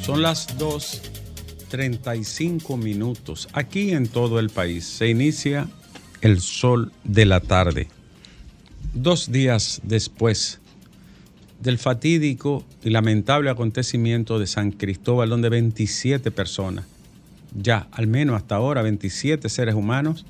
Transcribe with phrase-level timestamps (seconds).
[0.00, 3.46] Son las 2.35 minutos.
[3.52, 5.68] Aquí en todo el país se inicia
[6.22, 7.88] el sol de la tarde.
[8.94, 10.60] Dos días después
[11.60, 16.86] del fatídico y lamentable acontecimiento de San Cristóbal, donde 27 personas,
[17.54, 20.24] ya al menos hasta ahora 27 seres humanos,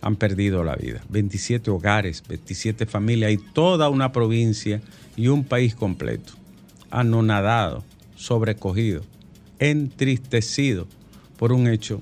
[0.00, 1.04] han perdido la vida.
[1.08, 4.82] 27 hogares, 27 familias y toda una provincia
[5.16, 6.32] y un país completo
[6.96, 7.84] anonadado,
[8.16, 9.02] sobrecogido,
[9.58, 10.88] entristecido
[11.36, 12.00] por un hecho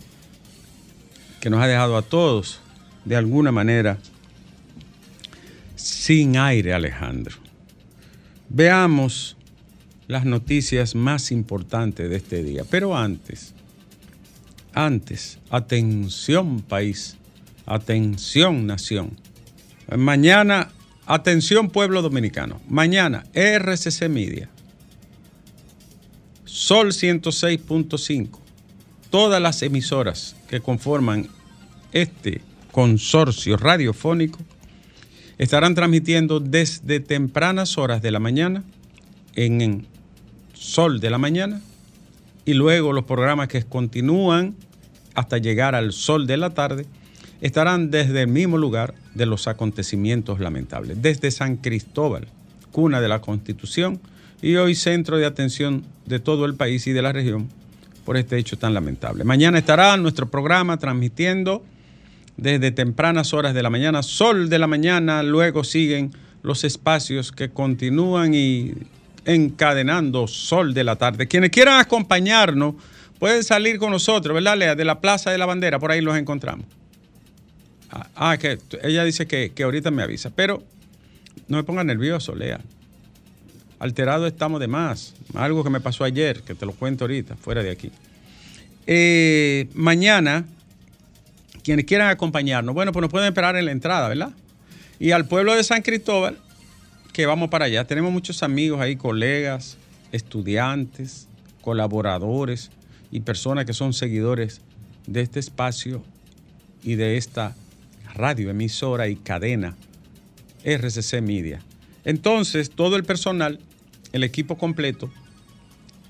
[1.41, 2.61] que nos ha dejado a todos,
[3.05, 3.99] de alguna manera,
[5.75, 7.35] sin aire, Alejandro.
[8.49, 9.37] Veamos
[10.07, 12.63] las noticias más importantes de este día.
[12.71, 13.53] Pero antes,
[14.75, 17.17] antes, atención país,
[17.67, 19.19] atención nación.
[19.97, 20.71] Mañana,
[21.05, 22.61] atención pueblo dominicano.
[22.69, 24.54] Mañana, RCC Media
[26.55, 28.39] Sol 106.5,
[29.11, 31.27] todas las emisoras que conforman
[31.91, 34.39] este consorcio radiofónico
[35.37, 38.63] estarán transmitiendo desde tempranas horas de la mañana
[39.35, 39.89] en
[40.53, 41.61] Sol de la mañana
[42.45, 44.55] y luego los programas que continúan
[45.17, 46.87] hasta llegar al Sol de la tarde
[47.41, 52.29] estarán desde el mismo lugar de los acontecimientos lamentables, desde San Cristóbal,
[52.71, 54.01] cuna de la Constitución,
[54.43, 57.49] y hoy centro de atención de todo el país y de la región
[58.05, 59.25] por este hecho tan lamentable.
[59.25, 61.65] Mañana estará nuestro programa transmitiendo
[62.37, 66.11] desde tempranas horas de la mañana, sol de la mañana, luego siguen
[66.43, 68.73] los espacios que continúan y
[69.25, 71.27] encadenando sol de la tarde.
[71.27, 72.75] Quienes quieran acompañarnos
[73.19, 74.75] pueden salir con nosotros, ¿verdad, Lea?
[74.75, 76.67] De la Plaza de la Bandera, por ahí los encontramos.
[77.91, 80.63] Ah, ah que ella dice que, que ahorita me avisa, pero
[81.49, 82.61] no me ponga nervioso, Lea
[83.79, 85.15] alterado estamos de más.
[85.35, 87.91] Algo que me pasó ayer, que te lo cuento ahorita, fuera de aquí.
[88.87, 90.45] Eh, mañana,
[91.63, 94.31] quienes quieran acompañarnos, bueno, pues nos pueden esperar en la entrada, ¿verdad?
[94.99, 96.39] Y al pueblo de San Cristóbal,
[97.13, 97.85] que vamos para allá.
[97.87, 99.79] Tenemos muchos amigos ahí, colegas,
[100.13, 101.29] estudiantes,
[101.61, 102.71] colaboradores
[103.11, 104.61] y personas que son seguidores
[105.07, 106.03] de este espacio
[106.83, 107.55] y de esta
[108.15, 109.77] radio, emisora y cadena
[110.65, 111.61] RCC Media.
[112.05, 113.61] Entonces, todo el personal,
[114.13, 115.11] el equipo completo,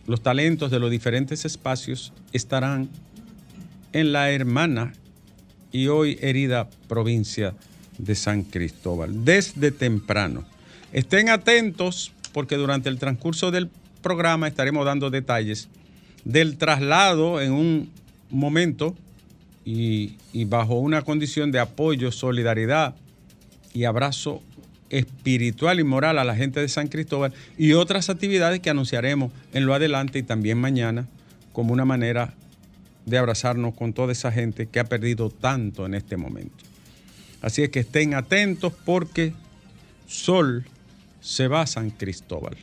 [0.07, 2.91] los talentos de los diferentes espacios estarán
[3.93, 4.93] en la hermana
[5.73, 7.55] y hoy herida provincia
[7.99, 10.45] de San Cristóbal, desde temprano.
[10.93, 13.71] Estén atentos porque durante el transcurso del
[14.03, 15.69] programa estaremos dando detalles
[16.25, 17.91] del traslado en un
[18.31, 18.95] momento
[19.65, 20.17] y,
[20.47, 22.95] bajo una condición de apoyo, solidaridad
[23.73, 24.43] y abrazo
[24.95, 29.67] espiritual y moral a la gente de San Cristóbal y otras actividades que anunciaremos en
[29.67, 31.09] lo adelante y también mañana
[31.53, 32.35] como una manera
[33.05, 36.65] de abrazarnos con toda esa gente que ha perdido tanto en este momento.
[37.43, 39.35] Así es que estén atentos porque
[40.07, 40.65] Sol
[41.21, 42.57] se va a San Cristóbal.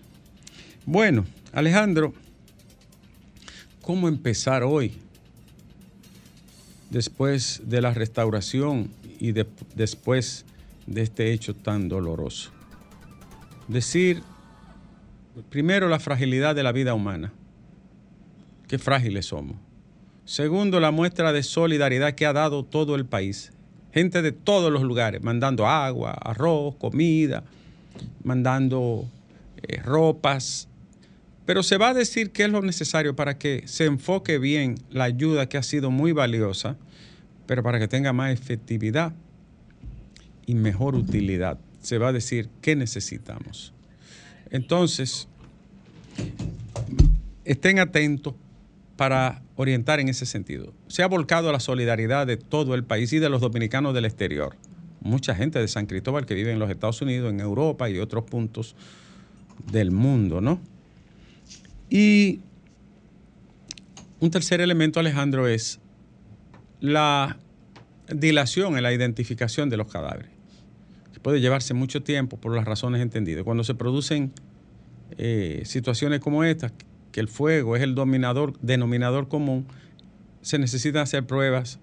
[0.85, 2.13] Bueno, Alejandro,
[3.81, 4.93] ¿cómo empezar hoy?
[6.89, 8.89] Después de la restauración
[9.19, 9.33] y
[9.75, 10.45] después
[10.87, 12.51] de este hecho tan doloroso.
[13.67, 14.21] Decir,
[15.49, 17.31] primero, la fragilidad de la vida humana.
[18.67, 19.57] Qué frágiles somos.
[20.25, 23.51] Segundo, la muestra de solidaridad que ha dado todo el país.
[23.93, 27.43] Gente de todos los lugares, mandando agua, arroz, comida,
[28.23, 29.05] mandando
[29.61, 30.69] eh, ropas.
[31.45, 35.05] Pero se va a decir qué es lo necesario para que se enfoque bien la
[35.05, 36.77] ayuda que ha sido muy valiosa,
[37.45, 39.13] pero para que tenga más efectividad
[40.45, 41.59] y mejor utilidad.
[41.81, 43.73] Se va a decir qué necesitamos.
[44.49, 45.27] Entonces,
[47.45, 48.35] estén atentos
[48.95, 50.73] para orientar en ese sentido.
[50.87, 54.55] Se ha volcado la solidaridad de todo el país y de los dominicanos del exterior.
[55.01, 58.25] Mucha gente de San Cristóbal que vive en los Estados Unidos, en Europa y otros
[58.25, 58.75] puntos
[59.71, 60.59] del mundo, ¿no?
[61.89, 62.41] Y
[64.19, 65.79] un tercer elemento, Alejandro, es
[66.79, 67.37] la
[68.13, 70.30] dilación en la identificación de los cadáveres.
[71.21, 73.43] Puede llevarse mucho tiempo por las razones entendidas.
[73.43, 74.31] Cuando se producen
[75.17, 76.73] eh, situaciones como estas,
[77.11, 79.65] que el fuego es el dominador, denominador común,
[80.41, 81.79] se necesitan hacer pruebas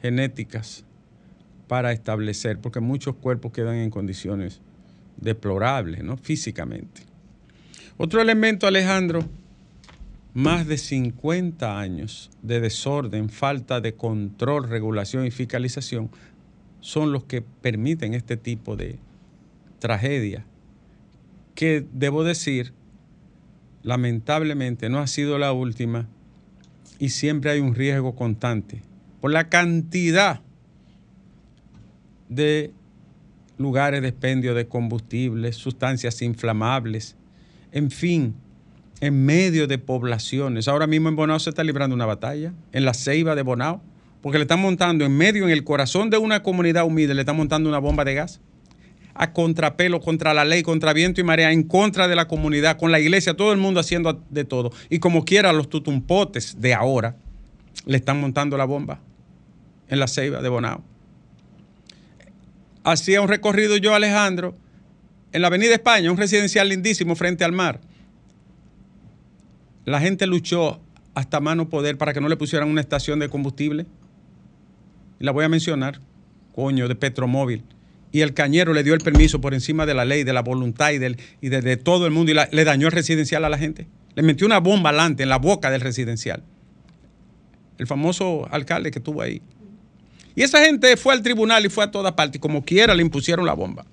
[0.00, 0.84] genéticas
[1.68, 4.60] para establecer, porque muchos cuerpos quedan en condiciones
[5.16, 6.16] deplorables, ¿no?
[6.16, 7.02] Físicamente.
[7.96, 9.24] Otro elemento, Alejandro,
[10.34, 16.10] más de 50 años de desorden, falta de control, regulación y fiscalización
[16.82, 18.98] son los que permiten este tipo de
[19.78, 20.44] tragedia,
[21.54, 22.74] que debo decir,
[23.82, 26.08] lamentablemente no ha sido la última
[26.98, 28.82] y siempre hay un riesgo constante
[29.20, 30.40] por la cantidad
[32.28, 32.72] de
[33.58, 37.14] lugares de expendio de combustibles, sustancias inflamables,
[37.70, 38.34] en fin,
[39.00, 40.66] en medio de poblaciones.
[40.66, 43.82] Ahora mismo en Bonao se está librando una batalla, en la ceiba de Bonao,
[44.22, 47.36] porque le están montando en medio, en el corazón de una comunidad humilde, le están
[47.36, 48.40] montando una bomba de gas
[49.14, 52.90] a contrapelo, contra la ley, contra viento y marea, en contra de la comunidad, con
[52.92, 54.72] la iglesia, todo el mundo haciendo de todo.
[54.88, 57.16] Y como quiera, los tutumpotes de ahora
[57.84, 59.00] le están montando la bomba
[59.88, 60.82] en la ceiba de Bonao.
[62.84, 64.56] Hacía un recorrido yo, Alejandro,
[65.32, 67.80] en la Avenida España, un residencial lindísimo frente al mar.
[69.84, 70.80] La gente luchó
[71.14, 73.86] hasta mano poder para que no le pusieran una estación de combustible.
[75.22, 76.00] La voy a mencionar,
[76.54, 77.64] coño, de Petromóvil
[78.12, 80.90] y el cañero le dio el permiso por encima de la ley, de la voluntad
[80.90, 83.86] y, del, y de, todo el mundo y le dañó el residencial a la gente.
[84.14, 86.42] Le metió una bomba alante en la boca del residencial.
[87.78, 89.40] El famoso alcalde que estuvo ahí.
[90.34, 93.02] Y esa gente fue al tribunal y fue a toda parte y como quiera le
[93.02, 93.86] impusieron la bomba.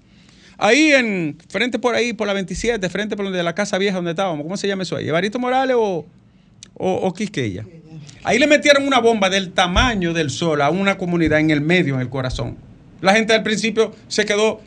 [0.57, 4.11] Ahí en, frente por ahí, por la 27, frente por donde la Casa Vieja donde
[4.11, 5.07] estábamos, ¿cómo se llama eso ahí?
[5.07, 6.05] ¿Evarito Morales o,
[6.73, 7.65] o, o Quisqueya?
[8.23, 11.95] Ahí le metieron una bomba del tamaño del sol a una comunidad en el medio,
[11.95, 12.57] en el corazón.
[13.01, 14.61] La gente al principio se quedó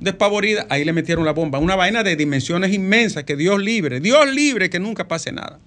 [0.00, 1.58] despavorida, ahí le metieron la bomba.
[1.58, 5.58] Una vaina de dimensiones inmensas, que Dios libre, Dios libre que nunca pase nada.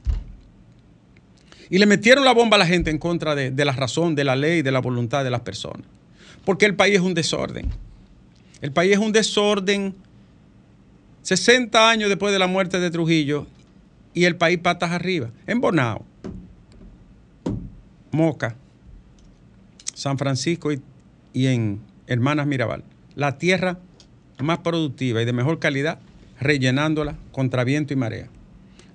[1.69, 4.35] Y le metieron la bomba a la gente en contra de, la razón, de la
[4.35, 5.85] ley, de la voluntad de las personas.
[6.43, 7.69] Porque el país es un desorden.
[8.61, 9.95] El país es un desorden.
[11.21, 13.45] 60 años después de la muerte de Trujillo
[14.15, 15.29] y el país patas arriba.
[15.45, 16.05] En Bonao,
[18.11, 18.55] Moca,
[19.93, 20.81] San Francisco y,
[21.33, 22.83] y en Hermanas Mirabal,
[23.15, 23.79] la tierra
[24.39, 25.99] más productiva y de mejor calidad,
[26.39, 28.29] rellenándola contra viento y marea.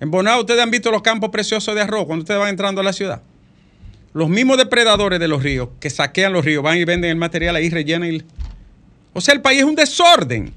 [0.00, 2.84] En Bonao ustedes han visto los campos preciosos de arroz cuando ustedes van entrando a
[2.84, 3.22] la ciudad.
[4.12, 7.56] Los mismos depredadores de los ríos que saquean los ríos van y venden el material
[7.56, 8.24] ahí, rellenan.
[9.12, 10.52] O sea, el país es un desorden,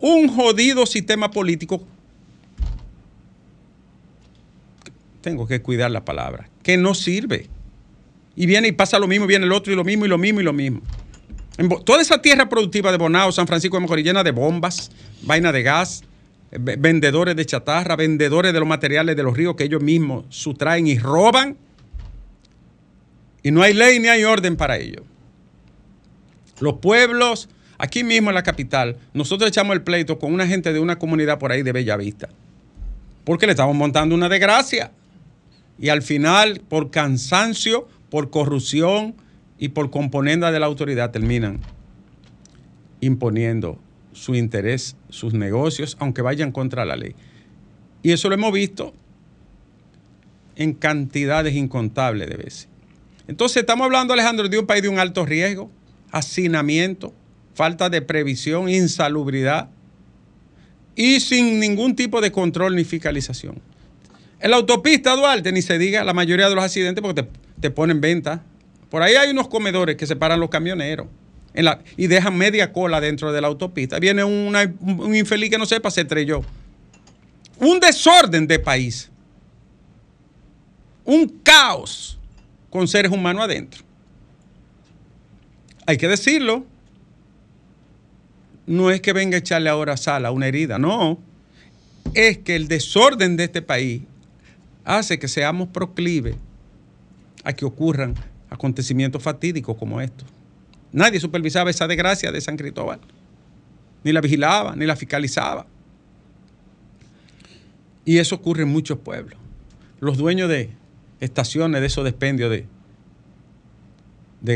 [0.00, 1.82] un jodido sistema político.
[5.20, 7.48] Tengo que cuidar la palabra, que no sirve.
[8.36, 10.40] Y viene y pasa lo mismo, viene el otro y lo mismo y lo mismo
[10.40, 10.82] y lo mismo
[11.84, 14.90] toda esa tierra productiva de Bonao, San Francisco de Macorís, llena de bombas,
[15.22, 16.02] vaina de gas,
[16.50, 20.98] vendedores de chatarra, vendedores de los materiales de los ríos que ellos mismos sustraen y
[20.98, 21.56] roban.
[23.42, 25.04] Y no hay ley ni hay orden para ello.
[26.60, 27.48] Los pueblos,
[27.78, 31.38] aquí mismo en la capital, nosotros echamos el pleito con una gente de una comunidad
[31.38, 32.28] por ahí de Bellavista.
[33.24, 34.92] Porque le estamos montando una desgracia.
[35.78, 39.14] Y al final, por cansancio, por corrupción,
[39.58, 41.60] y por componenda de la autoridad terminan
[43.00, 43.78] imponiendo
[44.12, 47.14] su interés, sus negocios, aunque vayan contra la ley.
[48.02, 48.94] Y eso lo hemos visto
[50.56, 52.68] en cantidades incontables de veces.
[53.26, 55.70] Entonces estamos hablando, Alejandro, de un país de un alto riesgo,
[56.12, 57.12] hacinamiento,
[57.54, 59.70] falta de previsión, insalubridad
[60.94, 63.60] y sin ningún tipo de control ni fiscalización.
[64.40, 67.30] En la autopista Duarte, ni se diga la mayoría de los accidentes porque te,
[67.64, 68.42] te ponen venta
[68.90, 71.08] por ahí hay unos comedores que separan los camioneros
[71.96, 73.98] y dejan media cola dentro de la autopista.
[73.98, 76.42] Viene un infeliz que no sepa, se estrelló.
[77.58, 79.10] Un desorden de país.
[81.04, 82.20] Un caos
[82.70, 83.82] con seres humanos adentro.
[85.86, 86.64] Hay que decirlo.
[88.64, 91.18] No es que venga a echarle ahora sal a una herida, no.
[92.14, 94.02] Es que el desorden de este país
[94.84, 96.36] hace que seamos proclives
[97.44, 98.14] a que ocurran
[98.50, 100.26] acontecimientos fatídicos como estos.
[100.92, 103.00] Nadie supervisaba esa desgracia de San Cristóbal,
[104.02, 105.66] ni la vigilaba, ni la fiscalizaba.
[108.04, 109.38] Y eso ocurre en muchos pueblos.
[110.00, 110.70] Los dueños de
[111.20, 112.66] estaciones de esos despendios de,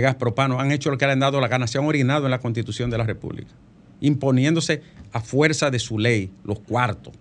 [0.01, 2.31] gas propano han hecho lo que le han dado la gana, se han orinado en
[2.31, 3.51] la constitución de la República,
[4.01, 7.15] imponiéndose a fuerza de su ley los cuartos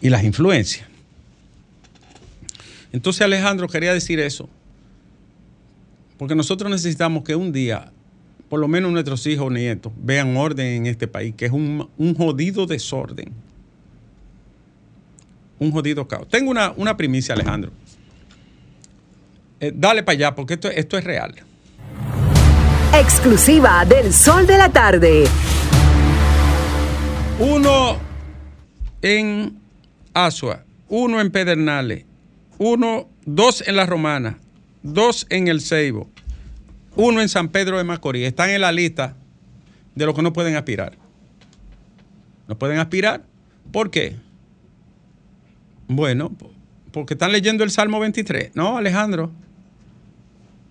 [0.00, 0.91] y las influencias.
[2.92, 4.48] Entonces Alejandro quería decir eso,
[6.18, 7.90] porque nosotros necesitamos que un día,
[8.48, 11.88] por lo menos nuestros hijos o nietos, vean orden en este país, que es un,
[12.16, 13.32] jodido desorden.
[15.58, 16.28] Un jodido caos.
[16.28, 17.72] Tengo una, primicia, Alejandro.
[19.58, 21.34] Eh, dale para allá, porque esto, esto es real.
[22.94, 25.24] Exclusiva del Sol de la Tarde.
[27.38, 27.96] Uno
[29.00, 29.58] en
[30.12, 32.04] Asua, uno en Pedernales,
[32.62, 34.38] uno, dos en La Romana,
[34.84, 36.08] dos en El Ceibo,
[36.94, 38.26] uno en San Pedro de Macorís.
[38.26, 39.16] Están en la lista
[39.96, 40.96] de los que no pueden aspirar.
[42.46, 43.24] No pueden aspirar.
[43.72, 44.16] ¿Por qué?
[45.88, 46.30] Bueno,
[46.92, 48.54] porque están leyendo el Salmo 23.
[48.54, 49.32] No, Alejandro.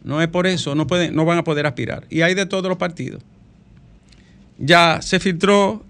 [0.04, 2.06] No es por eso, no, pueden, no van a poder aspirar.
[2.10, 3.22] Y hay de todos los partidos.
[4.58, 5.84] Ya se filtró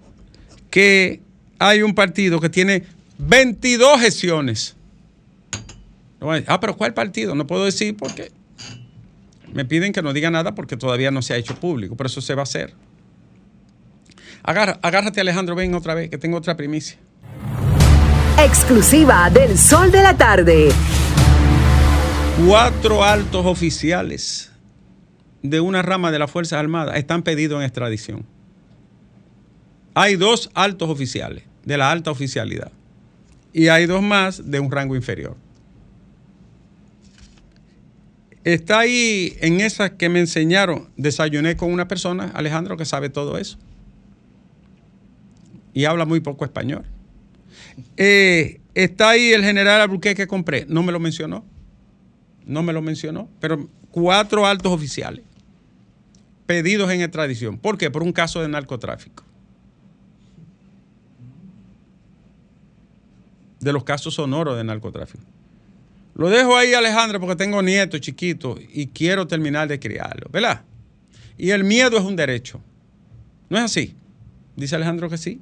[0.68, 1.22] que
[1.58, 2.82] hay un partido que tiene
[3.18, 4.76] 22 gestiones.
[6.46, 7.34] Ah, pero ¿cuál partido?
[7.34, 8.30] No puedo decir porque
[9.52, 12.20] me piden que no diga nada porque todavía no se ha hecho público, pero eso
[12.20, 12.74] se va a hacer.
[14.44, 16.98] agárrate Alejandro, ven otra vez, que tengo otra primicia.
[18.38, 20.70] Exclusiva del Sol de la Tarde.
[22.46, 24.50] Cuatro altos oficiales
[25.42, 28.24] de una rama de las Fuerzas Armadas están pedidos en extradición.
[29.94, 32.72] Hay dos altos oficiales de la alta oficialidad
[33.52, 35.36] y hay dos más de un rango inferior.
[38.44, 43.38] Está ahí en esa que me enseñaron, desayuné con una persona, Alejandro, que sabe todo
[43.38, 43.58] eso.
[45.72, 46.84] Y habla muy poco español.
[47.96, 51.44] Eh, está ahí el general Albuquerque que compré, no me lo mencionó.
[52.44, 55.24] No me lo mencionó, pero cuatro altos oficiales
[56.52, 57.56] pedidos en extradición.
[57.56, 57.90] ¿Por qué?
[57.90, 59.24] Por un caso de narcotráfico.
[63.60, 65.24] De los casos sonoros de narcotráfico.
[66.14, 70.62] Lo dejo ahí, Alejandro, porque tengo nietos chiquitos y quiero terminar de criarlos, ¿verdad?
[71.38, 72.60] Y el miedo es un derecho.
[73.48, 73.96] ¿No es así?
[74.56, 75.40] Dice Alejandro que sí.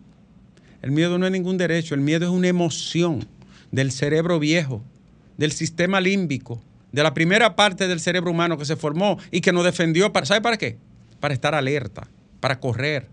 [0.82, 3.26] El miedo no es ningún derecho, el miedo es una emoción
[3.70, 4.82] del cerebro viejo,
[5.36, 6.62] del sistema límbico,
[6.92, 10.26] de la primera parte del cerebro humano que se formó y que nos defendió, para,
[10.26, 10.78] ¿sabe para qué?
[11.20, 12.08] Para estar alerta,
[12.40, 13.08] para correr,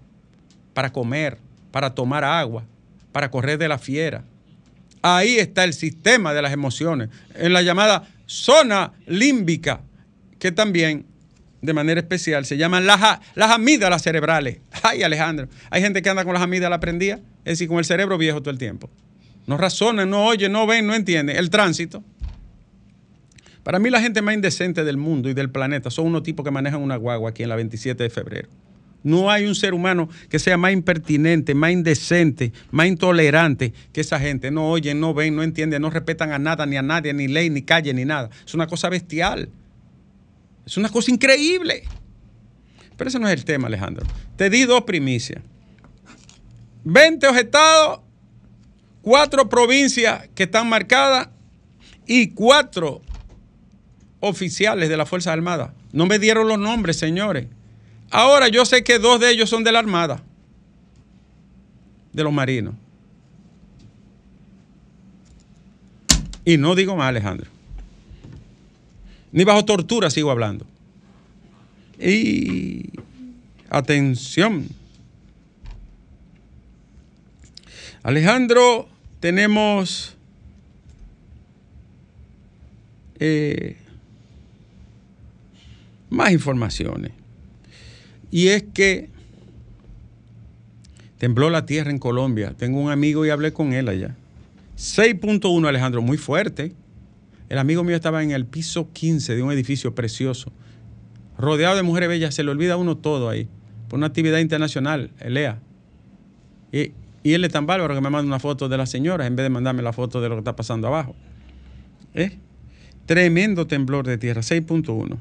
[0.74, 1.40] para comer,
[1.72, 2.64] para tomar agua,
[3.12, 4.24] para correr de la fiera.
[5.16, 9.82] Ahí está el sistema de las emociones, en la llamada zona límbica,
[10.40, 11.06] que también
[11.62, 14.60] de manera especial se llaman las, las amígdalas cerebrales.
[14.84, 18.18] Ay, Alejandro, hay gente que anda con las amígdalas prendidas, es decir, con el cerebro
[18.18, 18.90] viejo todo el tiempo.
[19.46, 21.38] No razonan, no oyen, no ven, no entienden.
[21.38, 22.04] El tránsito.
[23.64, 26.52] Para mí la gente más indecente del mundo y del planeta son unos tipos que
[26.52, 28.50] manejan una guagua aquí en la 27 de febrero.
[29.08, 34.20] No hay un ser humano que sea más impertinente, más indecente, más intolerante que esa
[34.20, 34.52] gente.
[34.52, 37.50] No oyen, no ven, no entienden, no respetan a nada, ni a nadie, ni ley,
[37.50, 38.30] ni calle, ni nada.
[38.46, 39.48] Es una cosa bestial.
[40.66, 41.84] Es una cosa increíble.
[42.98, 44.06] Pero ese no es el tema, Alejandro.
[44.36, 45.42] Te di dos primicias.
[46.84, 48.02] 20 objetados,
[49.02, 51.30] cuatro provincias que están marcadas
[52.06, 53.02] y cuatro
[54.20, 55.74] oficiales de la Fuerza Armada.
[55.94, 57.48] No me dieron los nombres, señores.
[58.12, 60.22] Ahora yo sé que dos de ellos son de la Armada,
[62.14, 62.76] de los marinos.
[66.46, 67.50] Y no digo más, Alejandro.
[69.34, 70.66] Ni bajo tortura sigo hablando.
[72.00, 72.90] Y
[73.70, 74.70] atención.
[78.04, 78.88] Alejandro,
[79.20, 80.16] tenemos
[83.20, 83.76] eh,
[86.10, 87.12] más informaciones.
[88.32, 89.10] Y es que
[91.18, 92.54] tembló la tierra en Colombia.
[92.58, 94.16] Tengo un amigo y hablé con él allá.
[94.78, 96.74] 6.1, Alejandro, muy fuerte.
[97.50, 100.52] El amigo mío estaba en el piso 15 de un edificio precioso,
[101.38, 102.36] rodeado de mujeres bellas.
[102.36, 103.48] Se le olvida a uno todo ahí,
[103.88, 105.60] por una actividad internacional, ELEA.
[106.72, 106.92] Y,
[107.24, 109.46] y él es tan bárbaro que me manda una foto de la señora en vez
[109.46, 111.16] de mandarme la foto de lo que está pasando abajo.
[112.14, 112.38] ¿Eh?
[113.06, 115.18] Tremendo temblor de tierra, 6.1.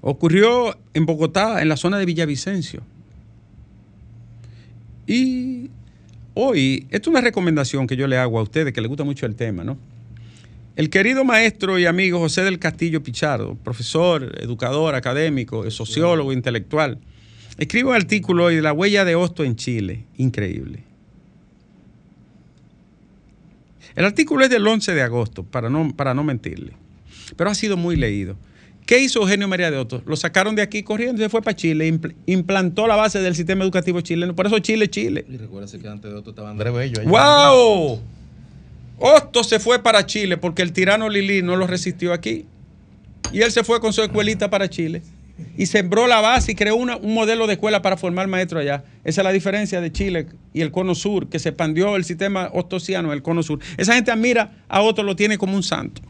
[0.00, 2.82] Ocurrió en Bogotá, en la zona de Villavicencio.
[5.06, 5.70] Y
[6.34, 9.26] hoy, esto es una recomendación que yo le hago a ustedes, que les gusta mucho
[9.26, 9.76] el tema, ¿no?
[10.76, 16.98] El querido maestro y amigo José del Castillo Pichardo, profesor, educador, académico, sociólogo, intelectual,
[17.58, 20.84] escribe un artículo hoy de la huella de Hosto en Chile, increíble.
[23.96, 26.72] El artículo es del 11 de agosto, para no, para no mentirle,
[27.36, 28.36] pero ha sido muy leído.
[28.90, 30.02] ¿Qué hizo Eugenio María de Otto?
[30.04, 33.62] Lo sacaron de aquí corriendo y se fue para Chile, implantó la base del sistema
[33.62, 34.34] educativo chileno.
[34.34, 35.24] Por eso Chile, Chile.
[35.28, 37.00] Y recuérdese que antes de Otto estaba Andrés Bello.
[37.04, 38.00] ¡Wow!
[38.98, 42.46] Otto se fue para Chile porque el tirano Lili no lo resistió aquí.
[43.32, 45.02] Y él se fue con su escuelita para Chile.
[45.56, 48.82] Y sembró la base y creó un modelo de escuela para formar maestros allá.
[49.04, 52.50] Esa es la diferencia de Chile y el cono sur, que se expandió el sistema
[52.52, 53.60] ostosiano, el cono sur.
[53.76, 56.02] Esa gente admira a Otto, lo tiene como un santo.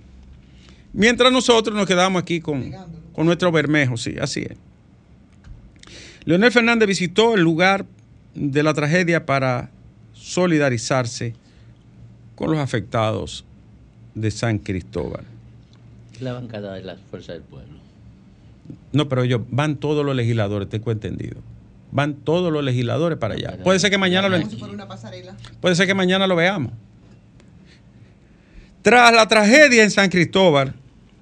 [0.93, 2.73] Mientras nosotros nos quedamos aquí con,
[3.13, 4.57] con nuestro bermejo, sí, así es.
[6.25, 7.87] Leonel Fernández visitó el lugar
[8.35, 9.71] de la tragedia para
[10.13, 11.35] solidarizarse
[12.35, 13.45] con los afectados
[14.15, 15.25] de San Cristóbal.
[16.21, 17.79] La bancada de las fuerzas del pueblo.
[18.93, 21.39] No, pero ellos van todos los legisladores, tengo entendido.
[21.93, 23.59] Van todos los legisladores para allá.
[23.65, 24.39] Puede ser que mañana lo,
[25.61, 26.73] puede ser que mañana lo veamos.
[28.83, 30.75] Tras la tragedia en San Cristóbal,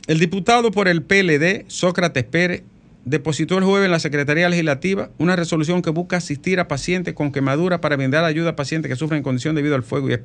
[0.08, 2.62] el diputado por el PLD, Sócrates Pérez,
[3.04, 7.30] depositó el jueves en la Secretaría Legislativa una resolución que busca asistir a pacientes con
[7.30, 10.08] quemadura para brindar ayuda a pacientes que sufren en condición debido al fuego.
[10.10, 10.18] Y,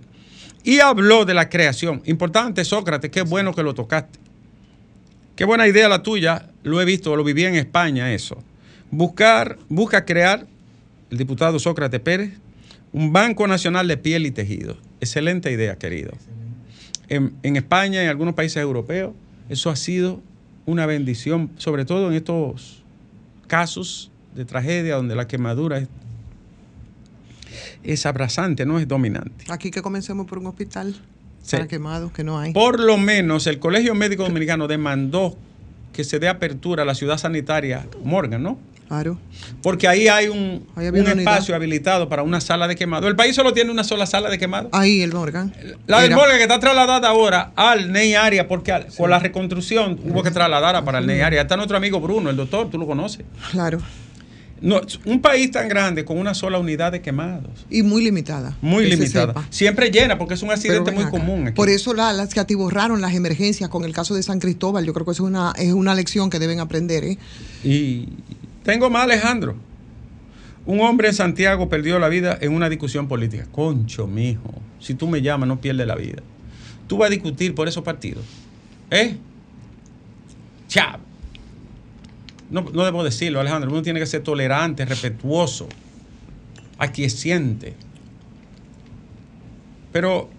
[0.63, 2.02] y habló de la creación.
[2.06, 4.20] Importante, Sócrates, qué bueno que lo tocaste.
[5.36, 6.50] Qué buena idea la tuya.
[6.63, 8.42] Lo he visto, lo viví en España eso.
[8.90, 10.48] Buscar, busca crear,
[11.12, 12.32] el diputado Sócrates Pérez,
[12.94, 14.78] un Banco Nacional de Piel y Tejido.
[15.02, 16.13] Excelente idea, querido.
[17.10, 19.13] En, en España en algunos países europeos,
[19.54, 20.22] eso ha sido
[20.66, 22.84] una bendición, sobre todo en estos
[23.48, 25.88] casos de tragedia donde la quemadura es,
[27.84, 29.46] es abrasante, no es dominante.
[29.50, 30.96] Aquí que comencemos por un hospital
[31.50, 32.54] para quemados que no hay.
[32.54, 35.36] Por lo menos el Colegio Médico Dominicano demandó
[35.92, 38.58] que se dé apertura a la ciudad sanitaria Morgan, ¿no?
[38.88, 39.18] Claro.
[39.62, 43.08] Porque ahí hay un, un espacio habilitado para una sala de quemado.
[43.08, 44.69] El país solo tiene una sola sala de quemado.
[44.72, 45.54] Ahí, el Morgan.
[45.88, 50.24] La del Morgan que está trasladada ahora al Ney Área, porque con la reconstrucción hubo
[50.24, 51.41] que trasladarla para el Ney Área.
[51.41, 53.26] Está nuestro amigo Bruno, el doctor, tú lo conoces.
[53.52, 53.80] Claro.
[54.63, 57.65] No, un país tan grande con una sola unidad de quemados.
[57.69, 58.56] Y muy limitada.
[58.62, 59.34] Muy limitada.
[59.50, 61.52] Siempre llena porque es un accidente muy común.
[61.54, 64.93] Por eso la, las que atiborraron las emergencias con el caso de San Cristóbal, yo
[64.93, 67.04] creo que es una, es una lección que deben aprender.
[67.04, 67.17] ¿eh?
[67.65, 68.08] Y
[68.63, 69.56] tengo más, Alejandro.
[70.65, 73.47] Un hombre en Santiago perdió la vida en una discusión política.
[73.52, 74.54] Concho, mijo.
[74.80, 76.23] Si tú me llamas, no pierdes la vida.
[76.88, 78.23] Tú vas a discutir por esos partidos.
[78.89, 79.17] ¿Eh?
[80.67, 81.13] Chao
[82.54, 85.67] no, debo decirlo, Alejandro, uno tiene que ser tolerante, respetuoso,
[86.78, 87.73] aquiesciente.
[89.91, 90.30] Pero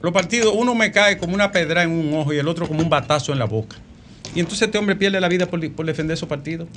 [0.00, 2.80] los partidos, uno me cae como una pedra en un ojo y el otro como
[2.80, 3.76] un batazo en la boca.
[4.36, 6.68] Y entonces este hombre pierde la vida por, defender su partido.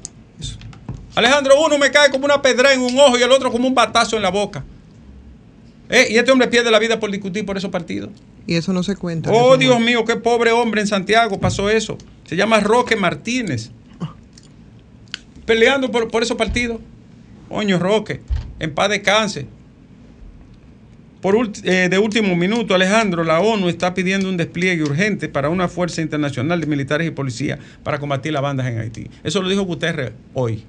[1.15, 3.75] Alejandro, uno me cae como una pedra en un ojo y el otro como un
[3.75, 4.63] batazo en la boca.
[5.89, 6.07] ¿Eh?
[6.11, 8.09] Y este hombre pierde la vida por discutir por esos partidos.
[8.47, 9.29] Y eso no se cuenta.
[9.31, 11.97] Oh, Dios mío, qué pobre hombre en Santiago pasó eso.
[12.25, 13.71] Se llama Roque Martínez
[15.45, 16.79] peleando por, por esos partidos.
[17.49, 18.21] Oño Roque,
[18.59, 19.47] en paz descanse.
[21.19, 25.67] Por, eh, de último minuto, Alejandro, la ONU está pidiendo un despliegue urgente para una
[25.67, 29.07] fuerza internacional de militares y policías para combatir las bandas en Haití.
[29.23, 30.63] Eso lo dijo Guterres hoy.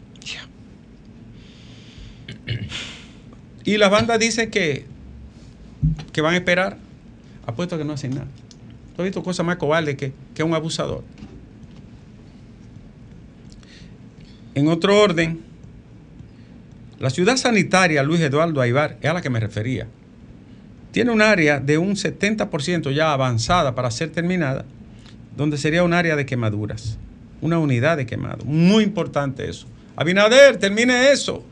[3.65, 4.87] Y las bandas dicen que,
[6.13, 6.77] que van a esperar.
[7.47, 8.29] Apuesto que no hacen nada.
[8.95, 11.05] ¿Tú has visto cosas más cobardes que, que un abusador?
[14.55, 15.41] En otro orden,
[16.99, 19.89] la ciudad sanitaria Luis Eduardo Aibar, es a la que me refería,
[20.93, 24.67] tiene un área de un 70% ya avanzada para ser terminada,
[25.37, 26.99] donde sería un área de quemaduras,
[27.41, 28.45] una unidad de quemado.
[28.45, 29.67] Muy importante eso.
[29.97, 31.45] Abinader, termine eso.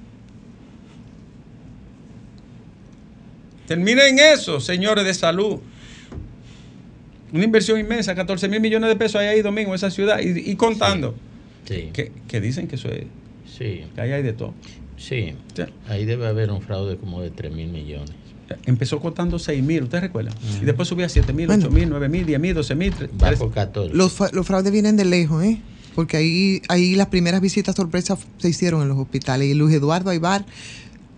[3.67, 5.61] Terminen eso, señores de salud.
[7.33, 10.57] Una inversión inmensa, 14 mil millones de pesos hay ahí domingo en esa ciudad y,
[10.57, 11.15] contando.
[11.65, 13.05] Que, dicen que eso es.
[13.47, 13.85] Sí.
[13.95, 14.55] Que ahí hay de todo.
[14.97, 15.35] Sí.
[15.89, 18.11] Ahí debe haber un fraude como de 3 mil millones.
[18.67, 20.33] Empezó costando 6 mil, ¿usted recuerda?
[20.61, 22.93] Y después subía a 7 mil, 8 mil, 9 mil, 10 mil, 12 mil.
[23.93, 25.61] Los, los fraudes vienen de lejos, ¿eh?
[26.01, 29.49] Porque ahí, ahí las primeras visitas sorpresas se hicieron en los hospitales.
[29.49, 30.47] Y Luis Eduardo Aybar,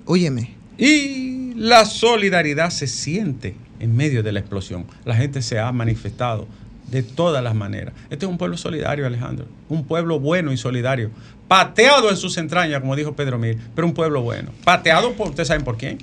[0.06, 0.56] óyeme.
[0.76, 4.84] Y la solidaridad se siente en medio de la explosión.
[5.04, 6.48] La gente se ha manifestado
[6.90, 7.94] de todas las maneras.
[8.10, 9.46] Este es un pueblo solidario, Alejandro.
[9.68, 11.12] Un pueblo bueno y solidario.
[11.46, 14.50] Pateado en sus entrañas, como dijo Pedro Mir, pero un pueblo bueno.
[14.64, 15.98] Pateado por, ¿ustedes saben por quién?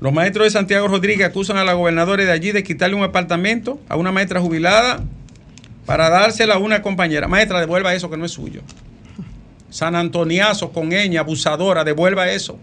[0.00, 3.80] Los maestros de Santiago Rodríguez acusan a la gobernadora de allí de quitarle un apartamento
[3.88, 5.04] a una maestra jubilada
[5.86, 7.28] para dársela a una compañera.
[7.28, 8.62] Maestra, devuelva eso que no es suyo.
[9.70, 12.58] San Antoniazo con ella, abusadora, devuelva eso.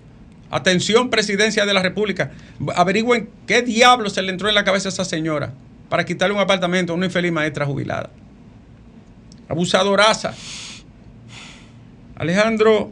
[0.50, 2.32] Atención, presidencia de la República.
[2.76, 5.54] Averigüen qué diablo se le entró en la cabeza a esa señora
[5.90, 8.10] para quitarle un apartamento a una infeliz maestra jubilada.
[9.50, 10.34] Abusadoraza.
[12.16, 12.92] Alejandro,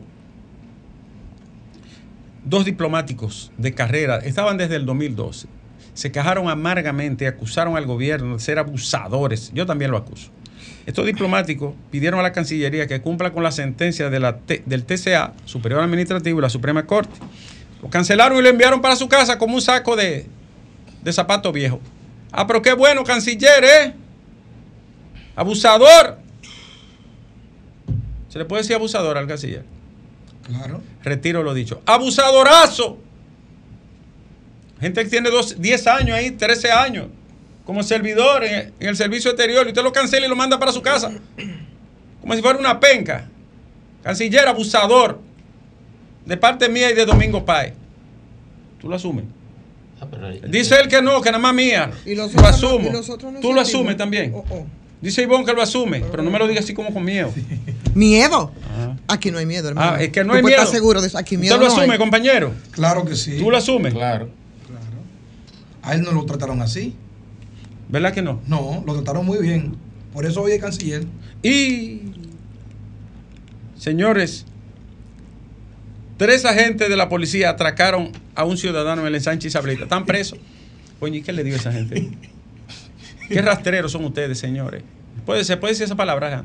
[2.44, 5.48] dos diplomáticos de carrera, estaban desde el 2012.
[5.96, 9.52] Se quejaron amargamente, acusaron al gobierno de ser abusadores.
[9.54, 10.30] Yo también lo acuso.
[10.86, 15.34] Estos diplomáticos pidieron a la Cancillería que cumpla con la sentencia de la del TCA,
[15.46, 17.16] Superior Administrativo y la Suprema Corte.
[17.82, 20.28] Lo cancelaron y lo enviaron para su casa como un saco de,
[21.02, 21.80] de zapatos viejos.
[22.32, 23.94] Ah, pero qué bueno, canciller, ¿eh?
[25.36, 26.20] Abusador.
[28.30, 29.64] ¿Se le puede decir abusador al canciller?
[30.46, 30.82] Claro.
[31.04, 31.82] Retiro lo dicho.
[31.86, 33.00] ¡Abusadorazo!
[34.80, 37.08] Gente que tiene dos, 10 años ahí, 13 años,
[37.66, 40.72] como servidor en, en el servicio exterior, y usted lo cancela y lo manda para
[40.72, 41.12] su casa.
[42.22, 43.28] Como si fuera una penca.
[44.04, 45.20] Canciller abusador.
[46.26, 47.74] De parte mía y de Domingo Páez.
[48.82, 49.26] ¿Tú lo asumes?
[50.02, 51.92] Ah, pero ahí- Dice él que no, que nada más mía.
[52.06, 52.90] Y los lo asumo.
[52.90, 54.32] y los otros no Tú lo asumes también.
[54.36, 54.66] Oh, oh.
[55.02, 57.32] Dice Ivonne que lo asume, pero no me lo diga así como con miedo.
[57.94, 58.52] Miedo.
[58.76, 58.96] Ah.
[59.08, 59.92] Aquí no hay miedo, hermano.
[59.98, 60.66] Ah, es que no hay miedo.
[60.66, 61.18] seguro de eso.
[61.18, 62.00] Aquí miedo ¿Usted lo no asume, hay.
[62.00, 62.54] compañero?
[62.72, 63.38] Claro que sí.
[63.38, 63.94] ¿Tú lo asumes?
[63.94, 64.30] Claro.
[65.86, 66.96] A él no lo trataron así.
[67.90, 68.42] ¿Verdad que no?
[68.48, 69.76] No, lo trataron muy bien.
[70.14, 71.06] Por eso hoy es canciller.
[71.44, 72.02] Y,
[73.78, 74.46] señores,
[76.18, 79.84] tres agentes de la policía atracaron a un ciudadano en el ensanche Isablita.
[79.84, 80.40] Están presos.
[81.00, 82.10] Coño, ¿y qué le dio a esa gente?
[83.30, 84.84] ¿Qué rastreros son ustedes, señores?
[85.26, 86.44] ¿Puede, ¿Se puede decir esa palabra?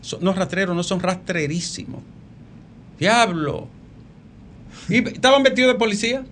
[0.00, 2.02] Son- no rastreros, no son rastrerísimos.
[2.98, 3.68] Diablo.
[4.88, 6.24] ¿Y estaban vestidos de policía?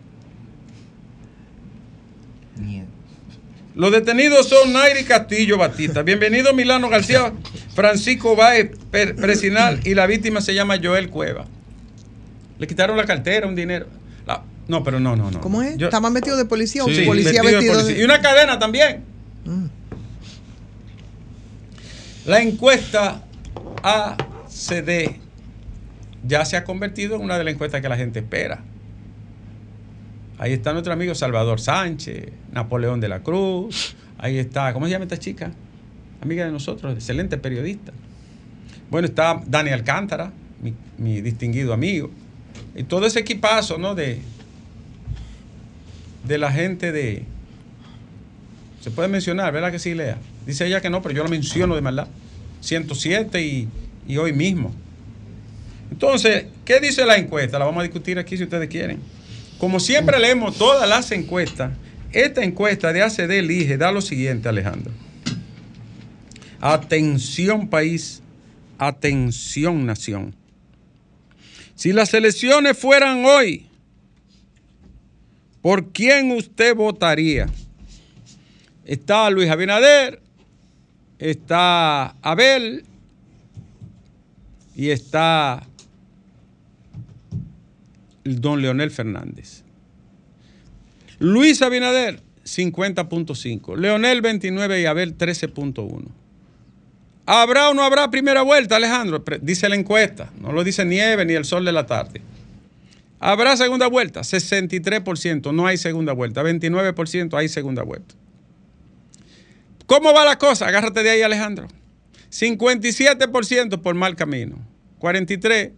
[3.75, 6.03] Los detenidos son Nairi Castillo Batista.
[6.03, 7.33] Bienvenido Milano García,
[7.75, 11.47] Francisco Báez Presinal y la víctima se llama Joel Cueva.
[12.59, 13.87] Le quitaron la cartera, un dinero.
[14.27, 15.41] La- no, pero no, no, no.
[15.41, 15.77] ¿Cómo es?
[15.79, 17.95] Yo- ¿Estaban vestidos de policía Sí, o policía vestido de vestido policía.
[17.97, 18.01] de...
[18.03, 19.05] Y una cadena también.
[19.49, 19.67] Ah.
[22.27, 23.23] La encuesta
[23.83, 25.17] ACD
[26.25, 28.63] ya se ha convertido en una de las encuestas que la gente espera.
[30.43, 33.95] Ahí está nuestro amigo Salvador Sánchez, Napoleón de la Cruz.
[34.19, 35.53] Ahí está, ¿cómo se llama esta chica?
[36.21, 37.93] Amiga de nosotros, excelente periodista.
[38.91, 40.33] Bueno, está Dani Alcántara,
[40.99, 42.11] mi, distinguido amigo.
[42.75, 43.95] Y todo ese equipazo, ¿no?
[43.95, 44.19] De,
[46.25, 47.23] de la gente de...
[48.81, 50.19] Se puede mencionar, ¿verdad que sí, Lea?
[50.45, 52.09] Dice ella que no, pero yo lo menciono de maldad.
[52.63, 53.69] 107 y,
[54.09, 54.75] y hoy mismo.
[55.93, 57.61] Entonces, ¿qué dice la encuesta?
[57.61, 59.22] La vamos a discutir aquí si ustedes quieren.
[59.63, 61.71] Como siempre leemos todas las encuestas,
[62.11, 64.93] esta encuesta de ACD Elige da lo siguiente, Alejandro.
[66.61, 68.25] Atención país,
[68.77, 70.35] atención nación.
[71.77, 73.69] Si las elecciones fueran hoy,
[75.61, 77.49] ¿por quién usted votaría?
[78.85, 80.21] Está Luis Abinader,
[81.21, 82.85] está Abel
[84.75, 85.69] y está
[88.25, 89.65] don Leonel Fernández.
[91.19, 93.77] Luis Abinader, 50.5.
[93.77, 96.05] Leonel, 29 y Abel, 13.1.
[97.27, 99.23] ¿Habrá o no habrá primera vuelta, Alejandro?
[99.41, 102.21] Dice la encuesta, no lo dice Nieve ni el sol de la tarde.
[103.21, 104.23] ¿Habrá segunda vuelta?
[104.23, 106.43] 63%, no hay segunda vuelta.
[106.43, 108.17] 29% hay segunda vuelta.
[109.87, 110.67] ¿Cómo va la cosa?
[110.67, 111.69] Agárrate de ahí, Alejandro.
[112.31, 114.57] 57% por mal camino.
[114.99, 115.73] 43%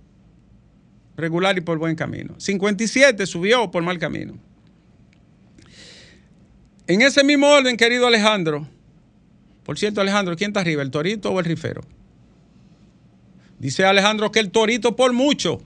[1.16, 2.34] regular y por buen camino.
[2.38, 4.38] 57 subió por mal camino.
[6.86, 8.68] En ese mismo orden, querido Alejandro,
[9.64, 11.80] por cierto, Alejandro, ¿quién está arriba, el torito o el rifero?
[13.58, 15.62] Dice Alejandro que el torito por mucho.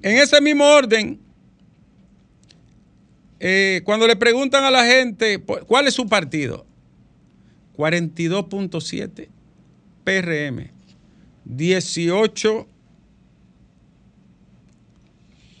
[0.00, 1.20] En ese mismo orden,
[3.40, 6.64] eh, cuando le preguntan a la gente cuál es su partido,
[7.76, 9.28] 42.7
[10.04, 10.70] PRM,
[11.44, 12.66] 18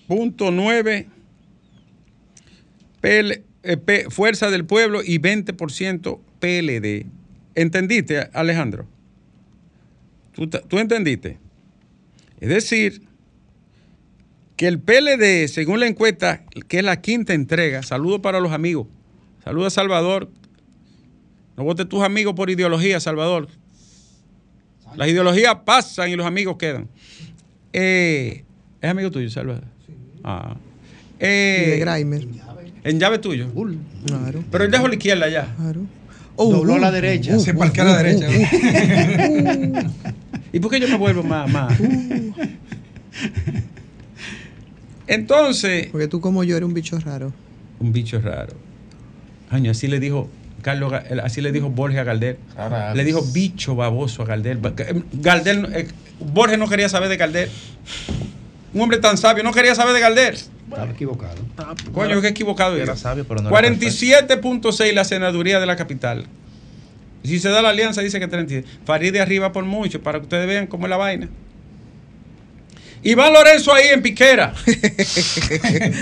[0.08, 1.06] punto 9
[3.00, 7.06] PL, eh, Fuerza del Pueblo y 20% PLD.
[7.54, 8.86] ¿Entendiste, Alejandro?
[10.32, 11.38] ¿Tú, tú entendiste?
[12.40, 13.02] Es decir,
[14.56, 18.88] que el PLD, según la encuesta, que es la quinta entrega, saludo para los amigos,
[19.44, 20.30] saluda a Salvador,
[21.56, 23.48] no votes tus amigos por ideología, Salvador.
[24.96, 26.88] Las ideologías pasan y los amigos quedan.
[27.72, 28.44] Eh,
[28.80, 29.77] ¿Es amigo tuyo, Salvador?
[30.30, 30.56] Ah.
[31.18, 32.26] Y Eh, de Grimer.
[32.84, 33.46] en llave tuyo.
[34.06, 35.54] Claro, Pero él dejó la izquierda ya.
[35.56, 35.80] claro.
[36.36, 37.34] Dobló uh, a la derecha.
[37.36, 38.28] uh, Se uh, parquea a la uh, derecha.
[38.28, 39.90] uh,
[40.52, 41.50] ¿Y por qué yo me vuelvo más?
[41.50, 41.72] más?
[45.06, 47.32] Entonces, Porque tú como yo eres un bicho raro.
[47.80, 48.52] un bicho raro.
[49.50, 50.28] Año, así le dijo
[50.62, 50.92] Carlos,
[51.24, 52.38] así le dijo Borges a Galder.
[52.56, 54.58] Rara Le dijo bicho baboso a Galder.
[54.58, 55.88] Ba- eh, Galder, eh,
[56.20, 57.48] Borges no quería saber de Galder.
[58.74, 60.34] Un hombre tan sabio no quería saber de Galder.
[60.34, 61.36] Estaba equivocado.
[61.92, 62.76] Coño, qué equivocado.
[62.76, 62.96] Era yo.
[62.96, 66.26] sabio, pero no era 47.6 la senaduría de la capital.
[67.24, 68.68] Si se da la alianza, dice que 30.
[68.84, 71.28] Farid de arriba por mucho, para que ustedes vean cómo es la vaina.
[73.02, 74.54] Iván Lorenzo ahí en piquera.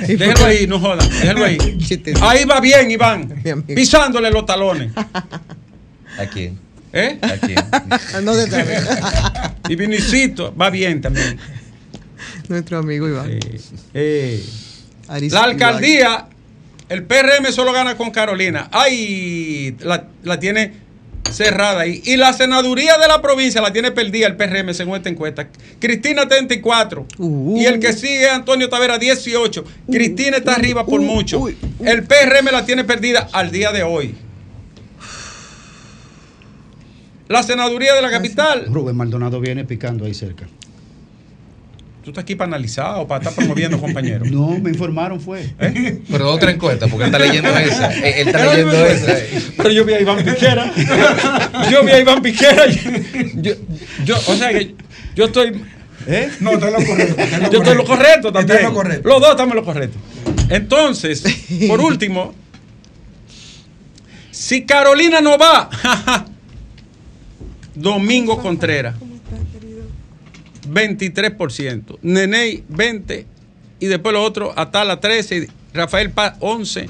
[0.09, 1.09] déjalo ahí, no jodan.
[1.09, 1.59] Déjalo ahí.
[2.21, 3.43] Ahí va bien, Iván.
[3.67, 4.93] Pisándole los talones.
[4.97, 6.59] ¿A quién?
[6.93, 7.19] ¿Eh?
[7.21, 7.59] ¿A quién?
[8.25, 8.79] no de tarde.
[9.69, 11.39] Y Vinicito va bien también.
[12.49, 13.31] Nuestro amigo Iván.
[13.31, 13.61] Eh,
[13.95, 14.45] eh.
[15.09, 15.45] La Iván.
[15.51, 16.27] alcaldía,
[16.89, 18.69] el PRM solo gana con Carolina.
[18.73, 20.87] Ay, la, la tiene
[21.33, 22.03] cerrada ahí.
[22.05, 25.49] Y la senaduría de la provincia la tiene perdida el PRM según esta encuesta.
[25.79, 27.07] Cristina 34.
[27.19, 27.57] Uh.
[27.59, 29.65] y el que sigue es Antonio Tavera 18.
[29.91, 31.47] Cristina está arriba por uh, mucho.
[31.49, 34.15] El PRM la tiene perdida al día de hoy.
[37.29, 38.67] La senaduría de la capital.
[38.71, 40.47] Rubén Maldonado viene picando ahí cerca.
[42.07, 44.25] Tú estás aquí para analizar o para estar promoviendo, compañero.
[44.31, 45.45] No, me informaron, fue.
[46.09, 47.93] Pero otra encuesta, porque él está leyendo esa.
[47.95, 49.13] Él él está leyendo esa.
[49.57, 50.73] Pero yo vi a Iván Piquera.
[51.69, 52.65] Yo vi a Iván Piquera.
[53.35, 53.55] Yo,
[54.05, 54.77] yo, o sea que
[55.17, 55.61] yo estoy.
[56.07, 56.31] ¿Eh?
[56.39, 57.21] No, está en lo correcto.
[57.21, 58.59] está en lo Yo estoy en lo correcto Está también.
[58.59, 59.09] en lo correcto.
[59.09, 59.99] Los dos estamos en lo correcto.
[60.49, 61.25] Entonces,
[61.67, 62.37] por último,
[64.31, 65.69] si Carolina no va,
[67.75, 68.95] Domingo Contreras,
[70.67, 73.25] 23%, Neney 20%
[73.79, 76.89] y después los otros, Atala 13%, Rafael Paz 11%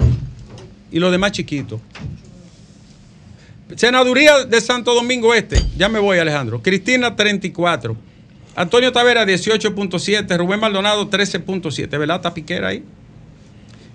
[0.93, 1.81] y los demás chiquitos.
[3.75, 6.63] Senaduría de Santo Domingo Este, ya me voy Alejandro.
[6.63, 7.97] Cristina 34.
[8.55, 10.39] Antonio Tavera 18.7.
[10.39, 11.89] Rubén Maldonado 13.7.
[11.99, 12.17] ¿Verdad?
[12.17, 12.85] Está Piquera ahí.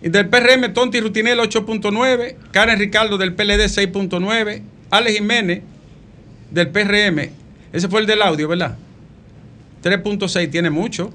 [0.03, 2.35] Y del PRM, Tonti Rutinel 8.9.
[2.51, 4.61] Karen Ricardo del PLD 6.9.
[4.89, 5.61] Alex Jiménez
[6.51, 7.29] del PRM.
[7.71, 8.77] Ese fue el del audio, ¿verdad?
[9.83, 11.11] 3.6 tiene mucho.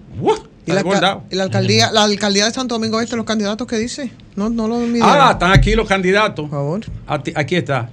[0.67, 4.11] ¿Y la, alca- la alcaldía, la alcaldía de Santo Domingo Este, los candidatos que dice?
[4.35, 5.09] No, no lo midieron.
[5.11, 6.49] Ah, están aquí los candidatos.
[6.49, 6.81] Por favor.
[7.07, 7.89] Aquí está.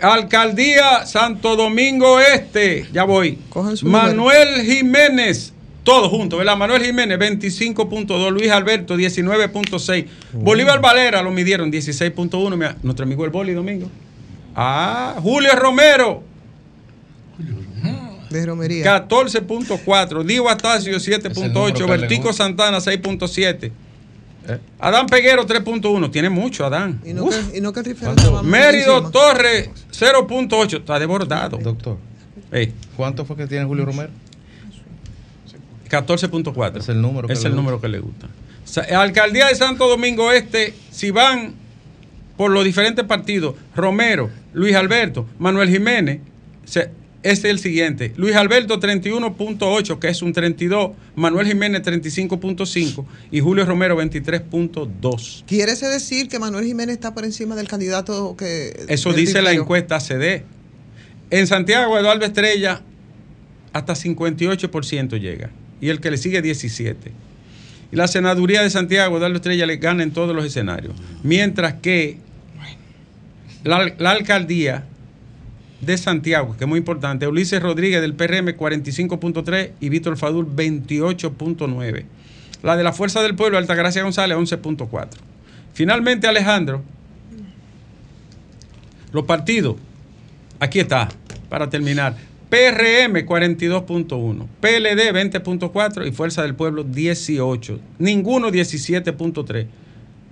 [0.00, 2.86] Alcaldía Santo Domingo Este.
[2.92, 3.38] Ya voy.
[3.82, 5.52] Manuel Jiménez.
[5.84, 6.56] Todos juntos, ¿verdad?
[6.56, 8.30] Manuel Jiménez, 25.2.
[8.30, 10.06] Luis Alberto, 19.6.
[10.34, 12.56] Bolívar Valera lo midieron, 16.1.
[12.56, 13.90] Mira, Nuestro amigo el Boli Domingo.
[14.54, 16.22] Ah, Julio Romero,
[18.32, 18.84] De romería.
[19.08, 20.24] 14.4.
[20.24, 21.74] Diego Astacio, Es el número 7.8.
[21.74, 22.32] que le Vertico.
[22.32, 23.70] Santana, 6.7.
[24.48, 24.58] ¿Eh?
[24.80, 26.10] Adán Peguero, 3.1.
[26.10, 27.00] Tiene mucho, Adán.
[27.04, 27.50] Y no, Uf.
[27.52, 27.82] que, y no que
[28.42, 29.10] Mérido.
[29.10, 30.78] Torres, 0.8.
[30.78, 31.58] Está desbordado.
[31.58, 31.98] Doctor,
[32.50, 34.10] Ey, ¿cuánto fue que tiene Julio Romero?
[35.88, 36.78] 14.4.
[36.78, 37.60] Es el número que Es le el gusta.
[37.62, 38.28] número que le gusta.
[38.96, 41.54] Alcaldía de Santo Domingo Este, si van
[42.36, 46.20] por los diferentes partidos, Romero, Luis Alberto, Manuel Jiménez,
[46.64, 46.90] se-
[47.22, 48.12] es el siguiente.
[48.16, 55.44] Luis Alberto 31.8, que es un 32, Manuel Jiménez 35.5 y Julio Romero 23.2.
[55.46, 58.86] ¿Quiere decir que Manuel Jiménez está por encima del candidato que.
[58.88, 60.44] Eso dice la encuesta CD.
[61.30, 62.82] En Santiago, Eduardo Estrella,
[63.72, 65.50] hasta 58% llega.
[65.80, 66.96] Y el que le sigue, 17%.
[67.90, 70.94] Y la senaduría de Santiago, Eduardo Estrella, le gana en todos los escenarios.
[71.22, 72.18] Mientras que
[73.64, 74.86] la, la alcaldía
[75.82, 82.04] de Santiago, que es muy importante, Ulises Rodríguez del PRM, 45.3 y Víctor Fadul, 28.9.
[82.62, 85.08] La de la Fuerza del Pueblo, Altagracia González, 11.4.
[85.74, 86.82] Finalmente, Alejandro,
[89.12, 89.76] los partidos,
[90.60, 91.08] aquí está,
[91.48, 92.16] para terminar.
[92.48, 97.80] PRM 42.1, PLD 20.4 y Fuerza del Pueblo 18.
[97.98, 99.66] Ninguno 17.3.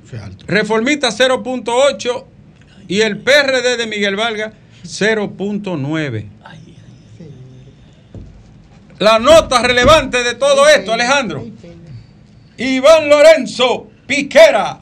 [0.05, 0.45] Fue alto.
[0.47, 2.25] Reformista 0.8
[2.89, 4.53] y el PRD de Miguel Valga
[4.85, 6.27] 0.9.
[8.99, 11.47] La nota relevante de todo esto, Alejandro.
[12.59, 14.79] Iván Lorenzo Piquera.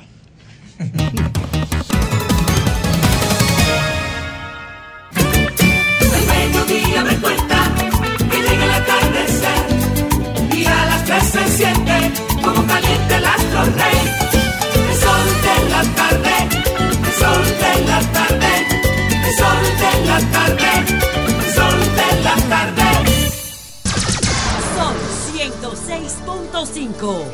[26.88, 27.24] 5.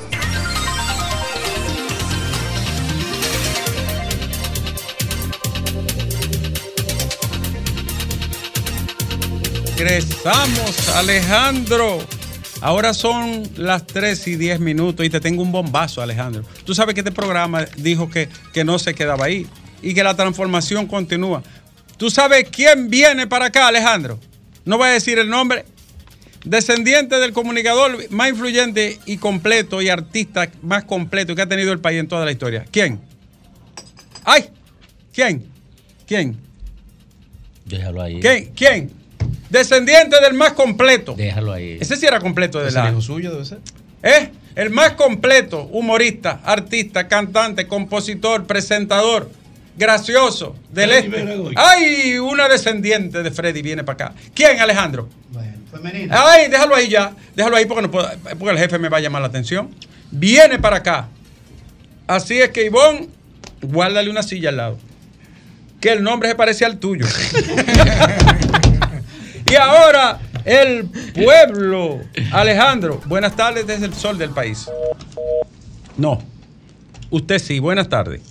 [9.76, 11.98] Regresamos, Alejandro.
[12.60, 16.42] Ahora son las 3 y 10 minutos y te tengo un bombazo, Alejandro.
[16.64, 19.46] Tú sabes que este programa dijo que, que no se quedaba ahí
[19.82, 21.42] y que la transformación continúa.
[21.96, 24.18] ¿Tú sabes quién viene para acá, Alejandro?
[24.64, 25.66] No voy a decir el nombre,
[26.44, 31.78] Descendiente del comunicador más influyente y completo y artista más completo que ha tenido el
[31.80, 32.64] país en toda la historia.
[32.70, 33.00] ¿Quién?
[34.24, 34.50] ¡Ay!
[35.12, 35.46] ¿Quién?
[36.06, 36.36] ¿Quién?
[37.64, 38.20] Déjalo ahí.
[38.20, 38.52] ¿Quién?
[38.54, 38.90] ¿Quién?
[39.48, 41.14] Descendiente del más completo.
[41.16, 41.78] Déjalo ahí.
[41.80, 42.90] Ese sí era completo de ¿Es el la.
[42.90, 43.58] hijo suyo debe ser?
[44.02, 44.30] ¿Eh?
[44.54, 49.30] El más completo, humorista, artista, cantante, compositor, presentador.
[49.76, 51.26] gracioso del este.
[51.56, 54.14] Ay, una descendiente de Freddy viene para acá.
[54.34, 55.08] ¿Quién, Alejandro?
[55.74, 56.16] Femenina.
[56.26, 57.12] Ay, déjalo ahí ya.
[57.34, 58.08] Déjalo ahí porque, no puedo-
[58.38, 59.70] porque el jefe me va a llamar la atención.
[60.10, 61.08] Viene para acá.
[62.06, 63.08] Así es que, Ivonne,
[63.62, 64.78] guárdale una silla al lado.
[65.80, 67.06] Que el nombre se parece al tuyo.
[69.50, 72.00] y ahora, el pueblo.
[72.32, 74.66] Alejandro, buenas tardes desde el sol del país.
[75.96, 76.22] No.
[77.10, 78.22] Usted sí, buenas tardes.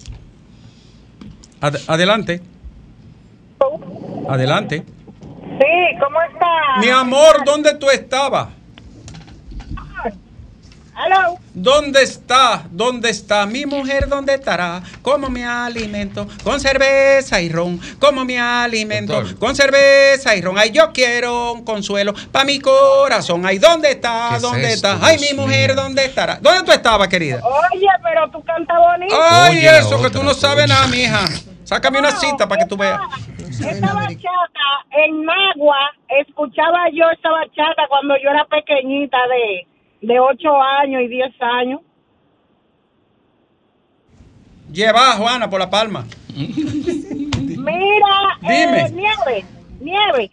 [1.61, 2.41] Ad- adelante.
[4.27, 4.83] Adelante.
[5.59, 6.79] Sí, ¿cómo está?
[6.79, 8.49] Mi amor, ¿dónde tú estabas?
[10.95, 11.37] Hello.
[11.55, 12.63] ¿Dónde está?
[12.69, 13.47] ¿Dónde está?
[13.47, 14.81] Mi mujer, ¿dónde estará?
[15.01, 16.27] ¿Cómo me alimento?
[16.43, 17.81] Con cerveza y ron.
[17.99, 19.13] ¿Cómo me alimento?
[19.13, 19.39] Doctor.
[19.39, 20.57] Con cerveza y ron.
[20.57, 23.43] Ay, yo quiero un consuelo para mi corazón.
[23.45, 24.27] Ay, ¿dónde está?
[24.29, 25.05] ¿Qué es ¿Dónde esto, está?
[25.05, 25.83] Ay, Dios mi mujer, mío?
[25.83, 26.37] ¿dónde estará?
[26.39, 27.41] ¿Dónde tú estabas, querida?
[27.43, 29.15] Oye, pero tú cantas bonito.
[29.19, 31.21] Ay, Oye, eso, que tú no sabes nada, mija.
[31.63, 32.99] Sácame una cita para que tú veas.
[33.61, 39.67] Esta bachata en Magua, escuchaba yo esta bachata cuando yo era pequeñita de,
[40.07, 41.81] de 8 años y 10 años.
[44.71, 46.05] Lleva a Juana por la palma.
[46.35, 48.81] Mira, Dime.
[48.81, 49.45] eh, Nieve,
[49.79, 50.31] Nieve.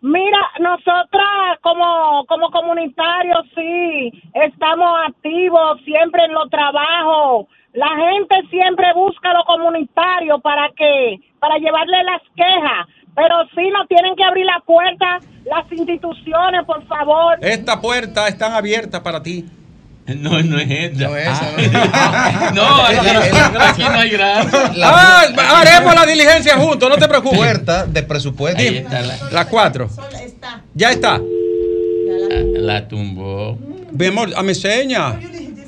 [0.00, 7.46] Mira, nosotras como, como comunitarios sí, estamos activos siempre en los trabajos.
[7.74, 12.86] La gente siempre busca lo comunitario para que, para llevarle las quejas.
[13.16, 17.38] Pero sí nos tienen que abrir la puerta las instituciones, por favor.
[17.40, 19.44] Esta puerta están abiertas para ti.
[20.06, 21.08] No, no es esta.
[21.08, 21.50] No, esa,
[21.92, 22.50] Ah.
[22.54, 22.98] No, aquí,
[23.58, 24.72] aquí no hay gracia.
[24.84, 25.22] Ah,
[25.60, 27.38] haremos la diligencia juntos, no te preocupes.
[27.38, 28.60] Puerta de presupuesto.
[28.60, 29.88] Ahí está la, Las cuatro.
[30.74, 31.20] Ya está.
[32.56, 33.58] la tumbó.
[33.92, 35.18] Mi amor, a mi seña.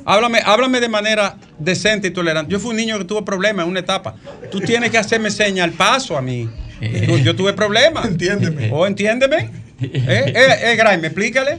[0.07, 2.53] Háblame, háblame de manera decente y tolerante.
[2.53, 4.15] Yo fui un niño que tuvo problemas en una etapa.
[4.51, 6.49] Tú tienes que hacerme seña al paso a mí.
[6.81, 8.07] Yo, yo tuve problemas.
[8.07, 8.71] Entiéndeme.
[8.73, 9.51] ¿O entiéndeme?
[9.83, 11.59] ¿Eh, eh, eh, Graeme, explícale.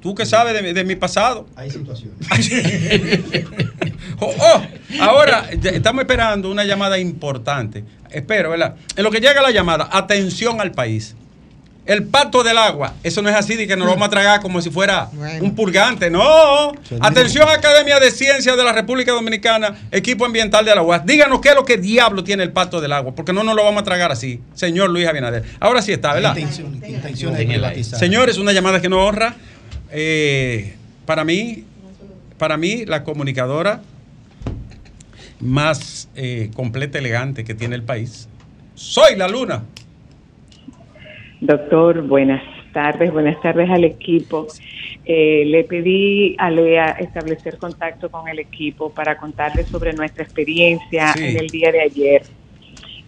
[0.00, 1.46] Tú que sabes de, mi- de mi pasado.
[1.54, 2.16] Hay situaciones.
[4.24, 4.62] Oh, oh,
[5.00, 7.82] ahora estamos esperando una llamada importante.
[8.10, 8.76] Espero, ¿verdad?
[8.96, 11.16] En lo que llega la llamada, atención al país.
[11.84, 14.40] El pacto del agua, eso no es así de que nos lo vamos a tragar
[14.40, 15.44] como si fuera Bueno.
[15.44, 16.10] un purgante.
[16.10, 16.72] No.
[17.00, 21.04] Atención, Academia de Ciencias de la República Dominicana, equipo ambiental de la UAS.
[21.04, 23.64] Díganos qué es lo que diablo tiene el pacto del agua, porque no nos lo
[23.64, 25.42] vamos a tragar así, señor Luis Abinader.
[25.58, 26.36] Ahora sí está, ¿verdad?
[26.36, 27.82] Intención, intención de.
[27.84, 29.34] Señores, una llamada que nos honra.
[29.90, 31.64] Eh, para mí,
[32.38, 33.82] para mí, la comunicadora
[35.40, 38.28] más eh, completa, elegante que tiene el país.
[38.76, 39.64] Soy la luna.
[41.42, 42.40] Doctor, buenas
[42.72, 44.46] tardes, buenas tardes al equipo.
[45.04, 51.12] Eh, le pedí a Lea establecer contacto con el equipo para contarles sobre nuestra experiencia
[51.14, 51.24] Sí.
[51.24, 52.22] en el día de ayer.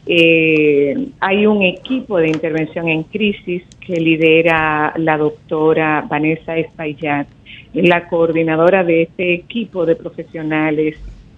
[0.06, 7.28] Eh, hay un equipo de intervención en crisis que lidera la doctora Vanessa Espaillat,
[7.72, 10.96] la coordinadora de este equipo de profesionales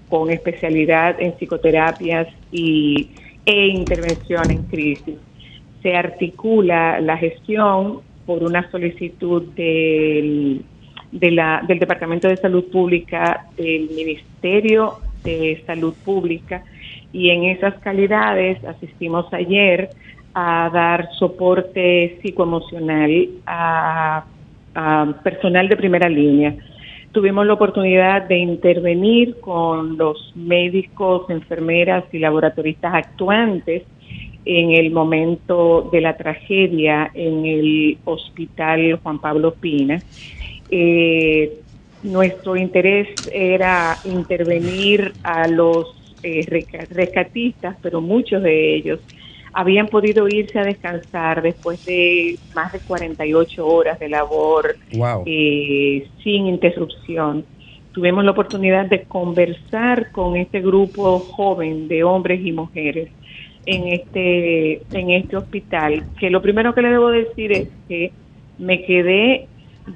[0.09, 3.11] con especialidad en psicoterapias y,
[3.45, 5.17] e intervención en crisis
[5.87, 10.65] se articula la gestión por una solicitud del,
[11.13, 16.65] del Departamento de Salud Pública, del Ministerio de Salud Pública,
[17.13, 19.91] y en esas calidades asistimos ayer
[20.35, 24.25] a dar soporte psicoemocional a,
[24.75, 26.53] a personal de primera línea.
[27.13, 33.85] Tuvimos la oportunidad de intervenir con los médicos, enfermeras y laboratoristas actuantes
[34.47, 40.05] en el momento de la tragedia en el hospital Juan Pablo Pina.
[40.71, 41.63] Eh,
[42.03, 45.89] nuestro interés era intervenir a los
[46.23, 49.01] eh, resca- rescatistas, pero muchos de ellos
[49.53, 55.25] habían podido irse a descansar después de más de 48 horas de labor Wow.
[55.27, 57.45] eh, sin interrupción.
[57.93, 63.09] Tuvimos la oportunidad de conversar con este grupo joven de hombres y mujeres
[63.67, 66.05] en este en este hospital.
[66.19, 68.13] Que lo primero que le debo decir es que
[68.59, 69.49] me quedé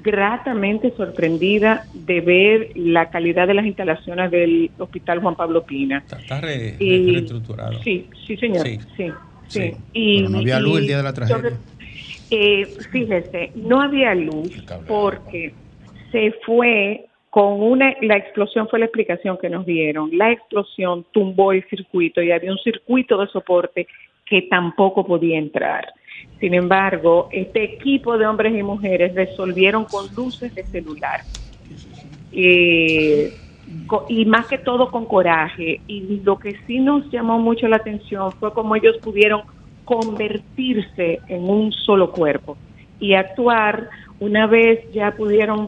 [0.03, 5.97] gratamente sorprendida de ver la calidad de las instalaciones del Hospital Juan Pablo Pina.
[5.99, 7.81] Está, está re- Y- reestructurado.
[7.83, 8.65] Sí, sí, señor.
[8.65, 8.77] Sí.
[8.95, 9.07] Sí,
[9.47, 9.59] sí.
[9.59, 9.71] Sí.
[9.93, 11.37] Y, Pero no había luz el día de la tragedia.
[11.41, 11.55] sobre-
[12.29, 15.53] eh, fíjese, no había luz porque
[16.11, 20.09] se fue con una, la explosión fue la explicación que nos dieron.
[20.17, 23.87] La explosión tumbó el circuito y había un circuito de soporte
[24.25, 25.93] que tampoco podía entrar.
[26.41, 31.21] Sin embargo, este equipo de hombres y mujeres resolvieron con luces de celular.
[32.33, 33.33] Eh,
[34.09, 35.79] y más que todo con coraje.
[35.87, 39.43] Y lo que sí nos llamó mucho la atención fue cómo ellos pudieron
[39.85, 42.57] convertirse en un solo cuerpo
[42.99, 45.67] y actuar una vez ya pudieron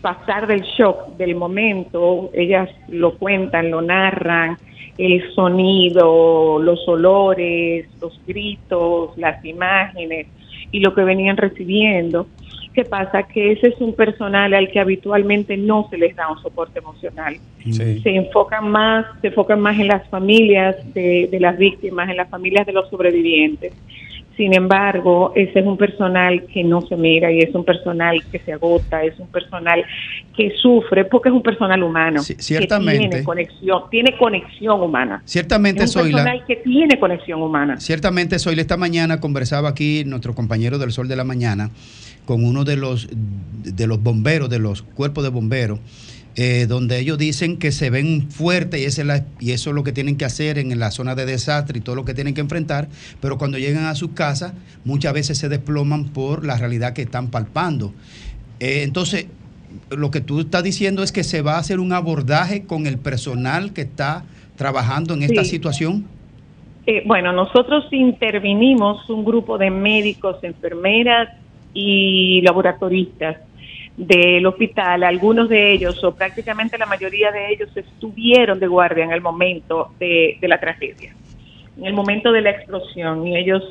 [0.00, 4.56] pasar del shock del momento, ellas lo cuentan, lo narran,
[4.98, 10.26] el sonido, los olores, los gritos, las imágenes
[10.70, 12.26] y lo que venían recibiendo.
[12.74, 13.24] ¿Qué pasa?
[13.24, 17.36] Que ese es un personal al que habitualmente no se les da un soporte emocional.
[17.64, 18.00] Sí.
[18.00, 22.28] Se enfocan más, se enfocan más en las familias de, de las víctimas, en las
[22.28, 23.72] familias de los sobrevivientes.
[24.36, 28.38] Sin embargo, ese es un personal que no se mira y es un personal que
[28.38, 29.84] se agota, es un personal
[30.34, 32.22] que sufre porque es un personal humano.
[32.22, 33.08] Sí, Que ciertamente.
[33.08, 35.22] tiene conexión, tiene conexión humana.
[35.26, 37.78] Ciertamente, es un personal que tiene conexión humana.
[37.78, 41.70] Ciertamente, Zoila, esta mañana conversaba aquí nuestro compañero del Sol de la Mañana
[42.24, 45.80] con uno de los, de los bomberos, de los cuerpos de bomberos,
[46.36, 49.76] eh, donde ellos dicen que se ven fuertes y, esa es la- y eso es
[49.76, 52.34] lo que tienen que hacer en la zona de desastre y todo lo que tienen
[52.34, 52.88] que enfrentar,
[53.20, 54.52] pero cuando llegan a sus casas
[54.84, 57.92] muchas veces se desploman por la realidad que están palpando.
[58.60, 59.26] Eh, entonces,
[59.90, 62.98] lo que tú estás diciendo es que se va a hacer un abordaje con el
[62.98, 64.24] personal que está
[64.56, 65.50] trabajando en esta Sí.
[65.50, 66.04] situación.
[66.86, 71.28] Eh, bueno, nosotros intervinimos un grupo de médicos, enfermeras
[71.74, 73.36] y laboratoristas
[73.96, 75.02] del hospital.
[75.02, 79.90] Algunos de ellos, o prácticamente la mayoría de ellos, estuvieron de guardia en el momento
[79.98, 81.14] de, de la tragedia,
[81.76, 83.26] en el momento de la explosión.
[83.26, 83.62] Y ellos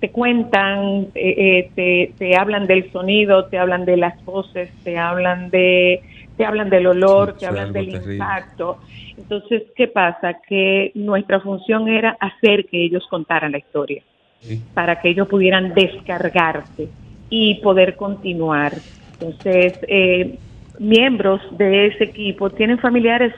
[0.00, 4.98] te cuentan, eh, eh, te, te hablan del sonido, te hablan de las voces, te
[4.98, 6.02] hablan de
[6.36, 8.14] te hablan del olor, Sí, te hablan del terrible.
[8.14, 8.78] impacto.
[9.18, 10.38] Entonces, ¿qué pasa?
[10.48, 14.02] Que nuestra función era hacer que ellos contaran la historia,
[14.40, 14.62] Sí.
[14.72, 16.88] para que ellos pudieran descargarse
[17.28, 18.72] y poder continuar.
[19.20, 20.38] Entonces, eh,
[20.78, 23.32] miembros de ese equipo tienen familiares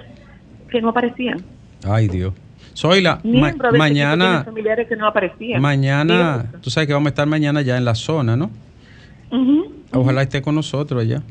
[0.71, 1.43] que no aparecían.
[1.85, 2.33] Ay, Dios.
[3.41, 5.61] Ma- ese equipo tienen mañana, familiares que no aparecían.
[5.61, 8.51] mañana, tú sabes que vamos a estar mañana ya en la zona, ¿no?
[9.31, 9.73] Ujú.
[9.93, 11.23] Ojalá esté con nosotros allá.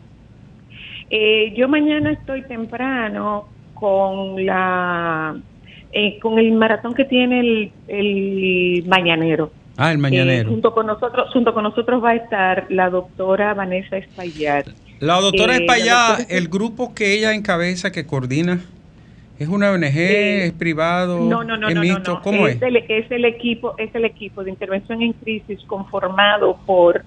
[1.10, 5.36] Eh, yo mañana estoy temprano con la
[5.94, 9.52] eh, con el maratón que tiene el, el mañanero.
[9.78, 10.50] Ah, el Eh, mañanero.
[10.50, 14.68] junto con nosotros, junto con nosotros va a estar la doctora Vanessa Espaillat.
[15.00, 15.76] La doctora Eh, la
[16.18, 18.60] doctora- el grupo que ella encabeza, que coordina,
[19.40, 22.22] ¿es una ONG, Eh, es privado, No, no, no, es no, no, no.
[22.22, 22.62] ¿Cómo es?
[22.62, 27.04] El, es el equipo, es el equipo de intervención en crisis conformado por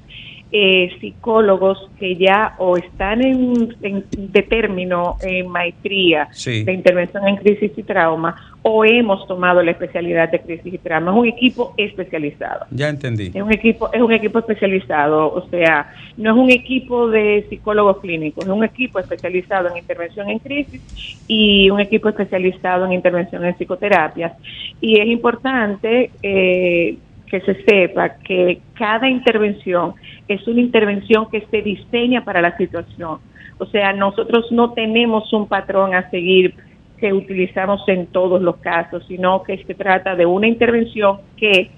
[0.56, 6.62] eh, psicólogos que ya o están en, en- de término en maestría Sí.
[6.62, 11.10] de intervención en crisis y trauma o hemos tomado la especialidad de crisis y trauma.
[11.10, 12.66] Es un equipo especializado.
[12.70, 13.32] Ya entendí.
[13.34, 17.98] Es un equipo, es un equipo especializado, o sea, no es un equipo de psicólogos
[17.98, 20.80] clínicos, es un equipo especializado en intervención en crisis
[21.26, 24.32] y un equipo especializado en intervención en psicoterapias.
[24.80, 26.96] Y es importante eh,
[27.34, 29.94] que se sepa que cada intervención
[30.28, 33.18] es una intervención que se diseña para la situación.
[33.58, 36.54] O sea, nosotros no tenemos un patrón a seguir
[36.96, 41.72] que utilizamos en todos los casos, sino que se trata de una intervención que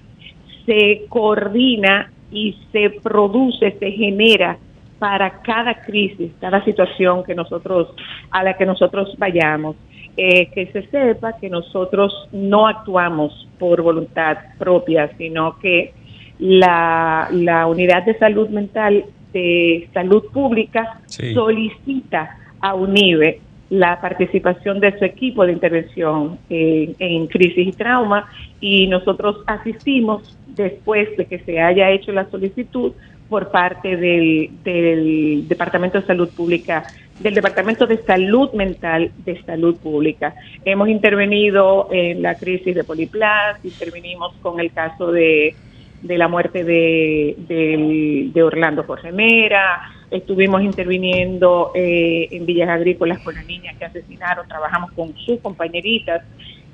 [0.67, 4.59] se coordina y se produce, se genera
[4.99, 7.95] para cada crisis, cada situación que nosotros
[8.31, 9.77] a la que nosotros vayamos.
[10.19, 15.93] Eh, que se sepa que nosotros no actuamos por voluntad propia, sino que
[16.39, 19.05] la, la unidad de salud mental
[19.35, 21.35] de salud pública Sí.
[21.35, 28.27] solicita a UNIBE la participación de su equipo de intervención en, en crisis y trauma
[28.61, 32.93] y nosotros asistimos después de que se haya hecho la solicitud
[33.29, 36.85] por parte del, del Departamento de Salud Pública,
[37.21, 40.35] del Departamento de Salud Mental de Salud Pública.
[40.65, 45.55] Hemos intervenido en la crisis de Poliplas, intervenimos con el caso de,
[46.03, 53.73] la muerte de Orlando Jorge Mera, estuvimos interviniendo eh, en Villas Agrícolas con la niña
[53.79, 56.23] que asesinaron, trabajamos con sus compañeritas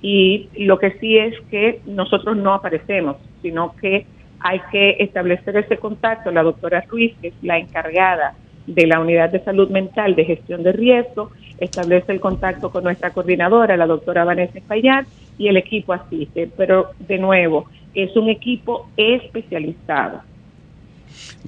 [0.00, 4.06] y lo que sí es que nosotros no aparecemos, sino que
[4.42, 6.30] hay que establecer ese contacto.
[6.30, 8.34] La doctora Ruiz, que es la encargada
[8.66, 13.10] de la Unidad de Salud Mental de Gestión de Riesgo, establece el contacto con nuestra
[13.10, 15.06] coordinadora, la doctora Vanessa Espaillat,
[15.38, 16.50] y el equipo asiste.
[16.56, 20.22] Pero, de nuevo, es un equipo especializado.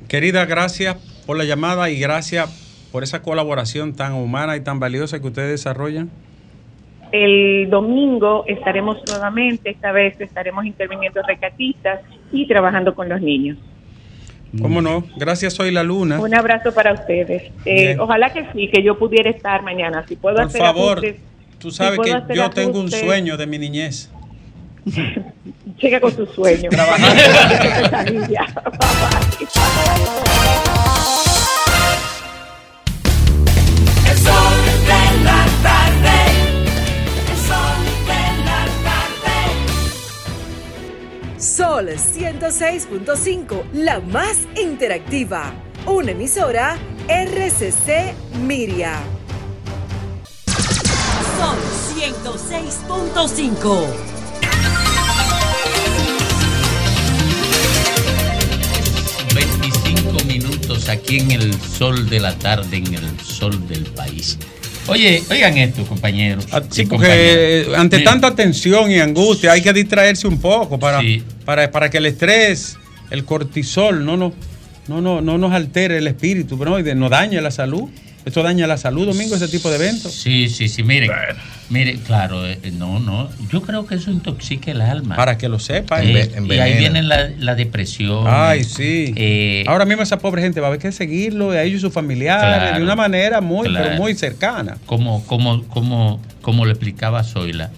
[0.08, 5.20] Querida, gracias por la llamada y gracias por esa colaboración tan humana y tan valiosa
[5.20, 6.10] que ustedes desarrollan.
[7.12, 12.00] El domingo estaremos nuevamente, esta vez estaremos interviniendo recatistas
[12.32, 13.58] y trabajando con los niños.
[14.60, 15.04] ¿Cómo no?
[15.16, 16.20] Gracias, soy la luna.
[16.20, 17.50] Un abrazo para ustedes.
[17.64, 20.04] Eh, ojalá que sí, que yo pudiera estar mañana.
[20.06, 21.34] Si puedo Por hacer favor, ajustes
[21.64, 24.10] Tú sabes que yo tengo un sueño de mi niñez.
[25.80, 26.68] Siga con tu sueño.
[26.68, 27.16] Trabajar.
[41.44, 45.52] Sol 106.5, la más interactiva.
[45.84, 48.14] Una emisora RCC
[48.46, 48.94] Miria.
[51.36, 51.58] Sol
[51.98, 53.60] 106.5.
[59.06, 64.38] Son 25 minutos aquí en el sol de la tarde, en el sol del país.
[64.86, 66.46] Oye, oigan esto, compañeros.
[66.52, 70.78] Ah, Sí, porque eh, ante Mira, tanta tensión y angustia hay que distraerse un poco
[70.78, 71.00] para,
[71.44, 72.76] para, para que el estrés,
[73.10, 74.32] el cortisol no, no,
[74.88, 77.88] no, no, no nos altere el espíritu, pero no, nos dañe la salud.
[78.24, 80.12] Esto daña la salud, Domingo, ese tipo de eventos.
[80.12, 81.10] Sí, sí, sí, miren.
[81.68, 83.28] Miren, claro, eh, no, no.
[83.50, 85.14] Yo creo que eso intoxica el alma.
[85.14, 86.06] Para que lo sepan.
[86.06, 88.24] Eh, y ahí viene la, la depresión.
[88.26, 89.12] Ay, sí.
[89.16, 91.92] Eh, Ahora mismo esa pobre gente va a haber que seguirlo, a ellos y sus
[91.92, 93.86] familiares, Claro, de una manera muy, claro.
[93.88, 94.78] pero muy cercana.
[94.86, 97.70] como, como, como, como le explicaba Zoila,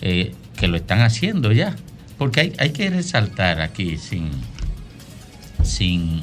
[0.00, 1.74] eh, que lo están haciendo ya.
[2.18, 4.30] Porque hay, hay que resaltar aquí sin,
[5.64, 6.20] sin,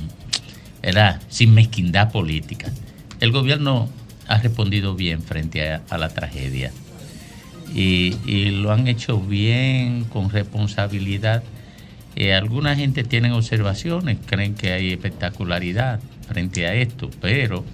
[0.81, 1.19] ¿verdad?
[1.29, 2.71] sin mezquindad política.
[3.19, 3.89] El gobierno
[4.27, 6.71] ha respondido bien frente a, la tragedia
[7.73, 11.43] y, y lo han hecho bien, con responsabilidad.
[12.15, 17.65] Eh, alguna gente tiene observaciones, creen que hay espectacularidad frente a esto, pero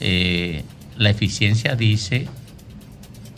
[0.00, 0.62] eh,
[0.96, 2.26] la eficiencia dice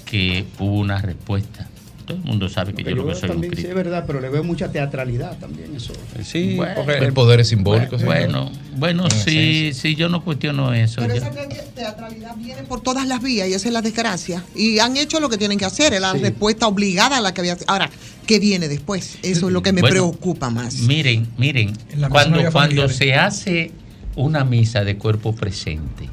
[0.04, 1.68] que hubo una respuesta.
[2.08, 3.68] Todo el mundo sabe que yo, lo que soy un también, sí, crítico.
[3.78, 5.92] es verdad, pero le veo mucha teatralidad también eso.
[6.24, 7.98] Sí, Bueno, porque el poder es simbólico.
[7.98, 8.78] Bueno, señor.
[8.78, 11.02] bueno, En sí, sí, yo no cuestiono eso.
[11.02, 14.42] Pero yo- esa te- teatralidad viene por todas las vías y esa es la desgracia.
[14.56, 16.18] Y han hecho lo que tienen que hacer, es la Sí.
[16.20, 17.58] respuesta obligada a la que había.
[17.66, 17.90] Ahora,
[18.26, 19.18] ¿qué viene después?
[19.22, 20.76] Eso es lo que me Bueno, preocupa más.
[20.80, 21.76] Miren, miren,
[22.08, 23.70] cuando, cuando se hace
[24.16, 26.08] una misa de cuerpo presente,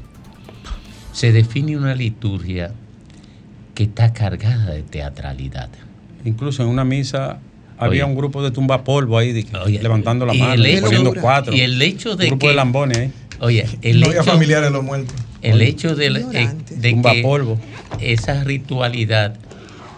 [1.12, 2.72] se define una liturgia
[3.74, 5.68] que está cargada de teatralidad.
[6.26, 7.38] Incluso en una misa
[7.78, 8.12] había Oye.
[8.12, 11.54] un grupo de tumbapolvo ahí de que- levantando la y mano, el hecho- poniendo cuatro.
[11.54, 13.12] y el hecho de un grupo que- de lambones ahí.
[13.40, 15.14] Oye, el no hecho, había familiares de los muertos.
[15.42, 17.58] el hecho de, eh, de Tumba que polvo.
[18.00, 19.36] esa ritualidad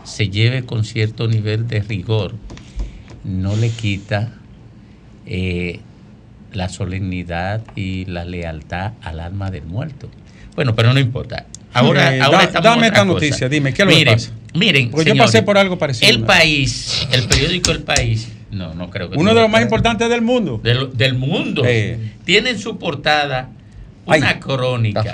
[0.04, 2.34] se lleve con cierto nivel de rigor
[3.24, 4.32] no le quita
[5.26, 5.80] eh,
[6.52, 10.08] la solemnidad y la lealtad al alma del muerto.
[10.56, 11.44] Bueno, pero no importa.
[11.74, 13.12] Ahora, Eh, ahora da- estamos dame esta cosa.
[13.12, 14.30] noticia, dime, ¿qué es lo que pasa?
[14.54, 16.10] Miren, Porque yo señores, pasé por algo parecido.
[16.10, 19.62] El país, el periódico El País, no, no creo que Uno de lo los más
[19.62, 20.60] importantes del mundo.
[20.62, 21.62] Del, del mundo.
[21.66, 21.98] Eh.
[22.24, 23.50] Tiene en su portada
[24.06, 25.04] una crónica.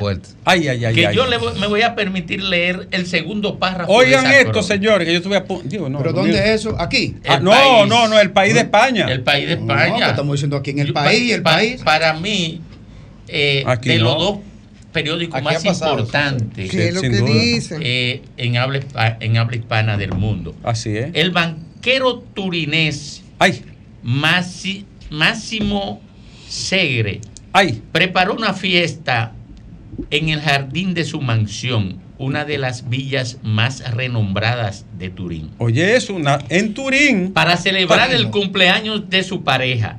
[0.44, 0.94] Ay, ay, ay.
[0.94, 1.16] que ay.
[1.16, 3.90] yo le voy- me voy a permitir leer el segundo párrafo.
[3.92, 4.74] Oigan de esa esto, crónica.
[4.74, 5.64] señores, que yo estuve a punto.
[5.68, 6.76] digo, no, ¿Pero dónde es eso?
[6.80, 7.16] ¿Aquí?
[7.26, 7.88] Ah, no, país.
[7.88, 9.06] no, no, el país de España.
[9.10, 10.04] El país de No, España.
[10.04, 11.82] que estamos diciendo aquí en el Yo- país, pa- el pa- país.
[11.82, 12.60] Para mí,
[13.26, 14.04] eh, Aquí de no.
[14.04, 14.38] los dos
[14.94, 17.32] periódicos Aquí más ha pasado, importantes ¿Qué es lo Sin que duda.
[17.34, 17.80] dicen?
[17.84, 20.54] eh, en, habla, hispa- en habla hispana del mundo.
[20.62, 21.10] Así es.
[21.12, 23.22] El banquero turinés
[24.02, 26.00] Massi- Máximo
[26.48, 27.20] Segre
[27.92, 29.32] preparó una fiesta
[30.10, 35.50] en el jardín de su mansión, una de las villas más renombradas de Turín.
[35.58, 36.38] Oye, es una.
[36.48, 37.32] En Turín.
[37.32, 39.98] Para celebrar el cumpleaños de su pareja,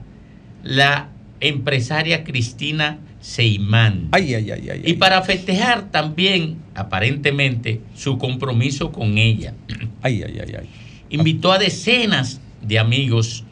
[0.63, 4.09] la empresaria Cristina Seimán.
[4.11, 4.81] Ay, ay, ay, ay.
[4.85, 9.55] Y para festejar también, aparentemente, su compromiso con ella.
[10.03, 10.69] Ay, ay, ay, ay.
[11.09, 13.43] Invitó a decenas de amigos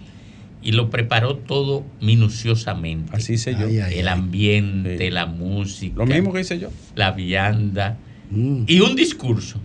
[0.62, 3.18] y lo preparó todo minuciosamente.
[3.18, 3.66] Así hice yo.
[3.66, 5.96] El ambiente, la música.
[5.98, 6.70] Lo mismo que hice yo.
[6.94, 7.98] La vianda.
[8.30, 8.66] Mm.
[8.68, 9.60] Y un discurso.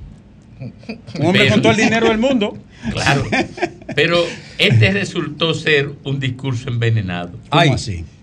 [0.60, 2.56] Un hombre Pero- con todo el dinero del mundo.
[2.92, 3.24] Claro.
[3.94, 4.24] Pero
[4.58, 7.32] este resultó ser un discurso envenenado.
[7.50, 7.70] Ay,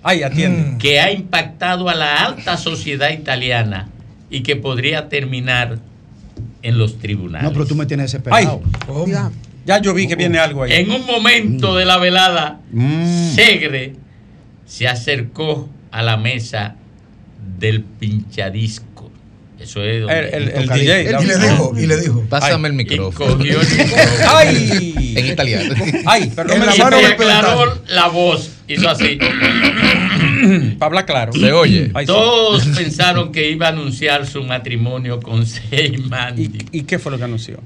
[0.04, 0.78] Ay, atiende.
[0.78, 3.90] Que ha impactado a la alta sociedad italiana
[4.30, 5.80] y que podría terminar
[6.62, 7.44] en los tribunales.
[7.48, 8.62] No, pero tú me tienes Ay, desesperado.
[9.08, 9.32] Ya.
[9.66, 10.72] ya yo vi que viene algo ahí.
[10.74, 13.34] En un momento de la velada, Mm.
[13.36, 13.94] Segre
[14.66, 16.76] se acercó a la mesa
[17.60, 18.95] del pinchadisco.
[19.60, 22.24] Eso es donde- El- el- el DJ, Y le dijo, y le dijo.
[22.30, 23.38] Pásame Ay, el y micrófono.
[23.38, 24.14] cogió el micrófono.
[24.36, 25.14] ¡Ay!
[25.18, 25.76] En italiano.
[26.06, 28.52] Ay, En me la Y mano me del aclaró la voz.
[28.68, 29.18] Hizo así.
[30.80, 31.34] Para hablar claro.
[31.34, 31.92] Se oye.
[31.94, 32.12] Ay, sí.
[32.12, 36.36] Todos pensaron que iba a anunciar su matrimonio con Seyman.
[36.72, 37.60] ¿Y qué fue lo que anunció?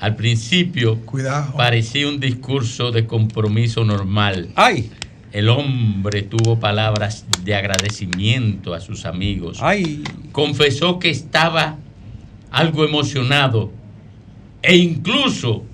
[0.00, 1.54] Al principio Cuidado.
[1.56, 4.48] parecía un discurso de compromiso normal.
[4.56, 4.90] ¡Ay!
[5.32, 9.58] El hombre tuvo palabras de agradecimiento a sus amigos.
[9.62, 10.04] ¡Ay!
[10.30, 11.78] Confesó que estaba
[12.50, 13.72] algo emocionado
[14.60, 15.64] e incluso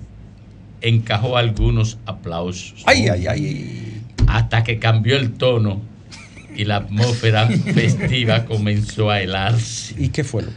[0.81, 2.83] encajó algunos aplausos.
[2.85, 4.01] Ay, ay, ay.
[4.27, 5.81] Hasta que cambió el tono
[6.55, 9.95] y la atmósfera festiva comenzó a helarse.
[9.97, 10.51] ¿Y qué fue lo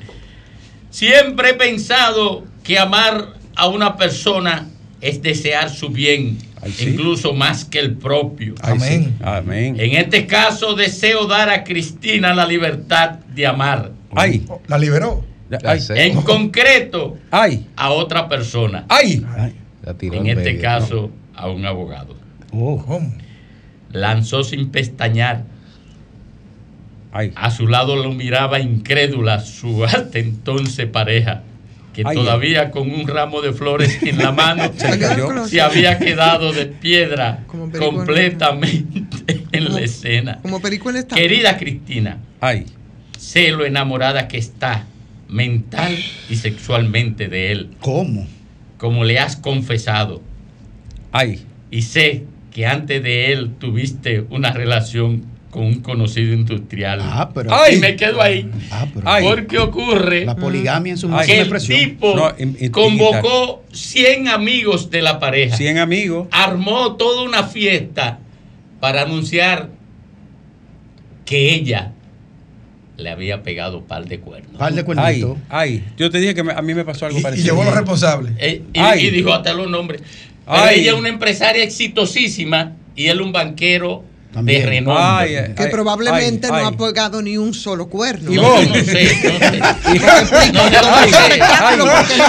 [0.91, 4.69] Siempre he pensado que amar a una persona
[5.01, 6.39] es desear su bien,
[6.71, 6.91] sí.
[6.91, 8.55] incluso más que el propio.
[8.61, 9.15] Amén.
[9.23, 9.77] Amén.
[9.79, 13.93] En este caso deseo dar a Cristina la libertad de amar.
[14.15, 14.47] Ay.
[14.69, 15.25] La liberó.
[15.95, 17.67] En concreto, Ay.
[17.77, 18.87] a otra persona.
[18.89, 19.25] Ay.
[20.01, 22.17] En este caso, a un abogado.
[22.51, 23.13] ¿Cómo?
[23.91, 25.45] Lanzó sin pestañear.
[27.35, 31.43] A su lado lo miraba incrédula su hasta entonces pareja,
[31.93, 35.47] que Ay, todavía con un ramo de flores en la mano Se cayó.
[35.47, 39.03] se había quedado de piedra Como perico en- completamente
[39.53, 40.39] en la escena.
[40.43, 41.15] Como perico en esta.
[41.17, 42.67] Querida Cristina, Ay.
[43.19, 44.87] sé lo enamorada que está
[45.29, 45.97] mental
[46.29, 47.71] y sexualmente de él.
[47.81, 48.27] ¿Cómo?
[48.79, 50.23] Como le has confesado.
[51.13, 51.45] Ay.
[51.71, 57.01] Y sé que antes de él tuviste una relación con un conocido industrial.
[57.03, 57.51] Ah, pero.
[57.71, 58.51] y me quedo ahí.
[58.71, 59.07] Ah, pero.
[59.07, 59.23] Ay.
[59.29, 62.33] Porque ocurre La poligamia en su que el tipo No,
[62.73, 65.55] convocó 100 amigos de la pareja.
[65.55, 66.27] 100 amigos.
[66.31, 68.19] Armó toda una fiesta
[68.81, 69.69] para anunciar
[71.27, 71.93] que ella
[72.97, 74.57] le había pegado par de cuernos.
[74.59, 75.37] Par de Ay, cuernitos.
[75.51, 75.85] ay.
[75.99, 77.47] Yo te dije que me- a mí me pasó algo Y, y parecido.
[77.55, 78.33] llevó los responsables.
[78.39, 79.07] Eh, y, Ay.
[79.07, 80.01] y dijo hasta los nombres.
[80.47, 80.81] Pero Ay.
[80.81, 84.61] ella es una empresaria exitosísima y él un banquero También.
[84.63, 85.05] de renombre.
[85.05, 86.65] Ay, Que ay, probablemente ay, no ay.
[86.75, 88.33] ha pegado ni un solo cuerno.
[88.33, 88.81] Y No, no sé,
[89.23, 89.59] no sé.
[91.77, 92.23] No, sé.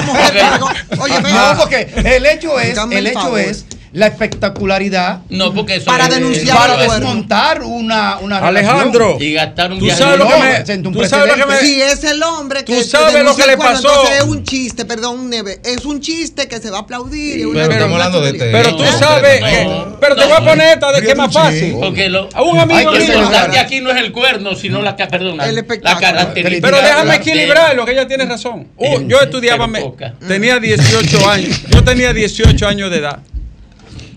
[1.00, 6.06] Oye, No, porque el hecho es, el hecho es la espectacularidad No, porque eso Para
[6.08, 9.18] es- denunciar para desmontar una, una Alejandro.
[9.20, 10.66] Y gastar un Tú viaje sabes lo que me.
[10.66, 11.46] siento un Tú sabes lo que me.
[11.58, 11.96] precedente.
[11.96, 13.88] Si es el hombre que Tú sabes lo que le pasó.
[13.90, 15.60] Entonces es un chiste, perdón, Neve.
[15.64, 17.48] Es un chiste que se va a aplaudir.
[17.54, 18.52] Pero estamos hablando de este.
[18.52, 19.42] Pero tú No, sabes.
[19.42, 19.98] no, que- no.
[20.00, 21.60] pero te No, voy a poner esta de que es más fácil.
[21.62, 21.80] chingo.
[21.82, 23.02] Porque lo, A un amigo mío.
[23.04, 26.02] importante aquí no es el cuerno, sino la, perdona, El la espectáculo.
[26.02, 26.68] característica.
[26.68, 28.68] Pero déjame equilibrarlo, que ella tiene razón.
[28.78, 29.96] Uh, yo estudiaba, pero
[30.28, 31.62] tenía 18 años.
[31.70, 33.20] Yo tenía 18 años de edad.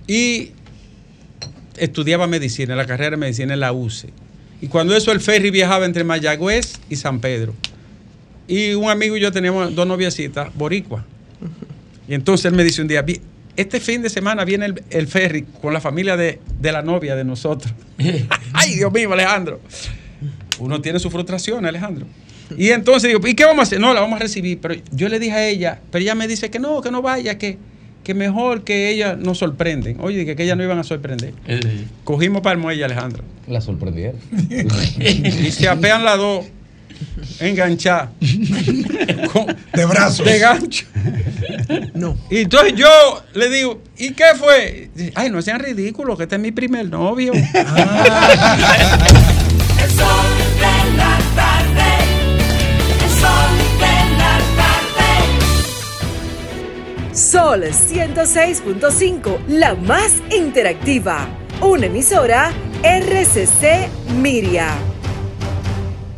[0.07, 0.53] Y
[1.77, 4.11] estudiaba medicina, la carrera de medicina en la UCE.
[4.61, 7.55] Y cuando eso el ferry viajaba entre Mayagüez y San Pedro.
[8.49, 11.05] Y un amigo y yo teníamos dos noviecitas, boricua.
[12.09, 13.21] Y entonces él me dice un día, "Vi-
[13.57, 17.17] este fin de semana viene el, el ferry con la familia de, de la novia
[17.17, 17.73] de nosotros.
[18.53, 19.61] Ay, Dios mío, Alejandro.
[20.59, 22.07] Uno tiene su frustración, Alejandro.
[22.57, 23.81] Y entonces digo, ¿y qué vamos a hacer?
[23.81, 24.59] No, la vamos a recibir.
[24.61, 27.37] Pero yo le dije a ella, pero ella me dice que no, que no vaya,
[27.37, 27.59] que,
[28.07, 29.97] que mejor que ella nos sorprenden.
[30.01, 31.35] Oye, que, que ella no iban a sorprender.
[31.49, 33.25] Eh, Cogimos para el muelle, Alejandro.
[33.49, 34.21] La sorprendieron.
[35.01, 36.45] Y se apean las dos
[37.41, 38.11] enganchadas.
[39.33, 40.25] con- De brazos.
[40.25, 40.87] De gancho.
[41.95, 42.17] No.
[42.31, 42.89] Y entonces yo
[43.35, 44.89] le digo, ¿y qué fue?
[44.95, 47.33] Dice, Ay, no sean ridículos, que este es mi primer novio.
[47.35, 47.43] El
[57.17, 61.27] Sol 106.5, la más interactiva.
[61.63, 62.53] Una emisora
[62.83, 63.89] RCC
[64.21, 64.69] Miria.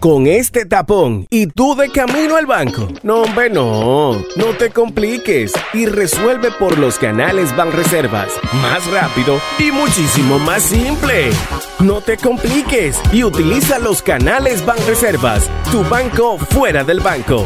[0.00, 2.88] Con este tapón y tú de camino al banco.
[3.04, 4.14] No, hombre, no.
[4.34, 8.32] No te compliques y resuelve por los canales Banreservas.
[8.54, 11.30] Más rápido y muchísimo más simple.
[11.78, 15.48] No te compliques y utiliza los canales Banreservas.
[15.70, 17.44] Tu banco fuera del banco.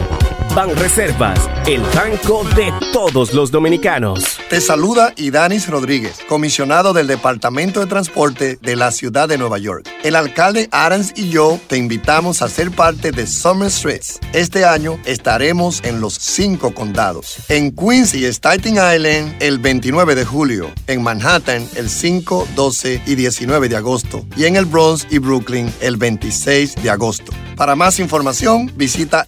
[0.54, 4.38] Banreservas, el banco de todos los dominicanos.
[4.50, 9.88] Te saluda Idanis Rodríguez, comisionado del Departamento de Transporte de la Ciudad de Nueva York.
[10.02, 14.20] El alcalde Adams y yo te invitamos a ser parte de Summer Streets.
[14.34, 17.36] Este año estaremos en los cinco condados.
[17.48, 20.70] En Queens y Staten Island el 29 de julio.
[20.86, 24.26] En Manhattan el 5, 12 y 19 de agosto.
[24.36, 27.32] Y en el Bronx y Brooklyn el 26 de agosto.
[27.56, 29.26] Para más información visita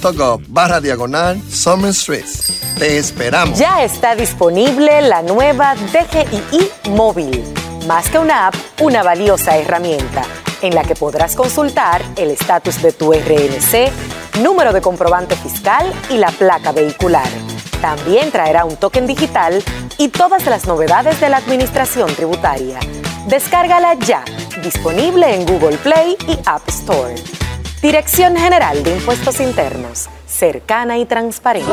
[0.00, 2.76] nyc.gov barra diagonal Summer Streets.
[2.78, 3.58] Te esperamos.
[3.58, 7.44] Ya está disponible la nueva DGII móvil.
[7.86, 10.22] Más que una app, una valiosa herramienta
[10.62, 16.18] en la que podrás consultar el estatus de tu RNC, número de comprobante fiscal y
[16.18, 17.28] la placa vehicular.
[17.80, 19.62] También traerá un token digital
[19.96, 22.78] y todas las novedades de la administración tributaria.
[23.26, 24.22] Descárgala ya,
[24.62, 27.14] disponible en Google Play y App Store.
[27.82, 31.72] Dirección General de Impuestos Internos, cercana y transparente.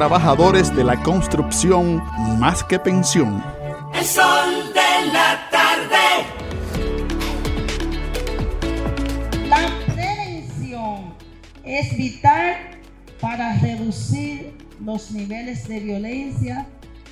[0.01, 2.03] de la construcción
[2.39, 3.43] más que pensión.
[3.93, 6.25] El sol de la tarde.
[9.47, 11.13] La prevención
[11.63, 12.55] es vital
[13.19, 16.65] para reducir los niveles de violencia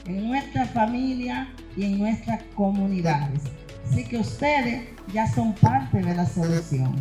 [0.07, 3.43] en nuestra familia y en nuestras comunidades.
[3.87, 6.95] Así que ustedes ya son parte de la solución.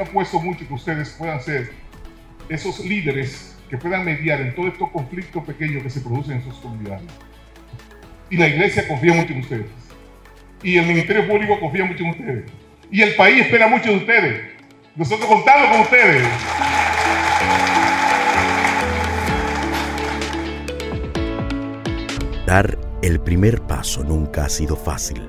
[0.00, 1.72] Apuesto mucho que ustedes puedan ser
[2.48, 6.54] esos líderes que puedan mediar en todos estos conflictos pequeños que se producen en sus
[6.54, 7.04] comunidades.
[8.30, 9.66] Y la iglesia confía mucho en ustedes.
[10.62, 12.44] Y el Ministerio Público confía mucho en ustedes.
[12.90, 14.40] Y el país espera mucho de ustedes.
[14.96, 16.26] Nosotros contamos con ustedes.
[22.46, 25.28] Dar el primer paso nunca ha sido fácil,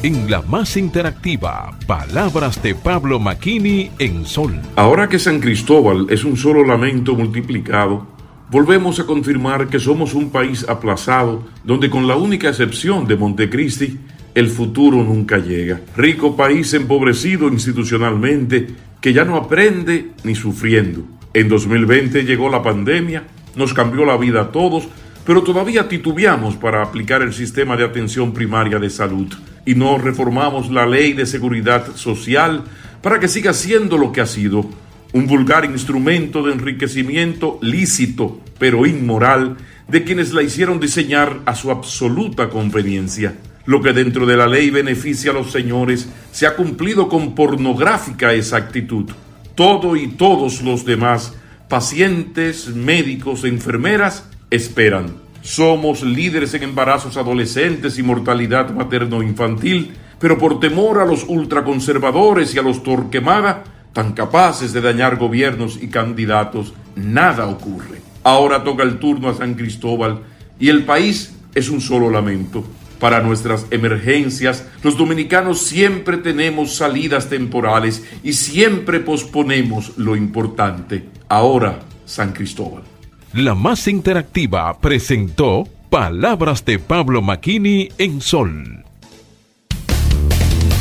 [0.00, 4.54] En la más interactiva, palabras de Pablo Maquini en Sol.
[4.76, 8.06] Ahora que San Cristóbal es un solo lamento multiplicado,
[8.48, 13.98] volvemos a confirmar que somos un país aplazado, donde con la única excepción de Montecristi,
[14.36, 15.80] el futuro nunca llega.
[15.96, 18.68] Rico país empobrecido institucionalmente,
[19.00, 21.02] que ya no aprende ni sufriendo.
[21.34, 23.24] En 2020 llegó la pandemia,
[23.56, 24.86] nos cambió la vida a todos,
[25.26, 29.26] pero todavía titubeamos para aplicar el sistema de atención primaria de salud
[29.68, 32.64] y no reformamos la ley de seguridad social
[33.02, 34.64] para que siga siendo lo que ha sido,
[35.12, 41.70] un vulgar instrumento de enriquecimiento lícito, pero inmoral, de quienes la hicieron diseñar a su
[41.70, 43.34] absoluta conveniencia.
[43.66, 48.32] Lo que dentro de la ley beneficia a los señores se ha cumplido con pornográfica
[48.32, 49.10] exactitud.
[49.54, 51.34] Todo y todos los demás,
[51.68, 55.27] pacientes, médicos, enfermeras, esperan.
[55.48, 62.58] Somos líderes en embarazos adolescentes y mortalidad materno-infantil, pero por temor a los ultraconservadores y
[62.58, 68.02] a los torquemada, tan capaces de dañar gobiernos y candidatos, nada ocurre.
[68.24, 70.20] Ahora toca el turno a San Cristóbal
[70.60, 72.62] y el país es un solo lamento.
[73.00, 81.08] Para nuestras emergencias, los dominicanos siempre tenemos salidas temporales y siempre posponemos lo importante.
[81.26, 82.97] Ahora, San Cristóbal.
[83.34, 88.86] La más interactiva presentó Palabras de Pablo Maquini en Sol.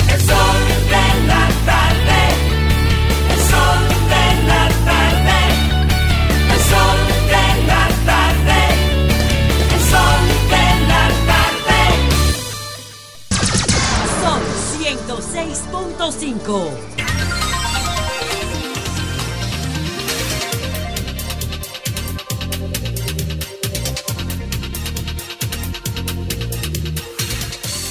[0.10, 0.56] El sol
[0.88, 2.20] de la tarde.
[3.30, 5.40] El sol de la tarde.
[6.54, 8.60] El sol de la tarde.
[9.74, 11.80] El sol de la tarde.
[14.24, 14.44] Sol
[14.80, 16.87] 106.5.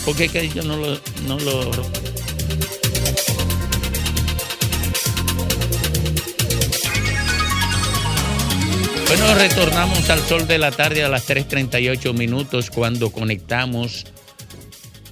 [0.06, 1.70] Porque es que yo no lo, no lo
[9.08, 14.06] Bueno, retornamos al sol de la tarde a las 3.38 minutos cuando conectamos,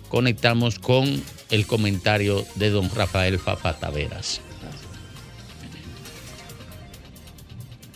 [0.08, 4.40] conectamos con el comentario de don Rafael Papa Taveras.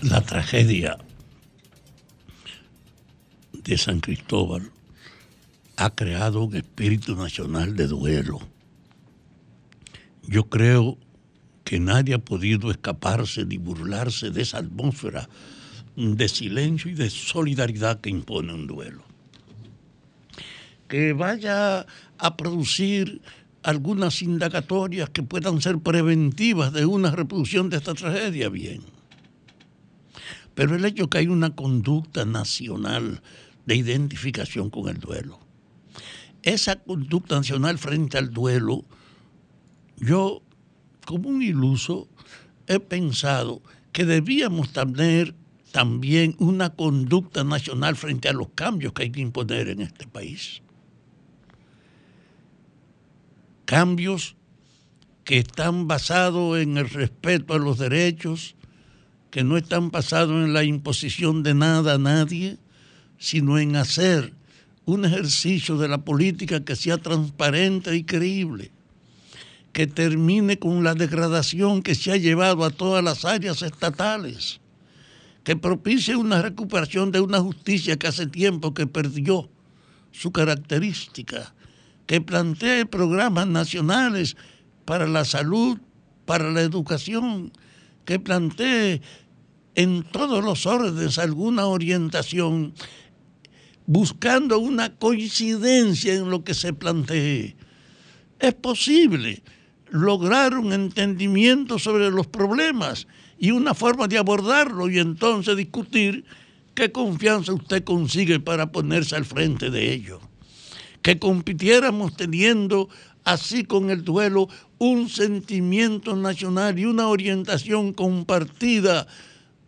[0.02, 0.98] la tragedia
[3.52, 4.70] de San Cristóbal
[5.78, 8.40] ha creado un espíritu nacional de duelo.
[10.26, 10.98] Yo creo
[11.62, 15.28] que nadie ha podido escaparse ni burlarse de esa atmósfera
[15.94, 19.04] de silencio y de solidaridad que impone un duelo.
[20.88, 21.86] Que vaya
[22.18, 23.22] a producir
[23.62, 28.82] algunas indagatorias que puedan ser preventivas de una reproducción de esta tragedia, bien.
[30.56, 33.22] Pero el hecho que hay una conducta nacional
[33.64, 35.47] de identificación con el duelo.
[36.42, 38.84] Esa conducta nacional frente al duelo,
[39.96, 40.42] yo,
[41.04, 42.08] como un iluso,
[42.66, 43.62] he pensado
[43.92, 45.34] que debíamos tener
[45.72, 50.62] también una conducta nacional frente a los cambios que hay que imponer en este país.
[53.68, 54.34] cambios
[55.24, 58.56] que están basados en el respeto a los derechos,
[59.30, 62.56] que no están basados en la imposición de nada a nadie,
[63.18, 64.32] sino en hacer
[64.88, 68.70] un ejercicio de la política que sea transparente y creíble,
[69.74, 74.60] que termine con la degradación que se ha llevado a todas las áreas estatales,
[75.44, 79.50] que propicie una recuperación de una justicia que hace tiempo que perdió
[80.10, 81.54] su característica,
[82.06, 84.38] que plantee programas nacionales
[84.86, 85.76] para la salud,
[86.24, 87.52] para la educación,
[88.06, 89.02] que plantee
[89.74, 92.72] en todos los órdenes alguna orientación,
[93.88, 97.56] buscando una coincidencia en lo que se plantee.
[98.38, 99.42] Es posible
[99.88, 103.06] lograr un entendimiento sobre los problemas
[103.38, 106.26] y una forma de abordarlo y entonces discutir
[106.74, 110.20] qué confianza usted consigue para ponerse al frente de ello.
[111.00, 112.90] Que compitiéramos teniendo
[113.24, 119.06] así con el duelo un sentimiento nacional y una orientación compartida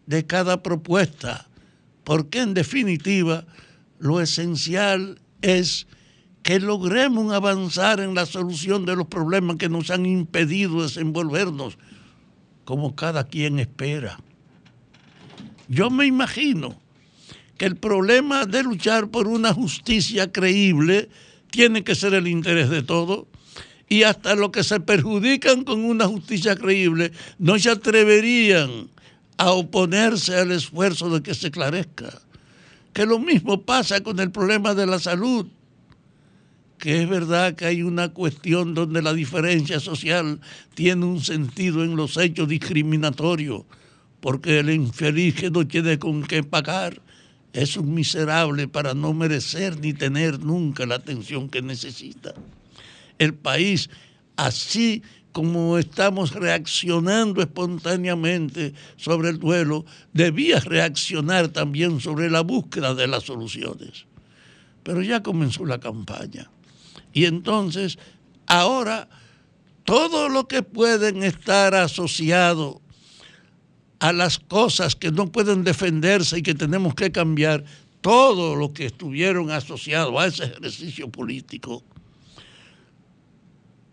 [0.04, 1.48] de cada propuesta,
[2.04, 3.46] porque en definitiva
[4.00, 5.86] lo esencial es
[6.42, 11.78] que logremos avanzar en la solución de los problemas que nos han impedido desenvolvernos
[12.64, 14.18] como cada quien espera.
[15.68, 16.80] Yo me imagino
[17.58, 21.10] que el problema de luchar por una justicia creíble
[21.50, 23.26] tiene que ser el interés de todos
[23.86, 28.88] y hasta los que se perjudican con una justicia creíble no se atreverían
[29.36, 32.22] a oponerse al esfuerzo de que se esclarezca.
[32.92, 35.46] Que lo mismo pasa con el problema de la salud,
[36.78, 40.40] que es verdad que hay una cuestión donde la diferencia social
[40.74, 43.62] tiene un sentido en los hechos discriminatorios,
[44.20, 47.00] porque el infeliz que no tiene con qué pagar
[47.52, 52.34] es un miserable para no merecer ni tener nunca la atención que necesita.
[53.18, 53.90] El país,
[54.36, 55.02] así
[55.32, 63.24] como estamos reaccionando espontáneamente sobre el duelo, debía reaccionar también sobre la búsqueda de las
[63.24, 64.06] soluciones.
[64.82, 66.50] Pero ya comenzó la campaña.
[67.12, 67.98] Y entonces,
[68.46, 69.08] ahora,
[69.84, 72.80] todo lo que pueden estar asociado
[74.00, 77.64] a las cosas que no pueden defenderse y que tenemos que cambiar,
[78.00, 81.84] todo lo que estuvieron asociados a ese ejercicio político,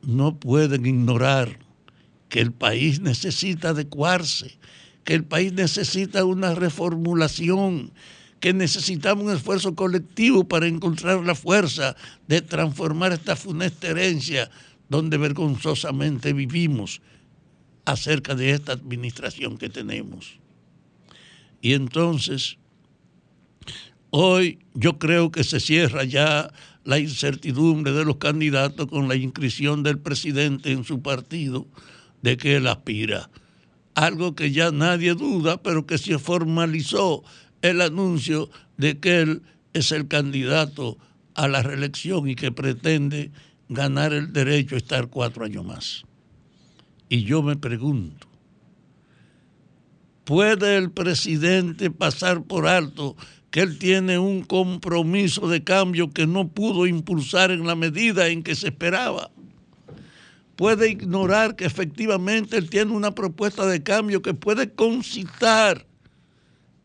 [0.08, 1.60] no pueden ignorar
[2.30, 4.58] que el país necesita adecuarse,
[5.04, 7.92] que el país necesita una reformulación,
[8.40, 14.50] que necesitamos un esfuerzo colectivo para encontrar la fuerza de transformar esta funesta herencia
[14.88, 17.02] donde vergonzosamente vivimos
[17.84, 20.40] acerca de esta administración que tenemos.
[21.62, 22.58] Y entonces,
[24.10, 26.50] hoy yo creo que se cierra ya
[26.88, 31.68] la incertidumbre de los candidatos con la inscripción del presidente en su partido
[32.22, 33.30] de que él aspira.
[33.94, 37.26] Algo que ya nadie duda, pero que se formalizó
[37.62, 39.42] el anuncio de que él
[39.74, 40.98] es el candidato
[41.34, 43.32] a la reelección y que pretende
[43.68, 46.06] ganar el derecho a estar cuatro años más.
[47.10, 48.30] Y yo me pregunto,
[50.24, 53.18] ¿puede el presidente pasar por alto
[53.52, 58.44] que él tiene un compromiso de cambio que no pudo impulsar en la medida en
[58.44, 59.32] que se esperaba?
[60.56, 65.86] ¿Puede ignorar que efectivamente él tiene una propuesta de cambio que puede concitar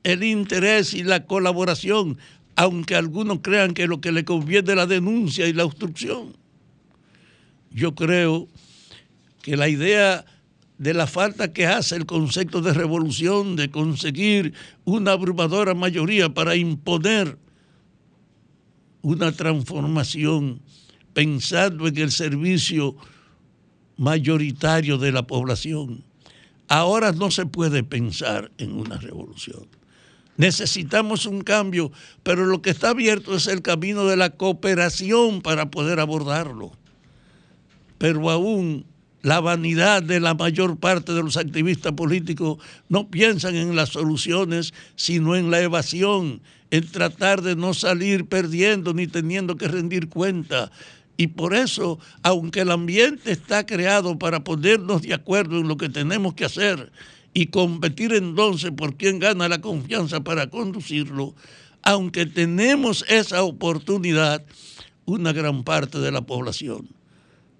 [0.02, 2.18] el interés y la colaboración,
[2.54, 6.36] aunque algunos crean que lo que le conviene es la denuncia y la obstrucción?
[7.70, 8.46] Yo creo
[9.40, 10.26] que la idea
[10.82, 14.52] de la falta que hace el concepto de revolución, de conseguir
[14.84, 17.38] una abrumadora mayoría para imponer
[19.00, 20.60] una transformación
[21.12, 22.96] pensando en el servicio
[23.96, 26.02] mayoritario de la población.
[26.66, 29.68] Ahora no se puede pensar en una revolución.
[30.36, 31.92] Necesitamos un cambio,
[32.24, 36.72] pero lo que está abierto es el camino de la cooperación para poder abordarlo.
[37.98, 38.84] Pero aún
[39.22, 42.58] la vanidad de la mayor parte de los activistas políticos
[42.88, 48.94] no piensan en las soluciones, sino en la evasión, en tratar de no salir perdiendo
[48.94, 50.72] ni teniendo que rendir cuenta.
[51.16, 55.88] Y por eso, aunque el ambiente está creado para ponernos de acuerdo en lo que
[55.88, 56.90] tenemos que hacer
[57.32, 61.34] y competir entonces por quién gana la confianza para conducirlo,
[61.82, 64.44] aunque tenemos esa oportunidad,
[65.04, 66.88] una gran parte de la población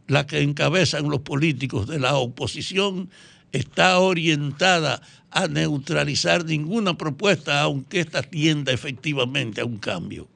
[0.08, 3.10] la que encabezan los políticos de la oposición,
[3.52, 10.28] está orientada a neutralizar ninguna propuesta, aunque ésta tienda efectivamente a un cambio.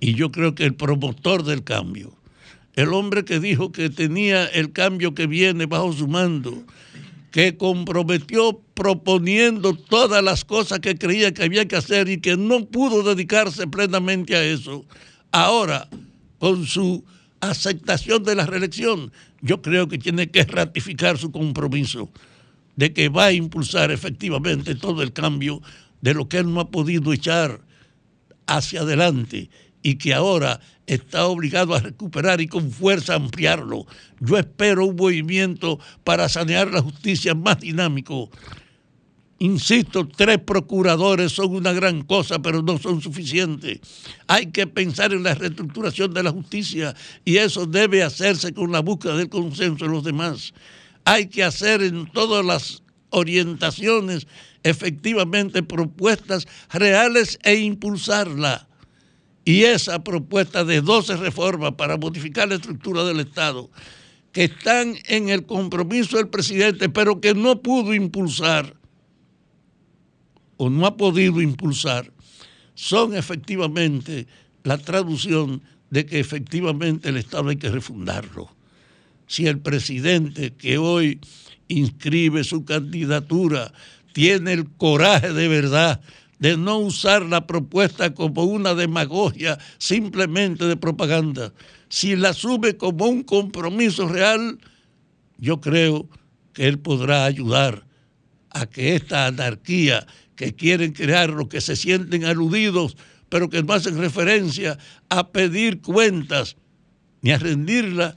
[0.00, 2.16] Y yo creo que el promotor del cambio,
[2.74, 6.64] el hombre que dijo que tenía el cambio que viene bajo su mando,
[7.30, 12.64] que comprometió proponiendo todas las cosas que creía que había que hacer y que no
[12.66, 14.84] pudo dedicarse plenamente a eso.
[15.30, 15.88] Ahora,
[16.38, 17.04] con su
[17.40, 22.10] aceptación de la reelección, yo creo que tiene que ratificar su compromiso
[22.76, 25.60] de que va a impulsar efectivamente todo el cambio
[26.00, 27.60] de lo que él no ha podido echar
[28.46, 29.50] hacia adelante
[29.82, 33.86] y que ahora está obligado a recuperar y con fuerza ampliarlo.
[34.18, 38.30] Yo espero un movimiento para sanear la justicia más dinámico.
[39.42, 43.80] Insisto, tres procuradores son una gran cosa, pero no son suficientes.
[44.26, 48.80] Hay que pensar en la reestructuración de la justicia y eso debe hacerse con la
[48.80, 50.52] búsqueda del consenso de los demás.
[51.06, 54.26] Hay que hacer en todas las orientaciones
[54.62, 58.68] efectivamente propuestas reales e impulsarla.
[59.46, 63.70] Y esa propuesta de 12 reformas para modificar la estructura del Estado,
[64.32, 68.78] que están en el compromiso del presidente, pero que no pudo impulsar
[70.60, 72.12] o no ha podido impulsar,
[72.74, 74.26] son efectivamente
[74.62, 78.54] la traducción de que efectivamente el Estado hay que refundarlo.
[79.26, 81.18] Si el presidente que hoy
[81.68, 83.72] inscribe su candidatura
[84.12, 86.02] tiene el coraje de verdad
[86.38, 91.54] de no usar la propuesta como una demagogia simplemente de propaganda,
[91.88, 94.58] si la asume como un compromiso real,
[95.38, 96.06] yo creo
[96.52, 97.86] que él podrá ayudar
[98.50, 100.06] a que esta anarquía
[100.40, 102.96] que quieren crear los que se sienten aludidos,
[103.28, 104.78] pero que no hacen referencia
[105.10, 106.56] a pedir cuentas
[107.20, 108.16] ni a rendirla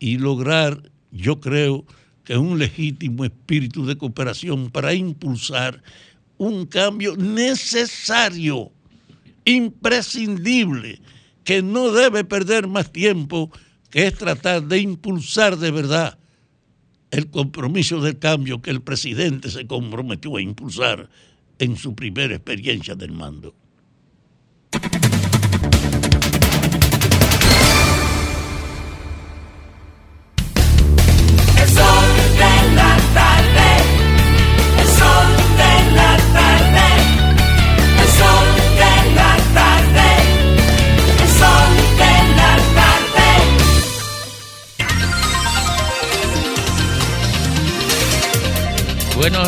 [0.00, 1.86] y lograr, yo creo,
[2.24, 5.80] que un legítimo espíritu de cooperación para impulsar
[6.38, 8.72] un cambio necesario,
[9.44, 11.00] imprescindible,
[11.44, 13.48] que no debe perder más tiempo,
[13.90, 16.18] que es tratar de impulsar de verdad
[17.12, 21.10] el compromiso del cambio que el presidente se comprometió a impulsar
[21.58, 23.54] en su primera experiencia del mando.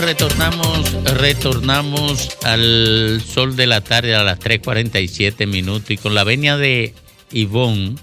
[0.05, 6.59] Retornamos, retornamos al sol de la tarde a las 3.47 minutos y con la venia
[6.59, 6.92] de
[7.32, 7.94] Ivonne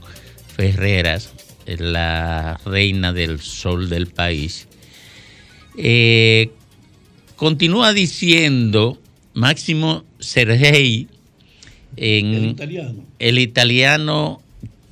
[0.56, 1.32] Ferreras,
[1.68, 4.68] la reina del sol del país,
[5.78, 6.50] eh,
[7.36, 8.98] continúa diciendo
[9.36, 11.08] Máximo Sergei,
[11.98, 13.06] en El italiano.
[13.20, 14.42] el italiano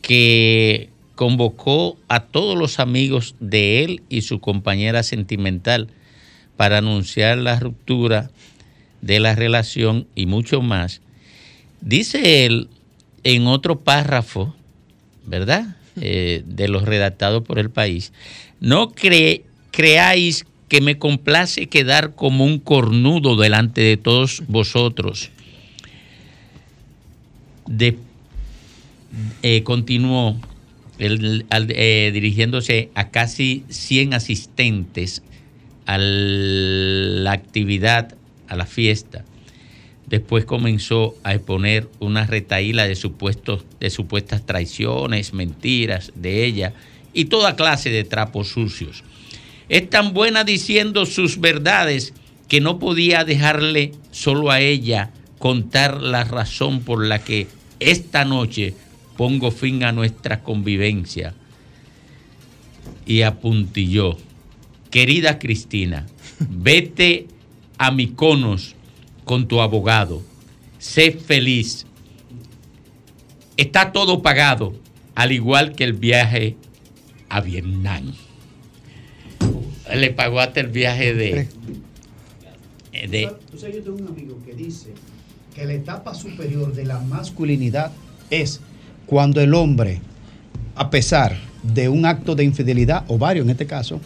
[0.03, 5.89] que convocó a todos los amigos de él y su compañera sentimental
[6.59, 8.31] para anunciar la ruptura
[9.01, 10.99] de la relación y mucho más.
[11.79, 12.67] Dice él
[13.23, 14.53] en otro párrafo,
[15.25, 15.77] ¿verdad?
[16.01, 18.11] Eh, de los redactados por el país,
[18.59, 25.31] no cre- creáis que me complace quedar como un cornudo delante de todos vosotros.
[27.67, 27.97] De,
[29.43, 30.35] eh, continuó
[30.97, 35.23] el- al- eh, dirigiéndose a casi 100 asistentes
[35.89, 38.13] a la actividad,
[38.47, 39.25] a la fiesta.
[40.05, 46.73] Después comenzó a exponer una retaíla de, supuestos, de supuestas traiciones, mentiras de ella
[47.11, 49.03] y toda clase de trapos sucios.
[49.67, 52.13] Es tan buena diciendo sus verdades
[52.47, 55.09] que no podía dejarle solo a ella
[55.39, 57.47] contar la razón por la que
[57.79, 58.75] esta noche
[59.17, 61.33] pongo fin a nuestra convivencia.
[63.07, 64.17] Y apuntilló,
[64.89, 66.05] querida Cristina,
[66.49, 67.27] vete
[67.77, 68.75] a Miconos
[69.25, 70.21] con tu abogado,
[70.77, 71.85] sé feliz.
[73.57, 74.73] Está todo pagado,
[75.15, 76.55] al igual que el viaje
[77.27, 78.13] a Vietnam.
[79.93, 81.47] Le pagó hasta el viaje de...
[82.91, 84.93] de Tú sabes, yo tengo un amigo que dice
[85.55, 87.91] que la etapa superior de la masculinidad
[88.29, 88.61] es
[89.05, 90.01] cuando el hombre,
[90.75, 93.99] a pesar de un acto de infidelidad, o varios en este caso,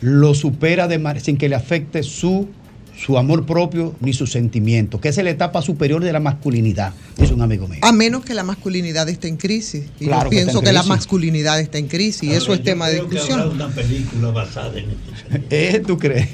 [0.00, 2.48] lo supera de mar- sin que le afecte su,
[2.96, 6.92] su amor propio ni su sentimiento, que esa es la etapa superior de la masculinidad,
[7.16, 7.78] dice un amigo mío.
[7.82, 9.84] A menos que la masculinidad esté en crisis.
[10.00, 12.22] Y Claro yo que pienso en que la masculinidad está en crisis.
[12.24, 13.50] y eso es tema de discusión.
[13.50, 15.38] una película basada en esto.
[15.50, 15.82] ¿Eh?
[15.86, 16.28] ¿Tú crees?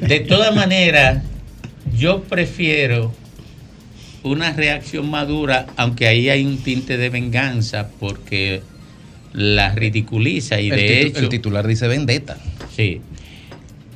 [0.00, 1.22] De todas maneras,
[1.96, 3.12] yo prefiero
[4.22, 8.62] una reacción madura, aunque ahí hay un tinte de venganza, porque
[9.34, 11.18] la ridiculiza y El de hecho...
[11.18, 12.38] el titular dice vendetta.
[12.74, 13.00] Sí,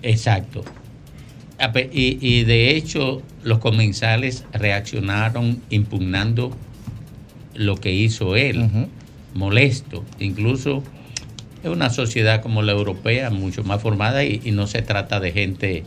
[0.03, 0.65] exacto.
[1.93, 6.57] Y, y de hecho los comensales reaccionaron impugnando
[7.55, 8.69] lo que hizo él,
[9.35, 10.05] molesto.
[10.21, 10.83] Incluso
[11.65, 15.33] es una sociedad como la europea, mucho más formada y, y no se trata de
[15.33, 15.85] gente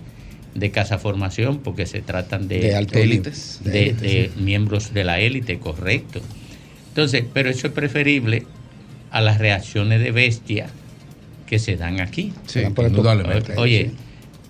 [0.55, 3.61] de casa formación porque se tratan de, De alto élites.
[3.63, 6.19] de, De élites, de miembros de la élite, correcto.
[6.89, 8.45] Entonces, pero eso es preferible
[9.11, 10.67] a las reacciones de bestia
[11.47, 12.33] que se dan aquí.
[12.47, 13.55] Sí, indudablemente.
[13.57, 13.91] Oye,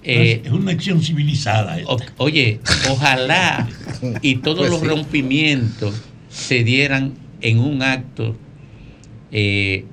[0.04, 1.80] eh, es una acción civilizada.
[1.80, 1.92] esta.
[1.92, 2.60] o- oye,
[2.90, 3.68] ojalá
[4.22, 4.86] y todos Pues los sí.
[4.88, 5.96] rompimientos
[6.30, 8.36] se dieran en un acto
[9.32, 9.86] eh,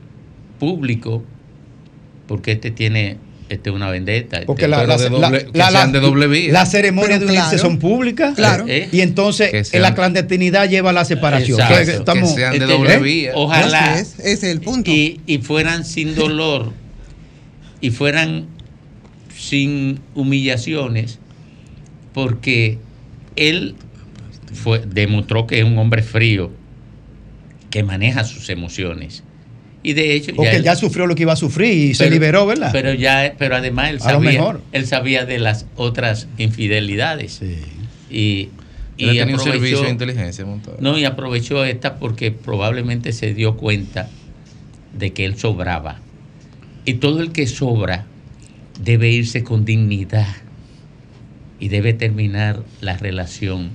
[0.58, 1.24] público,
[2.26, 3.16] porque este tiene
[3.48, 4.40] este una vendetta.
[4.46, 7.58] Porque este- la, la- la- la- la- las ceremonias de unirse claro.
[7.58, 8.34] son públicas.
[8.34, 8.64] Claro.
[8.68, 11.58] Eh, Y entonces Que en sean- la clandestinidad lleva a la separación.
[11.60, 11.84] Exacto.
[11.84, 13.32] Que estamos- Este, ¿Eh?
[13.34, 13.94] Ojalá.
[13.94, 14.90] Así es, ese es el punto.
[14.90, 16.72] Y, y fueran sin dolor
[17.80, 18.46] y fueran
[19.36, 21.18] sin humillaciones,
[22.12, 22.78] porque
[23.36, 23.76] él
[24.52, 26.50] fue, demostró que es un hombre frío,
[27.70, 29.22] que maneja sus emociones.
[29.82, 32.46] Y de hecho, Porque él- ya sufrió lo que iba a sufrir y se liberó,
[32.46, 32.70] ¿verdad?
[32.72, 34.60] Pero ya, pero además él sabía, mejor.
[34.72, 37.40] él sabía de las otras infidelidades.
[38.10, 38.48] Y,
[38.98, 40.76] Él tenía un aprovechó- servicio de inteligencia montado.
[40.80, 44.08] No, y aprovechó esta porque probablemente se dio cuenta
[44.98, 46.00] de que él sobraba.
[46.84, 48.06] Y todo el que sobra
[48.82, 50.26] debe irse con dignidad
[51.60, 53.70] y debe terminar la relación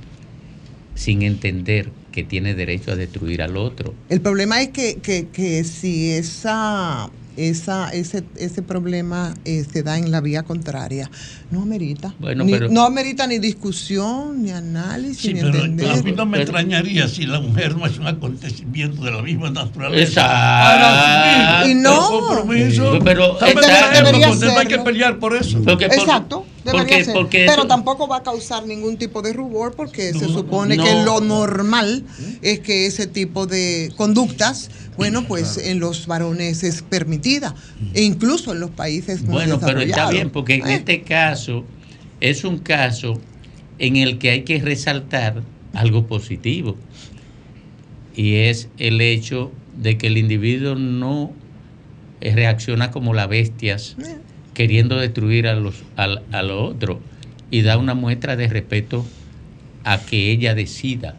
[0.95, 3.93] sin entender que tiene derecho a destruir al otro.
[4.07, 9.97] El problema es que, que, que si esa, esa, ese, ese problema eh, se da
[9.97, 11.09] en la vía contraria,
[11.51, 12.13] no amerita.
[12.19, 15.89] Bueno, ni- pero- no amerita ni discusión, ni análisis, Sí, ni pero entender.
[15.91, 19.49] a mí no me extrañaría si la mujer no es un acontecimiento de la misma
[19.49, 20.21] naturaleza.
[20.21, 21.69] Exacto.
[21.69, 22.09] Y no.
[22.09, 22.99] compromiso.
[23.03, 25.61] Pero- no hay que pelear por eso.
[25.63, 27.13] Porque por- Exacto, porque- ser.
[27.13, 30.83] porque pero eso- tampoco va a causar ningún tipo de rubor porque se supone no.
[30.83, 32.03] que lo normal
[32.41, 37.55] es que ese tipo de conductas, bueno, pues en los varones es permitida,
[37.93, 41.65] e incluso en los países muy Bueno, pero está bien, porque en Eh, este caso
[42.19, 43.19] es un caso
[43.79, 45.41] en el que hay que resaltar
[45.73, 46.77] algo positivo.
[48.15, 51.33] Y es el hecho de que el individuo no
[52.21, 53.95] reacciona como las bestias,
[54.53, 57.01] queriendo destruir a los al, a lo otro
[57.49, 59.05] y da una muestra de respeto
[59.83, 61.15] a que ella decida.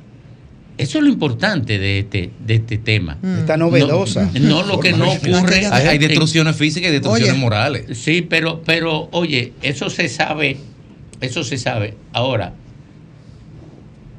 [0.76, 3.18] Eso es lo importante de este, de este tema.
[3.38, 4.28] Está novedosa.
[4.34, 5.66] No, no lo que no ocurre.
[5.66, 7.40] Hay, hay destrucciones físicas y destrucciones Oye.
[7.40, 7.98] morales.
[7.98, 10.56] Sí, pero, pero, oye, eso se sabe,
[11.20, 11.94] eso se sabe.
[12.12, 12.54] Ahora,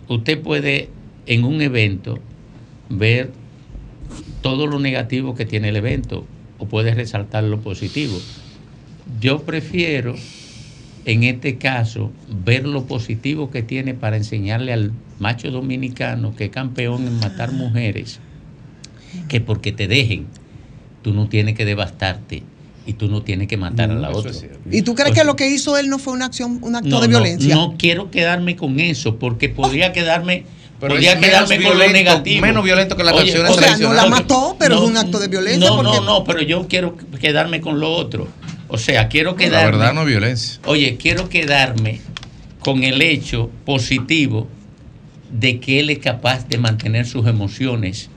[0.08, 0.89] usted puede
[1.25, 2.20] en un evento
[2.89, 3.32] ver
[4.42, 6.25] todo lo negativo que tiene el evento
[6.58, 8.17] o puede resaltar lo positivo.
[9.20, 10.16] Yo prefiero,
[11.06, 12.12] en este caso,
[12.44, 17.52] ver lo positivo que tiene para enseñarle al macho dominicano que es campeón en matar
[17.52, 18.20] mujeres,
[19.30, 20.26] que porque te dejen,
[21.04, 22.44] tú no tienes que devastarte
[22.88, 24.32] y tú no tienes que matar a la otra.
[24.72, 27.02] ¿Y tú crees que lo que hizo él no fue una acción, un acto No,
[27.02, 27.54] de violencia?
[27.54, 30.46] No, quiero quedarme con eso, porque podría quedarme,
[30.80, 32.42] Pero podría quedarme con lo negativo.
[32.42, 35.28] menos violento que las Oye, o sea, no la mató, pero es un acto de
[35.28, 35.70] violencia.
[35.70, 38.28] No, porque no, no, pero yo quiero quedarme con lo otro.
[38.76, 39.58] O sea, quiero quedarme.
[39.58, 40.60] La verdad no violencia.
[40.66, 42.02] Oye, quiero quedarme
[42.60, 44.50] con el hecho positivo
[45.32, 48.10] de que él es capaz de mantener sus emociones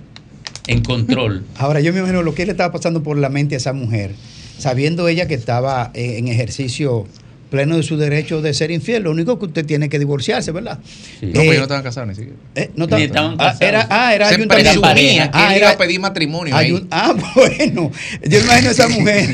[0.67, 1.45] en control.
[1.57, 4.17] Ahora, yo me imagino lo que le estaba pasando por la mente a esa mujer,
[4.59, 7.07] sabiendo ella que estaba eh, en ejercicio
[7.51, 9.03] pleno de su derecho de ser infiel.
[9.05, 10.79] Lo único que usted tiene que divorciarse, ¿verdad?
[11.23, 12.37] No, Eh, pues ellos no estaban casados ni siquiera.
[12.55, 13.63] eh, no Ni estaban- ah, casados.
[13.63, 14.81] era, ah, era Se ayuntamiento.
[14.83, 16.87] presumía que Ah, era- iba a pedir matrimonio ahí.
[16.91, 17.91] Ah, bueno.
[18.29, 19.29] Yo imagino a esa mujer.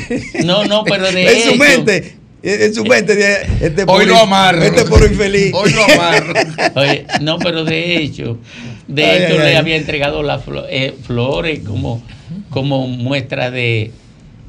[0.45, 2.15] No, no, pero de en su hecho- mente.
[2.43, 3.41] En su mente.
[3.59, 4.61] Este Hoy lo amarro.
[4.61, 5.51] Este por infeliz.
[5.53, 6.33] Hoy lo amarro.
[6.75, 8.37] Oye, no, pero de hecho,
[8.87, 9.55] de Ay, hecho ay, le ay.
[9.55, 12.03] había entregado las eh, flores como,
[12.51, 13.91] como muestra de,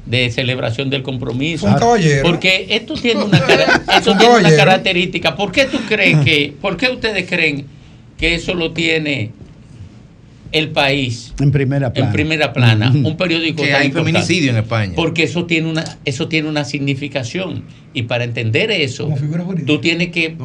[0.07, 1.65] de celebración del compromiso.
[1.67, 2.23] Un caballero.
[2.23, 5.35] Porque esto tiene una, cara- esto un tiene una característica.
[5.35, 7.65] ¿Por qué tú crees que, por qué ustedes creen
[8.17, 9.31] que eso lo tiene
[10.53, 12.07] el país En primera plana.
[12.07, 12.91] en primera plana?
[12.91, 14.11] Un periódico Que tan hay importante?
[14.13, 14.93] feminicidio en España.
[14.95, 17.63] Porque eso tiene una, eso tiene una significación.
[17.93, 19.13] Y para entender eso,
[19.65, 20.35] tú tienes que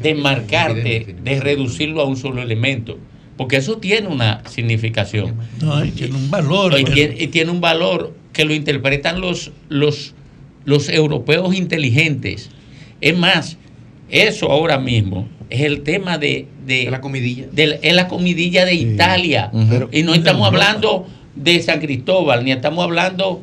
[0.00, 2.98] demarcarte, de reducirlo a un solo elemento.
[3.36, 5.34] Porque eso tiene una significación.
[5.60, 6.74] No, y tiene un valor.
[6.78, 6.94] Y pues.
[6.94, 10.14] tiene, y tiene un valor que lo interpretan los, los,
[10.64, 12.50] los europeos inteligentes.
[13.00, 13.56] Es más,
[14.10, 17.46] eso ahora mismo es el tema de, de, la comidilla.
[17.50, 19.50] de es la comidilla de Italia.
[19.90, 23.42] Y no estamos hablando de San Cristóbal, ni estamos hablando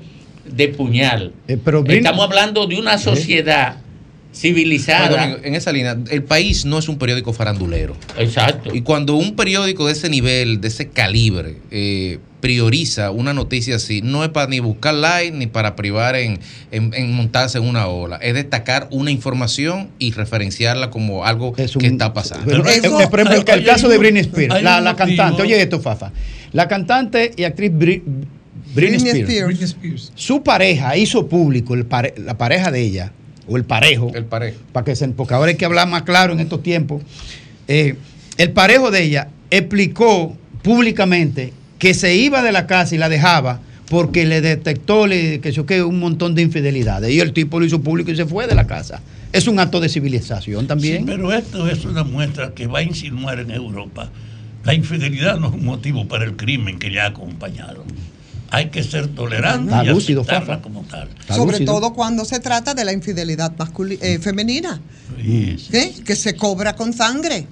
[0.50, 1.34] de puñal.
[1.50, 3.76] Eh, pero Brin- estamos hablando de una sociedad
[4.34, 5.40] civilizada.
[5.44, 7.98] En esa línea, el país no es un periódico farandulero.
[8.18, 8.74] Exacto.
[8.74, 14.04] Y cuando un periódico de ese nivel, de ese calibre, eh, prioriza una noticia así,
[14.04, 16.40] no es para ni buscar like ni para privar en,
[16.70, 18.18] en- en montarse en una ola.
[18.18, 22.46] Es destacar una información y referenciarla como algo que está pasando.
[22.46, 25.60] Pero, eh, eh, por ejemplo, el, el caso de Britney Spears, la, la cantante, oye
[25.60, 26.12] esto, Fafa.
[26.52, 28.04] La cantante y actriz Bri-
[28.76, 30.12] Britney, Britney Spears.
[30.14, 33.12] Su pareja hizo público, el pare- la pareja de ella,
[33.48, 34.12] o el parejo.
[34.14, 34.60] El parejo.
[34.72, 37.02] Para que se, porque ahora hay que hablar más claro en estos tiempos.
[37.68, 37.96] Eh,
[38.38, 43.60] el parejo de ella explicó públicamente que se iba de la casa y la dejaba
[43.90, 47.12] porque le detectó le, que, yo, que un montón de infidelidades.
[47.12, 49.02] Y el tipo lo hizo público y se fue de la casa.
[49.32, 51.00] Es un acto de civilización también.
[51.00, 54.10] Sí, pero esto es una muestra que va a insinuar en Europa.
[54.64, 57.84] La infidelidad no es un motivo para el crimen que le ha acompañado.
[58.50, 60.62] Hay que ser tolerante Está y lúcido, aceptarla Fafa.
[60.62, 61.10] como tal.
[61.28, 63.54] Sobre todo cuando se trata de la infidelidad
[64.02, 64.80] eh, femenina,
[65.22, 66.04] ¿sí?
[66.04, 67.46] que se cobra con sangre.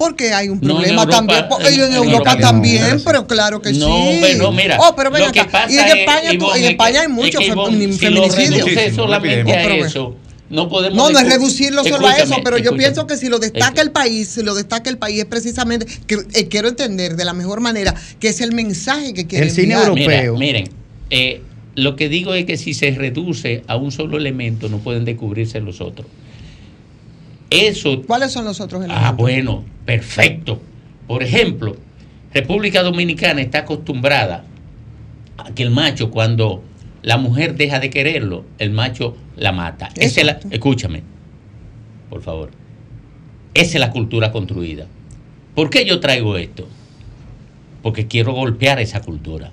[0.00, 1.44] Porque hay un No, en problema Europa- también.
[1.44, 4.18] en- y en, en Europa, Europa también, pero claro que No, sí.
[4.22, 5.50] pero mira, Oh, pero ven lo que acá.
[5.52, 7.52] pasa Y en es, España, tú- en es España que- hay mucho es que, fem-
[7.52, 8.64] Ivonne, si lo feminicidio.
[8.64, 10.16] reduces solamente a eso,
[10.48, 10.96] no podemos...
[10.96, 13.90] No, no es reducirlo solo a eso, pero yo pienso que si lo destaca el
[13.90, 17.60] país, si lo destaca el país es precisamente, que eh, quiero entender de la mejor
[17.60, 19.92] manera, que es el mensaje que quiere enviar.
[19.92, 20.70] Mira, miren,
[21.10, 21.42] eh,
[21.74, 25.60] lo que digo es que si se reduce a un solo elemento, no pueden descubrirse
[25.60, 26.06] los otros.
[27.50, 28.02] Eso.
[28.02, 29.08] ¿Cuáles son los otros elementos?
[29.08, 30.60] Ah, bueno, perfecto.
[31.06, 31.76] Por ejemplo,
[32.32, 34.44] República Dominicana está acostumbrada
[35.36, 36.62] a que el macho, cuando
[37.02, 39.88] la mujer deja de quererlo, el macho la mata.
[39.96, 41.02] Esa es la- escúchame,
[42.08, 42.50] por favor.
[43.54, 44.86] Esa es la cultura construida.
[45.56, 46.68] ¿Por qué yo traigo esto?
[47.82, 49.50] Porque quiero golpear esa cultura.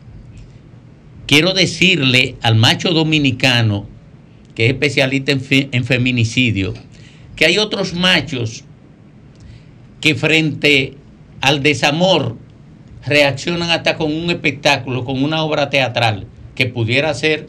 [1.25, 3.87] Quiero decirle al macho dominicano,
[4.53, 6.73] que es especialista en, fe- en feminicidio,
[7.37, 8.65] que hay otros machos
[10.01, 10.95] que frente
[11.39, 12.35] al desamor
[13.05, 17.47] reaccionan hasta con un espectáculo, con una obra teatral que pudiera ser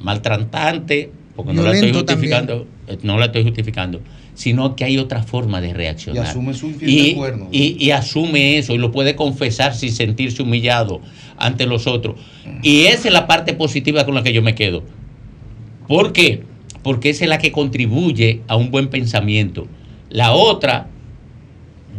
[0.00, 4.00] maltratante, porque no la estoy justificando, eh, no la estoy justificando,
[4.34, 6.24] sino que hay otra forma de reaccionar.
[6.24, 7.48] Y asume su Y- cuerno.
[7.50, 11.00] y- y asume eso y lo puede confesar sin sentirse humillado
[11.36, 12.16] ante los otros.
[12.62, 14.84] Y esa es la parte positiva con la que yo me quedo.
[15.86, 16.42] ¿Por qué?
[16.82, 19.66] Porque esa es la que contribuye a un buen pensamiento.
[20.10, 20.88] La otra,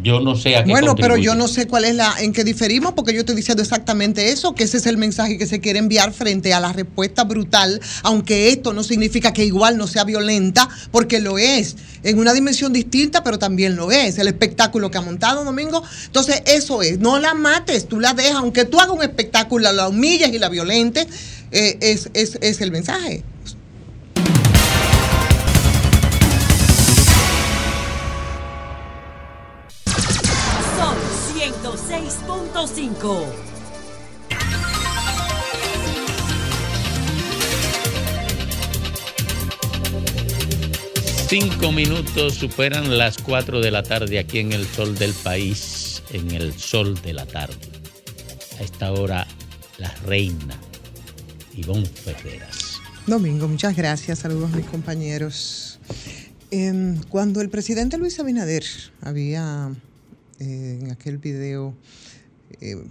[0.01, 2.43] yo no sé a qué Bueno, pero yo no sé cuál es la en qué
[2.43, 5.79] diferimos, porque yo estoy diciendo exactamente eso, que ese es el mensaje que se quiere
[5.79, 10.69] enviar frente a la respuesta brutal, aunque esto no significa que igual no sea violenta,
[10.91, 15.01] porque lo es, en una dimensión distinta, pero también lo es, el espectáculo que ha
[15.01, 15.83] montado Domingo.
[16.05, 19.89] Entonces, eso es, no la mates, tú la dejas, aunque tú hagas un espectáculo, la
[19.89, 21.07] humilles y la violentes,
[21.51, 23.23] eh, es, es, es el mensaje.
[32.59, 33.25] 106.5.
[41.29, 46.31] Cinco minutos superan las cuatro de la tarde aquí en el sol del país, en
[46.31, 47.55] el sol de la tarde.
[48.59, 49.25] A esta hora,
[49.77, 50.59] la reina
[51.55, 52.81] Ivonne Ferreras.
[53.07, 54.19] Domingo, muchas gracias.
[54.19, 55.79] Saludos a mis compañeros.
[56.51, 58.65] Em, cuando el presidente Luis Abinader
[59.01, 59.71] había
[60.39, 61.75] eh, en aquel video
[62.61, 62.81] eh,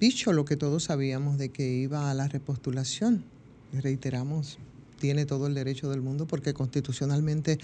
[0.00, 3.24] dicho lo que todos sabíamos de que iba a la repostulación,
[3.72, 4.58] reiteramos,
[4.98, 7.58] tiene todo el derecho del mundo porque constitucionalmente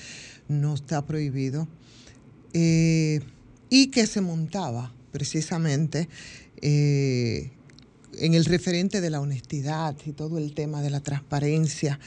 [0.48, 1.68] no está prohibido,
[2.52, 3.20] eh,
[3.68, 6.08] y que se montaba precisamente
[6.60, 7.50] eh,
[8.18, 12.00] en el referente de la honestidad y todo el tema de la transparencia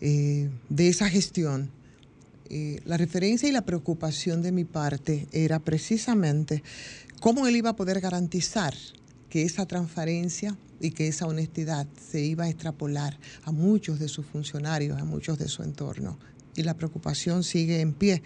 [0.00, 1.70] eh, de esa gestión.
[2.84, 6.62] la referencia y la preocupación de mi parte era precisamente
[7.24, 8.74] cómo él iba a poder garantizar
[9.30, 14.26] que esa transparencia y que esa honestidad se iba a extrapolar a muchos de sus
[14.26, 16.18] funcionarios, a muchos de su entorno.
[16.54, 18.22] Y la preocupación sigue en pie.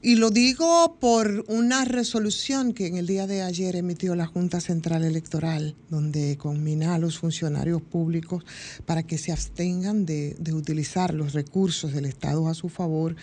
[0.00, 4.62] Y lo digo por una resolución que en el día de ayer emitió la Junta
[4.62, 8.42] Central Electoral, donde conmina a los funcionarios públicos
[8.86, 13.14] para que se abstengan de, de utilizar los recursos del Estado a su favor,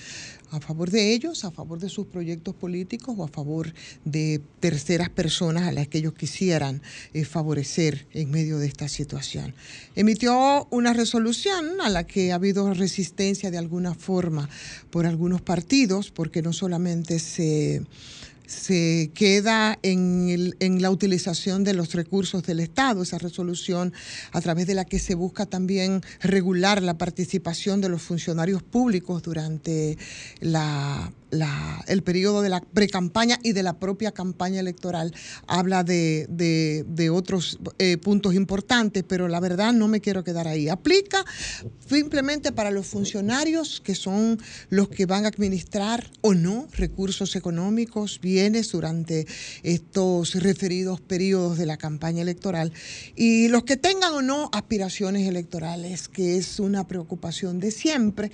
[0.52, 3.74] a favor de ellos, a favor de sus proyectos políticos o a favor
[4.06, 6.82] de terceras personas a las que ellos quisieran
[7.14, 9.54] eh, favorecer en medio de esta situación.
[9.96, 14.50] Emitió una resolución a la que ha habido resistencia de alguna forma
[14.90, 17.84] por algunos partidos, porque no solamente se
[18.48, 23.94] se queda en, el- en la utilización de los recursos del Estado, esa resolución
[24.32, 29.22] a través de la que se busca también regular la participación de los funcionarios públicos
[29.22, 29.98] durante
[30.40, 35.14] la, la- el periodo de la precampaña y de la propia campaña electoral.
[35.48, 40.68] Habla de, de- otros eh, puntos importantes, pero la verdad no me quiero quedar ahí.
[40.70, 41.24] Aplica
[41.88, 44.40] simplemente para los funcionarios que son
[44.70, 49.26] los que van a administrar o no recursos económicos, bienes durante
[49.64, 52.72] estos referidos periodos de la campaña electoral
[53.16, 58.32] y los que tengan o no aspiraciones electorales, que es una preocupación de siempre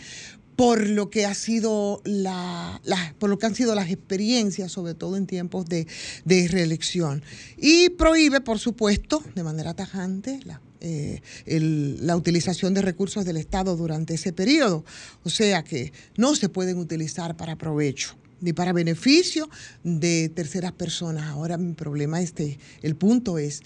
[0.56, 4.94] por lo que ha sido la, la- por lo que han sido las experiencias, sobre
[4.94, 5.88] todo en tiempos de,
[6.26, 7.24] de reelección.
[7.58, 13.76] Y prohíbe, por supuesto, de manera tajante, la, eh, la utilización de recursos del Estado
[13.76, 14.86] durante ese periodo.
[15.24, 19.50] O sea que no se pueden utilizar para provecho ni para beneficio
[19.86, 21.30] de terceras personas.
[21.30, 23.62] Ahora mi problema este, el punto es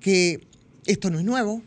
[0.00, 0.40] que
[0.86, 1.62] esto no es nuevo,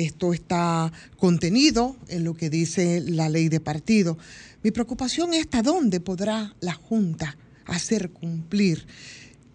[0.00, 4.18] esto está contenido en lo que dice la ley de partido.
[4.62, 7.36] Mi preocupación es hasta dónde podrá la Junta
[7.66, 8.86] hacer cumplir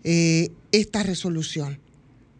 [0.04, 1.80] eh, esta resolución,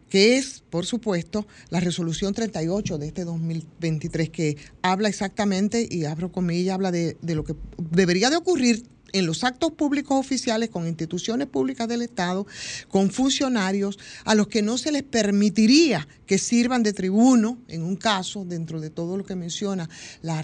[0.08, 6.32] que es, por supuesto, la resolución 38 de este 2023, que habla exactamente, y abro
[6.32, 10.86] comillas, habla de, de lo que debería de ocurrir en los actos públicos oficiales con
[10.86, 12.46] instituciones públicas del Estado,
[12.88, 17.96] con funcionarios a los que no se les permitiría que sirvan de tribuno, en un
[17.96, 19.88] caso, dentro de todo lo que menciona
[20.22, 20.42] la,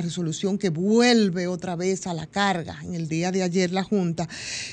[0.00, 4.28] resolución que vuelve otra vez a la carga en el día de ayer la Junta.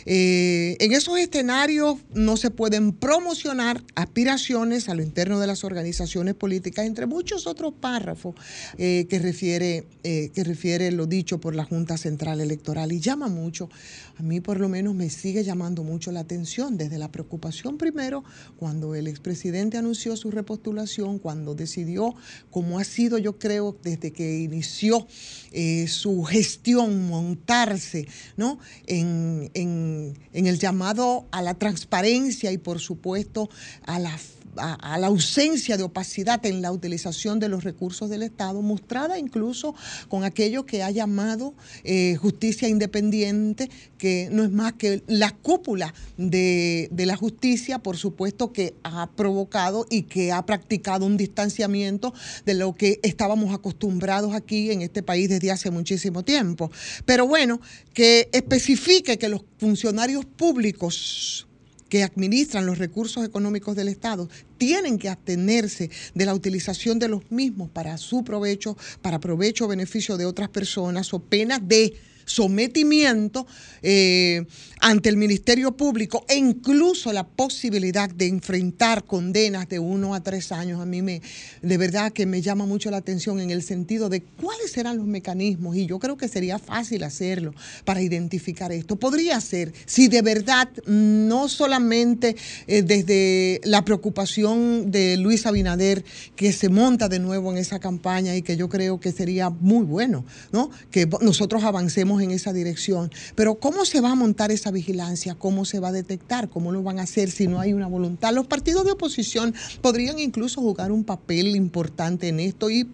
[0.06, 6.36] Eh, en esos escenarios no se pueden promocionar aspiraciones a lo interno de las organizaciones
[6.36, 8.36] políticas, entre muchos otros párrafos
[8.78, 12.92] eh, que, refiere, eh, que refiere lo dicho por la Junta Central Electoral.
[12.92, 13.70] Y llama mucho,
[14.18, 18.24] a mí por lo menos me sigue llamando mucho la atención, desde la preocupación primero,
[18.58, 22.14] cuando el expresidente anunció su repostulación, cuando decidió,
[22.52, 25.08] como ha sido yo creo desde que inició
[25.52, 28.08] eh, su gestión, montarse
[28.38, 28.60] ¿no?
[28.88, 33.50] en, en- en el llamado a la transparencia y por supuesto
[33.86, 34.18] a la
[34.58, 39.76] a, la ausencia de opacidad en la utilización de los recursos del Estado, mostrada incluso
[40.08, 41.54] con aquello que ha llamado
[41.84, 47.98] eh, justicia independiente, que no es más que la cúpula de, de la justicia, por
[47.98, 52.14] supuesto, que ha provocado y que ha practicado un distanciamiento
[52.46, 56.72] de lo que estábamos acostumbrados aquí en este país desde hace muchísimo tiempo.
[57.06, 57.60] Pero bueno,
[57.94, 61.48] que especifique que los funcionarios públicos
[61.94, 67.30] que administran los recursos económicos del Estado tienen que abstenerse de la utilización de los
[67.30, 71.94] mismos para su provecho, para provecho o beneficio de otras personas o penas de
[72.26, 73.46] sometimiento
[73.82, 74.46] eh,
[74.80, 80.52] ante el Ministerio Público e incluso la posibilidad de enfrentar condenas de uno a tres
[80.52, 80.82] años.
[80.82, 81.22] A mí me,
[81.62, 85.08] de verdad que me llama mucho la atención en el sentido de cuáles serán los
[85.08, 87.54] mecanismos y yo creo que sería fácil hacerlo
[87.86, 88.98] para identificar esto.
[88.98, 92.36] Podría ser si de verdad no solamente
[92.68, 96.04] eh, desde la preocupación de Luis Abinader
[96.36, 99.86] que se monta de nuevo en esa campaña y que yo creo que sería muy
[99.86, 100.70] bueno, ¿no?
[100.92, 103.12] Que nosotros avancemos en esa dirección.
[103.36, 105.36] Pero ¿cómo se va a montar esa vigilancia?
[105.36, 106.50] ¿Cómo se va a detectar?
[106.50, 108.34] ¿Cómo lo van a hacer si no hay una voluntad?
[108.34, 112.90] Los partidos de oposición podrían incluso jugar un papel importante en esto y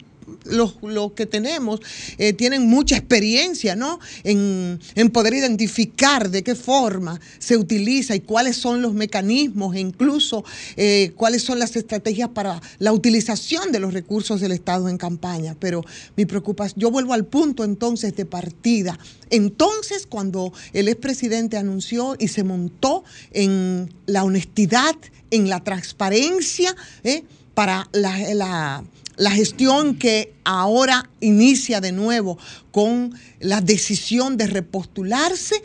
[0.45, 1.81] los, los que tenemos
[2.17, 3.99] eh, tienen mucha experiencia ¿no?
[4.23, 9.79] en, en poder identificar de qué forma se utiliza y cuáles son los mecanismos e
[9.79, 10.43] incluso
[10.77, 15.55] eh, cuáles son las estrategias para la utilización de los recursos del Estado en campaña.
[15.59, 15.83] Pero
[16.15, 18.97] mi preocupación, yo vuelvo al punto entonces de partida.
[19.29, 24.95] Entonces, cuando el expresidente anunció y se montó en la honestidad,
[25.31, 27.23] en la transparencia, ¿eh?
[27.53, 28.83] para la, la
[29.19, 32.37] la gestión que ahora inicia de nuevo
[32.71, 35.61] con la decisión de repostularse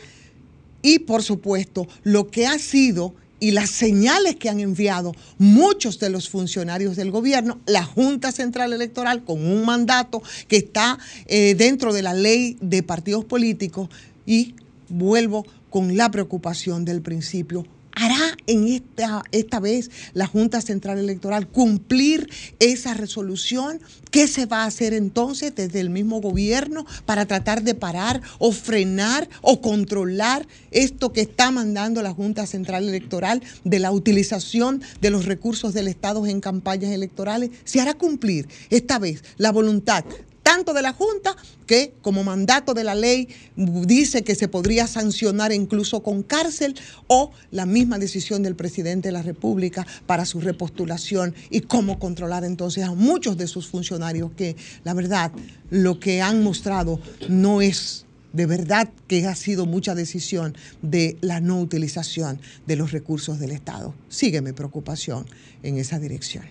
[0.81, 6.09] y por supuesto lo que ha sido y las señales que han enviado muchos de
[6.09, 11.93] los funcionarios del gobierno, la Junta Central Electoral con un mandato que está eh, dentro
[11.93, 13.89] de la ley de partidos políticos
[14.25, 14.55] y
[14.89, 17.65] vuelvo con la preocupación del principio
[17.95, 23.79] hará en esta, esta vez la Junta Central Electoral cumplir esa resolución?
[24.11, 28.51] ¿Qué se va a hacer entonces desde el mismo gobierno para tratar de parar o
[28.51, 35.09] frenar o controlar esto que está mandando la Junta Central Electoral de la utilización de
[35.09, 37.49] los recursos del Estado en campañas electorales?
[37.63, 40.05] ¿Se hará cumplir esta vez la voluntad
[40.45, 41.35] tanto de la Junta
[41.65, 46.75] que como mandato de la ley dice que se podría sancionar incluso con cárcel
[47.07, 52.43] o la misma decisión del presidente de la República para su repostulación y cómo controlar
[52.43, 55.31] entonces a muchos de sus funcionarios que la verdad
[55.71, 61.39] lo que han mostrado no es de verdad que ha sido mucha decisión de la
[61.39, 63.95] no utilización de los recursos del Estado.
[64.09, 65.25] Sigue mi preocupación
[65.63, 66.43] en esa dirección.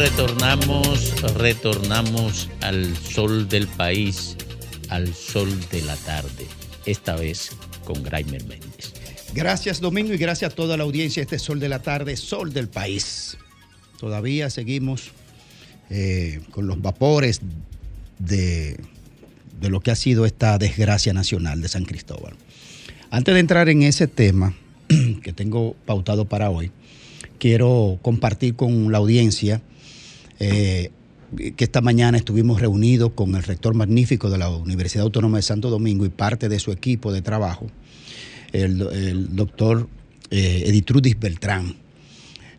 [0.00, 4.34] Retornamos, retornamos al sol del país,
[4.88, 6.46] al sol de la tarde,
[6.86, 7.50] esta vez
[7.84, 8.94] con Graimer Méndez.
[9.34, 11.22] Gracias Domingo y gracias a toda la audiencia.
[11.22, 13.36] Este Sol de la Tarde, Sol del País.
[13.98, 15.10] Todavía seguimos
[15.90, 17.42] eh, con los vapores
[18.18, 18.80] de,
[19.60, 22.32] de lo que ha sido esta desgracia nacional de San Cristóbal.
[23.10, 24.54] Antes de entrar en ese tema
[25.22, 26.70] que tengo pautado para hoy,
[27.38, 29.60] quiero compartir con la audiencia
[30.40, 30.90] eh,
[31.36, 35.70] que esta mañana estuvimos reunidos con el rector magnífico de la Universidad Autónoma de Santo
[35.70, 37.66] Domingo y parte de su equipo de trabajo,
[38.52, 39.88] el, doctor
[40.30, 41.76] eh, Editrudis Beltrán.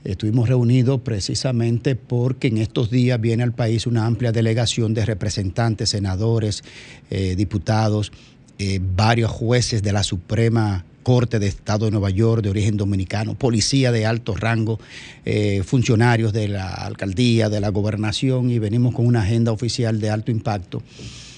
[0.04, 5.90] Estuvimos reunidos precisamente porque en estos días viene al país una amplia delegación de representantes,
[5.90, 6.64] senadores,
[7.12, 8.12] eh, diputados,
[8.58, 13.36] eh, varios jueces de la Suprema Corte de Estado de Nueva York de origen dominicano,
[13.36, 14.80] policía de alto rango,
[15.26, 20.10] eh, funcionarios de la alcaldía, de la gobernación y venimos con una agenda oficial de
[20.10, 20.82] alto impacto.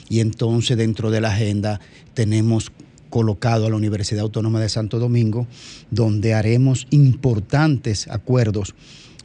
[0.10, 1.80] Y entonces dentro de la agenda
[2.14, 2.72] tenemos
[3.10, 5.48] colocado a la Universidad Autónoma de Santo Domingo,
[5.92, 8.74] donde haremos importantes acuerdos.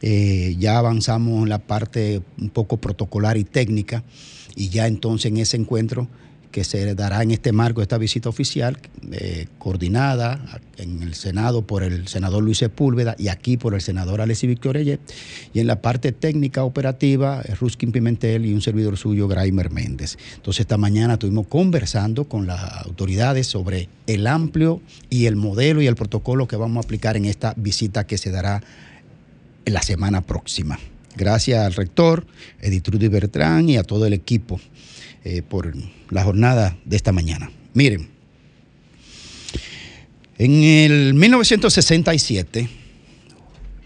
[0.01, 4.03] Eh, ya avanzamos en la parte un poco protocolar y técnica
[4.55, 6.07] y ya entonces en ese encuentro
[6.51, 8.77] que se dará en este marco esta visita oficial,
[9.11, 14.21] eh, coordinada en el Senado por el senador Luis Sepúlveda y aquí por el senador
[14.21, 14.99] Alessi Victoria Yet,
[15.53, 20.17] y en la parte técnica operativa, eh, Ruskin Pimentel y un servidor suyo, Graimer Méndez.
[20.35, 25.87] Entonces esta mañana estuvimos conversando con las autoridades sobre el amplio y el modelo y
[25.87, 28.63] el protocolo que vamos a aplicar en esta visita que se dará
[29.65, 30.79] en la semana próxima.
[31.15, 32.25] Gracias al rector,
[32.61, 34.59] Editrudy Bertrán y a todo el equipo
[35.23, 35.73] eh, por
[36.09, 37.51] la jornada de esta mañana.
[37.73, 38.09] Miren,
[40.37, 42.69] en el 1967,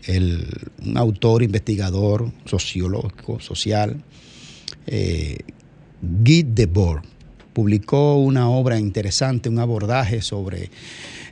[0.05, 0.47] el,
[0.85, 4.03] un autor, investigador, sociólogo, social,
[4.85, 5.39] eh,
[6.01, 7.03] Guy Debord,
[7.53, 10.69] publicó una obra interesante, un abordaje sobre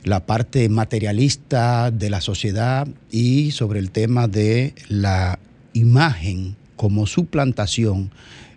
[0.04, 5.38] la parte materialista de la sociedad y sobre el tema de la
[5.72, 8.10] imagen como suplantación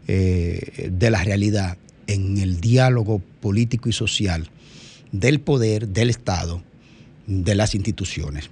[0.07, 1.77] eh, de la realidad
[2.07, 4.49] en el diálogo político y social
[5.11, 6.61] del poder, del Estado,
[7.27, 8.49] de las instituciones.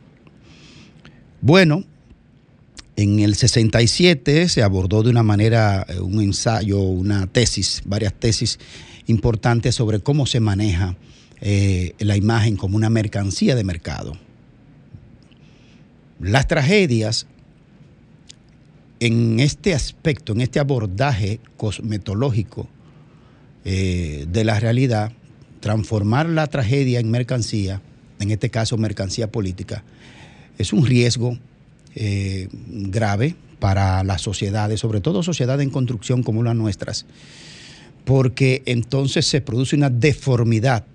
[1.41, 1.83] Bueno,
[2.95, 8.59] en el 67 se abordó de una manera eh, un ensayo, una tesis, varias tesis
[9.07, 10.95] importantes sobre cómo se maneja
[11.41, 14.17] eh, la imagen como una mercancía de mercado.
[16.19, 17.27] Las tragedias
[19.05, 22.69] en este aspecto, en este abordaje cosmetológico
[23.65, 25.11] eh, de la realidad,
[25.59, 27.81] transformar la tragedia en mercancía,
[28.21, 29.83] en este caso mercancía política,
[30.57, 31.37] es un riesgo
[31.95, 37.05] eh, grave para las sociedades, sobre todo sociedades en construcción como las nuestras,
[38.05, 40.85] porque entonces se produce una deformidad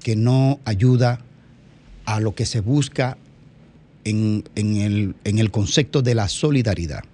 [0.00, 1.24] que no ayuda
[2.04, 3.18] a lo que se busca
[4.04, 7.04] en, el, en el concepto de la solidaridad.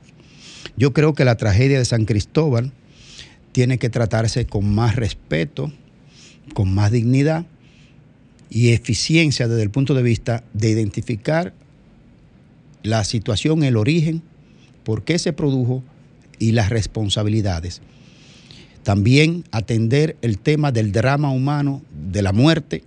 [0.76, 2.72] Yo creo que la tragedia de San Cristóbal
[3.52, 5.72] tiene que tratarse con más respeto,
[6.54, 7.46] con más dignidad
[8.50, 11.54] y eficiencia desde el punto de vista de identificar
[12.82, 14.22] la situación, el origen,
[14.84, 15.82] por qué se produjo
[16.38, 17.80] y las responsabilidades.
[18.82, 21.82] También atender el tema del drama humano
[22.12, 22.84] de la muerte,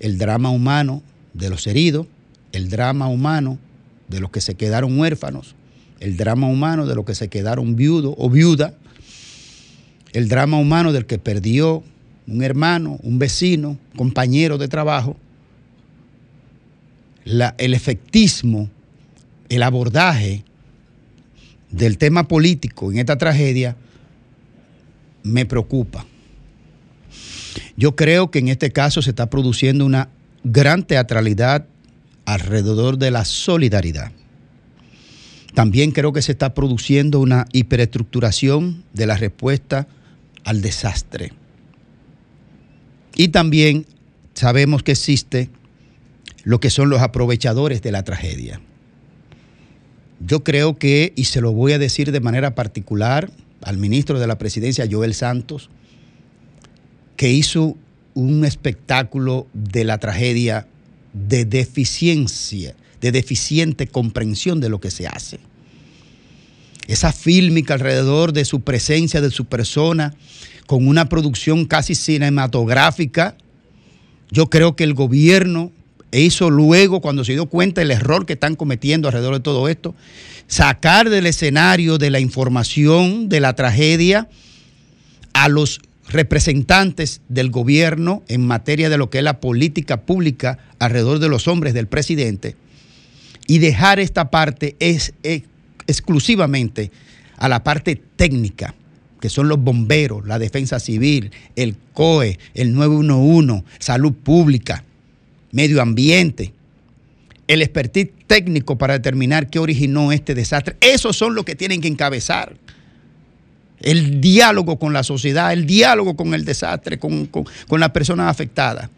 [0.00, 2.06] el drama humano de los heridos,
[2.56, 3.58] el drama humano
[4.08, 5.54] de los que se quedaron huérfanos,
[6.00, 8.74] el drama humano de los que se quedaron viudo o viuda,
[10.12, 11.84] el drama humano del que perdió
[12.26, 15.16] un hermano, un vecino, compañero de trabajo,
[17.24, 18.70] el efectismo,
[19.48, 20.42] el abordaje
[21.70, 23.76] del tema político en esta tragedia
[25.22, 26.06] me preocupa.
[27.76, 30.08] Yo creo que en este caso se está produciendo una
[30.42, 31.66] gran teatralidad
[32.26, 34.12] alrededor de la solidaridad.
[35.54, 39.88] También creo que se está produciendo una hiperestructuración de la respuesta
[40.44, 41.32] al desastre.
[43.14, 43.86] Y también
[44.34, 45.48] sabemos que existe
[46.44, 48.60] lo que son los aprovechadores de la tragedia.
[50.20, 53.30] Yo creo que, y se lo voy a decir de manera particular
[53.62, 55.70] al ministro de la Presidencia, Joel Santos,
[57.16, 57.76] que hizo
[58.14, 60.68] un espectáculo de la tragedia
[61.28, 65.38] de deficiencia, de deficiente comprensión de lo que se hace.
[66.86, 70.14] Esa fílmica alrededor de su presencia, de su persona,
[70.66, 73.36] con una producción casi cinematográfica,
[74.30, 75.72] yo creo que el gobierno
[76.12, 79.94] hizo luego, cuando se dio cuenta del error que están cometiendo alrededor de todo esto,
[80.46, 84.28] sacar del escenario de la información de la tragedia
[85.32, 91.18] a los representantes del gobierno en materia de lo que es la política pública alrededor
[91.18, 92.56] de los hombres del presidente
[93.46, 95.42] y dejar esta parte es, es
[95.86, 96.90] exclusivamente
[97.36, 98.74] a la parte técnica,
[99.20, 104.84] que son los bomberos, la defensa civil, el COE, el 911, salud pública,
[105.52, 106.52] medio ambiente,
[107.46, 110.76] el expertise técnico para determinar qué originó este desastre.
[110.80, 112.56] Esos son los que tienen que encabezar
[113.86, 118.90] el diálogo con la sociedad, el diálogo con el desastre, con, con, las personas afectadas.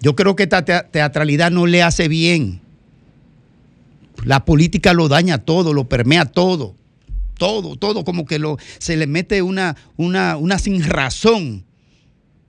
[0.00, 2.62] Yo creo que esta teatralidad no le hace bien.
[4.24, 6.74] La política lo daña todo, lo permea todo.
[7.36, 11.66] Todo, todo, como que lo, se le mete una, una, una sin razón.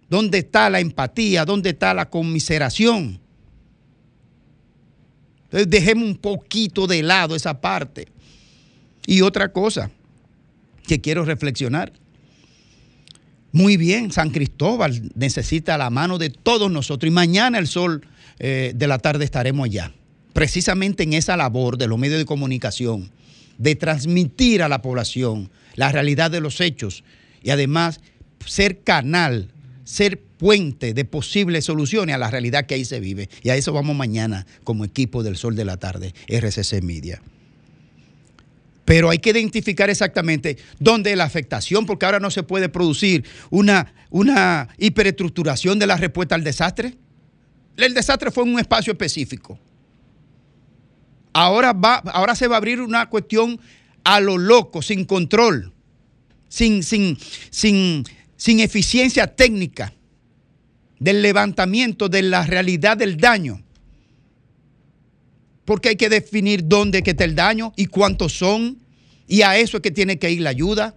[0.10, 1.44] ¿Dónde está la empatía?
[1.44, 3.20] ¿Dónde está la conmiseración?
[5.44, 8.08] Entonces dejemos un poquito de lado esa parte.
[9.06, 9.92] Y otra cosa
[10.90, 11.94] que quiero reflexionar.
[13.52, 18.06] Muy bien, San Cristóbal necesita la mano de todos nosotros y mañana el sol
[18.40, 19.94] eh, de la tarde estaremos allá,
[20.34, 23.12] precisamente en esa labor de los medios de comunicación,
[23.60, 27.04] de transmitir a la población la realidad de los hechos
[27.44, 28.02] y además
[28.44, 29.52] ser canal,
[29.84, 33.30] ser puente de posibles soluciones a la realidad que ahí se vive.
[33.44, 37.22] Y a eso vamos mañana como equipo del Sol de la Tarde, RCC Media.
[38.90, 43.94] Pero hay que identificar exactamente dónde la afectación, porque ahora no se puede producir una,
[44.10, 46.98] una hiperestructuración de la respuesta al desastre.
[47.78, 49.60] El desastre fue en un espacio específico.
[51.34, 53.60] Ahora, va, ahora se va a abrir una cuestión
[54.04, 55.72] a lo loco, sin control,
[56.48, 57.16] sin, sin,
[57.52, 58.04] sin,
[58.38, 59.94] sin eficiencia técnica
[60.98, 63.62] del levantamiento de la realidad del daño.
[65.70, 68.80] Porque hay que definir dónde está el daño y cuántos son.
[69.28, 70.96] Y a eso es que tiene que ir la ayuda.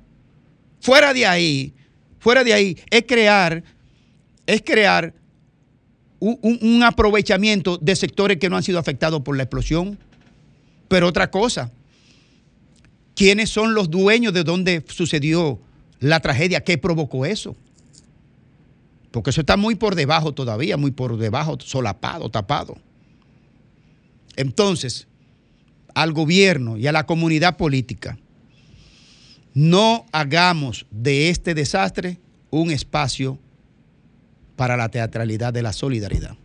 [0.80, 1.74] Fuera de ahí,
[2.18, 3.62] fuera de ahí, es crear,
[4.46, 5.12] es crear
[6.20, 9.98] un, un, un aprovechamiento de sectores que no han sido afectados por la explosión.
[10.88, 11.70] Pero otra cosa,
[13.14, 15.60] ¿quiénes son los dueños de dónde sucedió
[16.00, 16.64] la tragedia?
[16.64, 17.54] ¿Qué provocó eso?
[19.10, 22.78] Porque eso está muy por debajo todavía, muy por debajo, solapado, tapado.
[24.36, 25.08] Entonces,
[25.94, 28.18] al gobierno y a la comunidad política,
[29.54, 32.18] no hagamos de este desastre
[32.50, 33.38] un espacio
[34.56, 36.36] para la teatralidad de la solidaridad.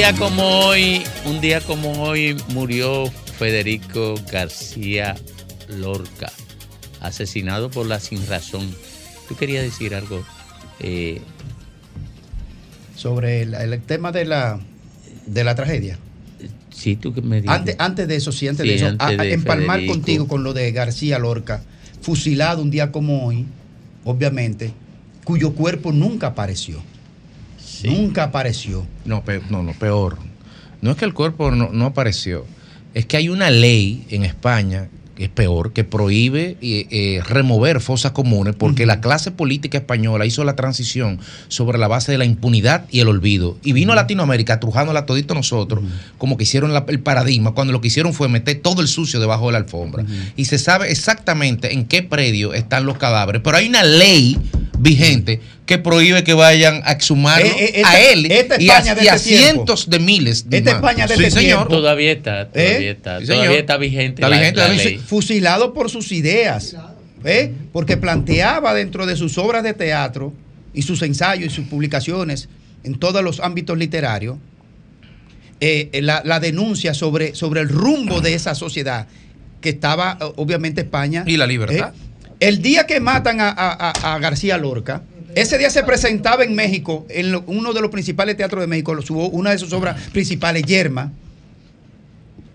[0.00, 3.04] Día como hoy, un día como hoy murió
[3.38, 5.14] Federico García
[5.68, 6.32] Lorca,
[7.02, 8.74] asesinado por la sin razón.
[9.28, 10.24] ¿Tú querías decir algo?
[10.78, 11.20] Eh,
[12.96, 14.58] Sobre el, el tema de la,
[15.26, 15.98] de la tragedia.
[16.70, 17.54] sí, tú que me dices.
[17.54, 19.92] Antes, antes de eso, sí, antes Sí, de eso, antes a de empalmar Federico.
[19.92, 21.62] contigo con lo de García Lorca,
[22.00, 23.44] fusilado un día como hoy,
[24.06, 24.72] obviamente,
[25.24, 26.82] cuyo cuerpo nunca apareció.
[27.88, 28.86] Nunca apareció.
[29.04, 30.18] No, pe- no, no, peor.
[30.82, 32.46] No es que el cuerpo no, no apareció,
[32.94, 34.88] es que hay una ley en España
[35.20, 40.24] que es peor, que prohíbe eh, eh, remover fosas comunes porque la clase política española
[40.24, 43.58] hizo la transición sobre la base de la impunidad y el olvido.
[43.62, 45.84] Y vino a Latinoamérica trujándola todito nosotros,
[46.16, 49.20] como que hicieron la- el paradigma, cuando lo que hicieron fue meter todo el sucio
[49.20, 50.06] debajo de la alfombra.
[50.36, 54.38] Y se sabe exactamente en qué predio están los cadáveres, pero hay una ley
[54.78, 58.94] vigente que prohíbe que vayan a exhumarlo Eh, eh, a él esta y a, España
[58.96, 59.44] de y a este tiempo.
[59.52, 60.70] cientos de miles de Esta.
[60.72, 61.58] España de Sí, este señor.
[61.68, 61.74] tiempo.
[61.76, 63.20] Todavía está, todavía está.
[63.20, 65.00] Todavía está vigente, Está la, vigente la la ley.
[65.10, 66.76] Fusilado por sus ideas,
[67.24, 67.52] ¿eh?
[67.72, 70.32] porque planteaba dentro de sus obras de teatro
[70.72, 72.48] y sus ensayos y sus publicaciones
[72.84, 74.36] en todos los ámbitos literarios
[75.60, 79.08] eh, la, la denuncia sobre, sobre el rumbo de esa sociedad
[79.60, 81.24] que estaba eh, obviamente España.
[81.26, 81.92] Y la libertad.
[81.92, 82.36] ¿eh?
[82.38, 85.02] El día que matan a, a- a- García Lorca,
[85.34, 88.96] ese día se presentaba en México, en lo- uno de los principales teatros de México,
[89.32, 91.12] una de sus obras principales, Yerma,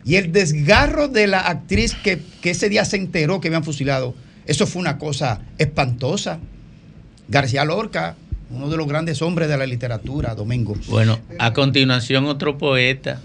[0.06, 4.14] y el desgarro de la actriz que, que ese día se enteró que habían fusilado,
[4.46, 6.40] eso fue una cosa espantosa.
[7.28, 8.16] García Lorca,
[8.52, 10.76] uno de los grandes hombres de la literatura, Domingo.
[10.88, 13.20] Bueno, a continuación otro poeta,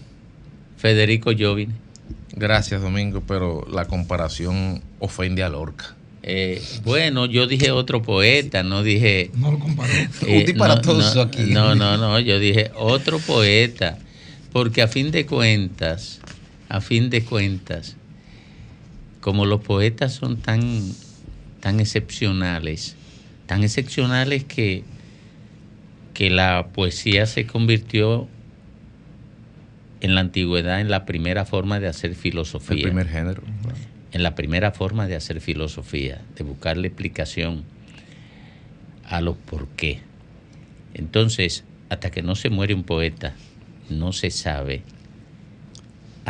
[0.79, 1.75] Federico Jovine.
[2.33, 5.95] Gracias, Domingo, pero la comparación ofende a Lorca.
[6.23, 9.31] Eh, bueno, yo dije otro poeta, no dije...
[9.35, 9.93] No lo comparó.
[10.27, 11.43] Eh, Un disparatoso no, aquí.
[11.51, 13.99] No, no, no, yo dije otro poeta,
[14.53, 16.20] porque a fin de cuentas,
[16.71, 17.97] a fin de cuentas,
[19.21, 20.63] como los poetas son tan,
[21.59, 22.97] tan excepcionales,
[23.47, 24.85] tan excepcionales que,
[26.15, 28.29] que la poesía se convirtió
[30.01, 32.77] en la antigüedad en la primera forma de hacer filosofía.
[32.77, 33.43] El primer género.
[34.13, 37.65] En la primera forma de hacer filosofía, de buscarle explicación
[39.05, 40.01] a los por qué.
[40.95, 43.35] Entonces, hasta que no se muere un poeta,
[43.89, 44.83] no se sabe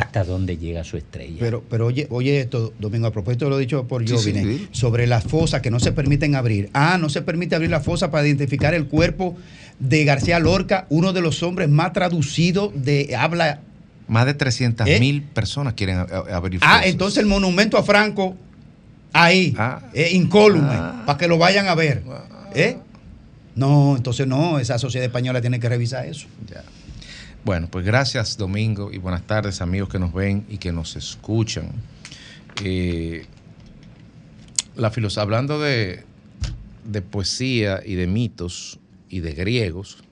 [0.00, 1.36] hasta dónde llega su estrella.
[1.38, 4.58] Pero, pero oye, oye esto, Domingo, a propósito de lo dicho por Sí, Jovine, sí,
[4.58, 4.68] sí.
[4.72, 6.70] sobre las fosas que no se permiten abrir.
[6.72, 9.36] Ah, no se permite abrir la fosa para identificar el cuerpo
[9.78, 13.60] de García Lorca, uno de los hombres más traducidos de habla.
[14.08, 14.98] Más de 300 ¿Eh?
[15.00, 16.86] mil personas quieren abrir Ah, fosas.
[16.86, 18.36] entonces el monumento a Franco,
[19.12, 19.54] ahí,
[19.94, 20.74] eh, incólume,
[21.06, 22.02] para que lo vayan a ver.
[22.54, 22.76] ¿Eh?
[23.54, 26.26] No, entonces no, esa sociedad española tiene que revisar eso.
[27.42, 31.70] Bueno, pues gracias Domingo y buenas tardes amigos que nos ven y que nos escuchan.
[32.62, 33.24] Eh,
[34.76, 36.04] la hablando de,
[36.84, 40.04] de poesía y de mitos y de griegos,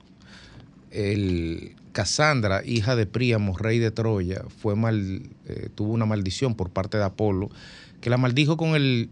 [0.90, 6.70] el Casandra, hija de Príamo, rey de Troya, fue mal, eh, tuvo una maldición por
[6.70, 7.50] parte de Apolo,
[8.00, 9.10] que la maldijo con el,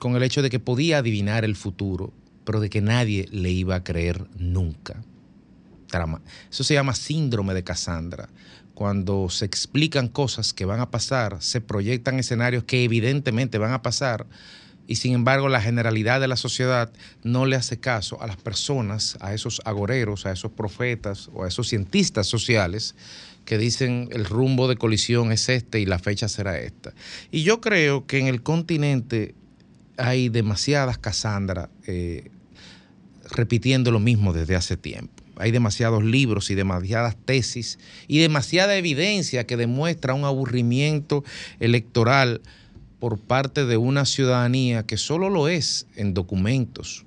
[0.00, 2.12] con el hecho de que podía adivinar el futuro,
[2.44, 5.02] pero de que nadie le iba a creer nunca
[6.50, 8.28] Eso se llama síndrome de Cassandra.
[8.74, 13.82] Cuando se explican cosas que van a pasar, se proyectan escenarios que evidentemente van a
[13.82, 14.26] pasar
[14.86, 16.92] y sin embargo la generalidad de la sociedad
[17.22, 21.48] no le hace caso a las personas, a esos agoreros, a esos profetas o a
[21.48, 22.94] esos cientistas sociales
[23.44, 26.92] que dicen el rumbo de colisión es este y la fecha será esta.
[27.30, 29.34] Y yo creo que en el continente
[29.96, 32.30] hay demasiadas Cassandra eh,
[33.30, 35.13] repitiendo lo mismo desde hace tiempo.
[35.36, 41.24] Hay demasiados libros y demasiadas tesis y demasiada evidencia que demuestra un aburrimiento
[41.60, 42.40] electoral
[43.00, 47.04] por parte de una ciudadanía que solo lo es en documentos.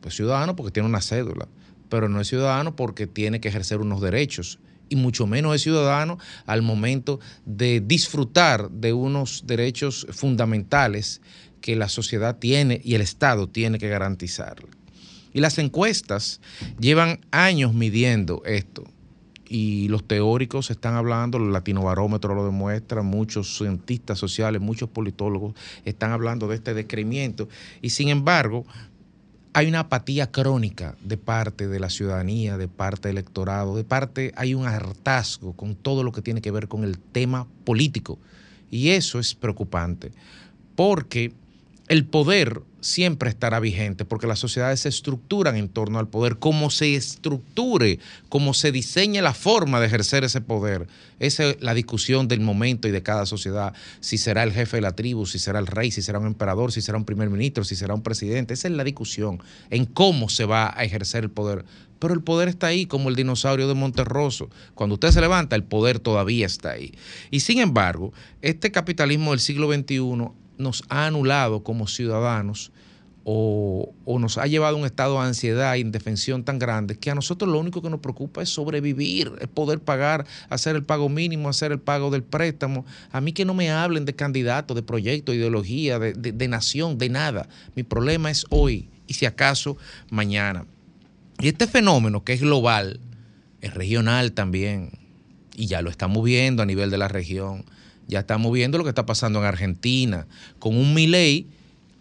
[0.00, 1.48] Pues ciudadano porque tiene una cédula,
[1.88, 6.18] pero no es ciudadano porque tiene que ejercer unos derechos y mucho menos es ciudadano
[6.46, 11.20] al momento de disfrutar de unos derechos fundamentales
[11.60, 14.75] que la sociedad tiene y el Estado tiene que garantizarle.
[15.36, 16.40] Y las encuestas
[16.80, 18.84] llevan años midiendo esto.
[19.46, 25.52] Y los teóricos están hablando, el latinobarómetro lo demuestra, muchos cientistas sociales, muchos politólogos
[25.84, 27.50] están hablando de este decrecimiento.
[27.82, 28.64] Y sin embargo,
[29.52, 34.32] hay una apatía crónica de parte de la ciudadanía, de parte del electorado, de parte,
[34.36, 38.18] hay un hartazgo con todo lo que tiene que ver con el tema político.
[38.70, 40.12] Y eso es preocupante,
[40.76, 41.34] porque
[41.88, 46.70] el poder siempre estará vigente, porque las sociedades se estructuran en torno al poder, cómo
[46.70, 47.98] se estructure,
[48.28, 50.86] cómo se diseñe la forma de ejercer ese poder.
[51.18, 54.82] Esa es la discusión del momento y de cada sociedad, si será el jefe de
[54.82, 57.64] la tribu, si será el rey, si será un emperador, si será un primer ministro,
[57.64, 58.54] si será un presidente.
[58.54, 59.40] Esa es la discusión
[59.70, 61.64] en cómo se va a ejercer el poder.
[61.98, 64.50] Pero el poder está ahí como el dinosaurio de Monterroso.
[64.74, 66.92] Cuando usted se levanta, el poder todavía está ahí.
[67.30, 68.12] Y sin embargo,
[68.42, 72.72] este capitalismo del siglo XXI nos ha anulado como ciudadanos
[73.28, 77.10] o, o nos ha llevado a un estado de ansiedad e indefensión tan grande que
[77.10, 81.08] a nosotros lo único que nos preocupa es sobrevivir, es poder pagar, hacer el pago
[81.08, 82.84] mínimo, hacer el pago del préstamo.
[83.10, 86.98] A mí que no me hablen de candidato, de proyecto, ideología, de, de- de nación,
[86.98, 87.48] de nada.
[87.74, 89.76] Mi problema es hoy y si acaso
[90.08, 90.64] mañana.
[91.40, 93.00] Y este fenómeno que es global,
[93.60, 94.92] es regional también,
[95.56, 97.64] y ya lo estamos viendo a nivel de la región.
[98.08, 100.26] Ya estamos viendo lo que está pasando en Argentina,
[100.58, 101.46] con un Milei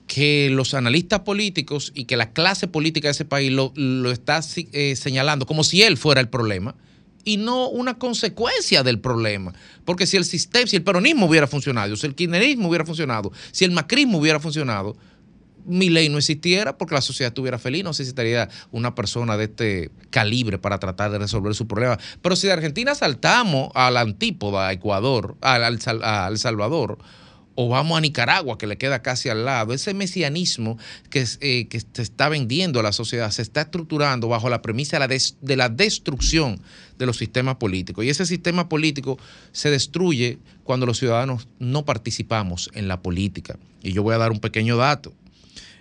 [0.07, 4.39] que los analistas políticos y que la clase política de ese país lo, lo está
[4.55, 6.75] eh, señalando como si él fuera el problema
[7.23, 9.53] y no una consecuencia del problema.
[9.83, 13.65] Porque si el sistema, si el peronismo hubiera funcionado, si el kirchnerismo hubiera funcionado, si
[13.65, 14.95] el macrismo hubiera funcionado,
[15.65, 19.91] mi ley no existiera porque la sociedad estuviera feliz, no necesitaría una persona de este
[20.09, 21.97] calibre para tratar de resolver su problema.
[22.21, 26.97] Pero si de Argentina saltamos a la antípoda, a Ecuador, al, El Salvador,
[27.55, 30.77] o vamos a Nicaragua, que le queda casi al lado, ese mesianismo
[31.09, 35.55] que, eh, se está vendiendo a la sociedad se está estructurando bajo la premisa de
[35.55, 36.59] la destrucción
[36.99, 38.03] de los sistemas políticos.
[38.03, 39.17] Y ese sistema político
[39.53, 43.57] se destruye cuando los ciudadanos no participamos en la política.
[43.81, 45.13] Y yo voy a dar un pequeño dato.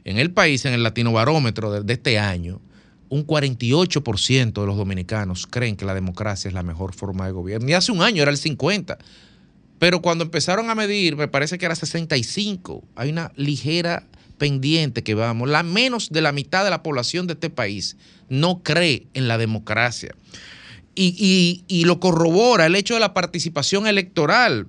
[0.05, 2.61] En el país, en el latino barómetro de, este año,
[3.09, 7.69] un 48% de los dominicanos creen que la democracia es la mejor forma de gobierno.
[7.69, 8.99] Y hace un año era el 50%.
[9.79, 12.85] Pero cuando empezaron a medir, me parece que era 65.
[12.95, 14.07] Hay una ligera
[14.39, 15.49] pendiente que vamos.
[15.49, 17.97] La menos de la mitad de la población de este país
[18.29, 20.15] no cree en la democracia.
[20.95, 24.69] Y- y lo corrobora el hecho de la participación electoral.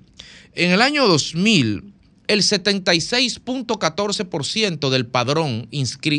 [0.54, 1.92] En el año 2000,
[2.28, 5.68] el 76.14% del padrón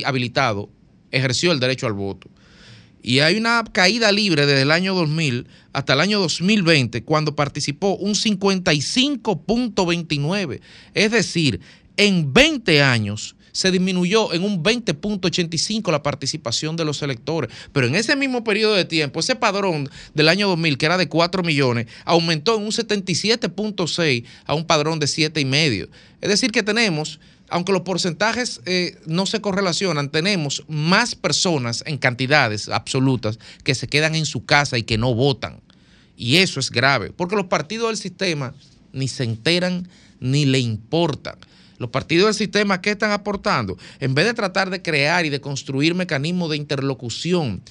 [0.05, 0.69] habilitado
[1.11, 2.29] ejerció el derecho al voto.
[3.01, 7.95] Y hay una caída libre desde el año 2000 hasta el año 2020, cuando participó
[7.95, 10.59] un 55.29.
[10.93, 11.61] Es decir,
[11.95, 17.49] en 20 años se disminuyó en un 20.85 la participación de los electores.
[17.73, 21.09] Pero en ese mismo periodo de tiempo, ese padrón del año 2000, que era de
[21.09, 25.89] 4 millones, aumentó en un 77.6 a un padrón de 7,5.
[26.21, 27.19] Es decir, que tenemos
[27.49, 33.87] aunque los porcentajes eh, no se correlacionan, tenemos más personas en cantidades absolutas que se
[33.87, 35.61] quedan en su casa y que no votan.
[36.15, 38.53] Y eso es grave, porque los partidos del sistema
[38.91, 39.87] ni se enteran
[40.19, 41.37] ni le importan.
[41.77, 43.77] Los partidos del sistema, ¿qué están aportando?
[43.99, 47.61] En vez de tratar de crear y de construir mecanismos de interlocución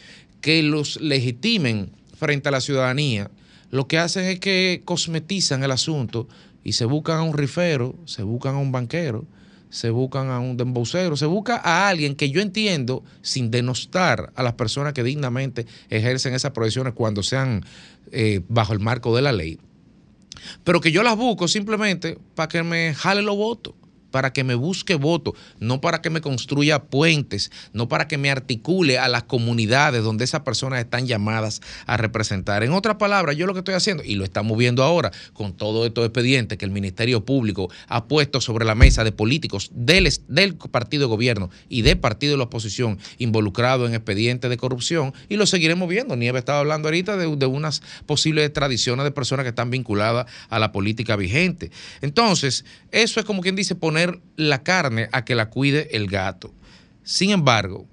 [0.40, 3.30] que los legitimen frente a la ciudadanía,
[3.70, 6.28] lo que hacen es que cosmetizan el asunto
[6.62, 9.26] y se buscan a un rifero, se buscan a un banquero,
[9.70, 14.42] se buscan a un dembocero, se busca a alguien que yo entiendo sin denostar a
[14.42, 17.64] las personas que dignamente ejercen esas profesiones cuando sean
[18.12, 19.58] eh, bajo el marco de la ley.
[20.64, 23.74] Pero que yo las busco simplemente para que me jale los votos,
[24.16, 28.30] para que me busque votos, no para que me construya puentes, no para que me
[28.30, 32.62] articule a las comunidades donde esas personas están llamadas a representar.
[32.62, 35.86] En otras palabras, yo lo que estoy haciendo, y lo estamos viendo ahora con todos
[35.86, 40.56] estos expedientes que el Ministerio Público ha puesto sobre la mesa de políticos del, del
[40.56, 45.36] partido de gobierno y del partido de la oposición involucrados en expedientes de corrupción, y
[45.36, 46.16] lo seguiremos viendo.
[46.16, 50.58] Nieve estaba hablando ahorita de, de unas posibles tradiciones de personas que están vinculadas a
[50.58, 51.70] la política vigente.
[52.00, 54.05] Entonces, eso es como quien dice poner
[54.36, 56.52] la carne a que la cuide el gato.
[57.02, 57.86] Sin embargo,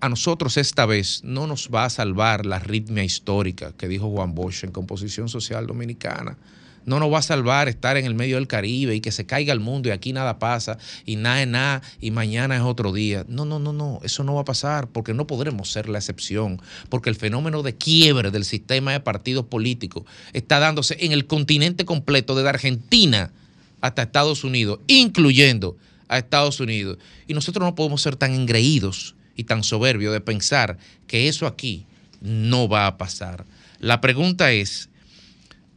[0.00, 4.34] a nosotros esta vez no nos va a salvar la ritmia histórica que dijo Juan
[4.34, 6.36] Bosch en Composición Social Dominicana.
[6.84, 9.52] No nos va a salvar estar en el medio del Caribe y que se caiga
[9.52, 13.26] el mundo y aquí nada pasa y nada es nada y mañana es otro día.
[13.28, 16.62] No, no, no, no, eso no va a pasar porque no podremos ser la excepción,
[16.88, 21.84] porque el fenómeno de quiebre del sistema de partidos políticos está dándose en el continente
[21.84, 23.32] completo, desde Argentina
[23.80, 25.76] hasta Estados Unidos, incluyendo
[26.08, 26.98] a Estados Unidos.
[27.26, 31.86] Y nosotros no podemos ser tan engreídos y tan soberbios de pensar que eso aquí
[32.20, 33.44] no va a pasar.
[33.78, 34.88] La pregunta es,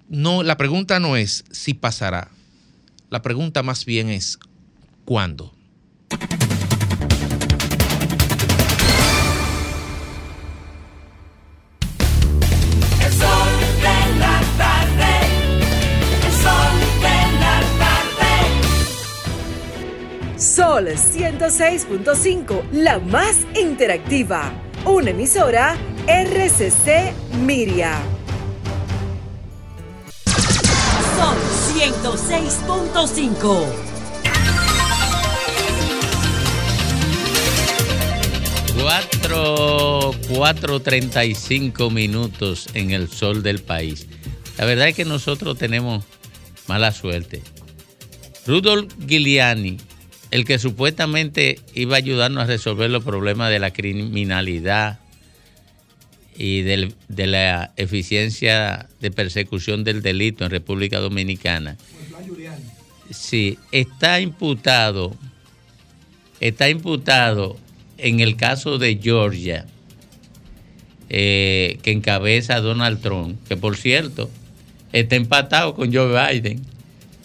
[0.10, 2.32] no, la pregunta no es si pasará.
[3.10, 4.40] La pregunta más bien es
[5.06, 5.54] ¿cuándo?
[20.82, 24.52] Sol 106.5, la más interactiva.
[24.84, 25.78] Una emisora
[26.08, 27.14] RCC
[27.46, 28.00] Miria.
[31.16, 31.38] Sol
[31.76, 33.66] 106.5.
[38.82, 44.08] Cuatro, cuatro treinta y cinco minutos en el sol del país.
[44.58, 46.04] La verdad es que nosotros tenemos
[46.68, 47.44] mala suerte.
[48.48, 49.78] Rudolf Giuliani,
[50.32, 55.00] el que supuestamente iba a ayudarnos a resolver los problemas de la criminalidad
[56.38, 61.78] y del- de la eficiencia de persecución del delito en República Dominicana,
[63.10, 65.16] sí, está imputado,
[66.40, 67.58] está imputado
[67.98, 69.66] en el caso de Georgia,
[71.10, 74.30] eh, que encabeza Donald Trump, que por cierto
[74.94, 76.62] está empatado con Joe Biden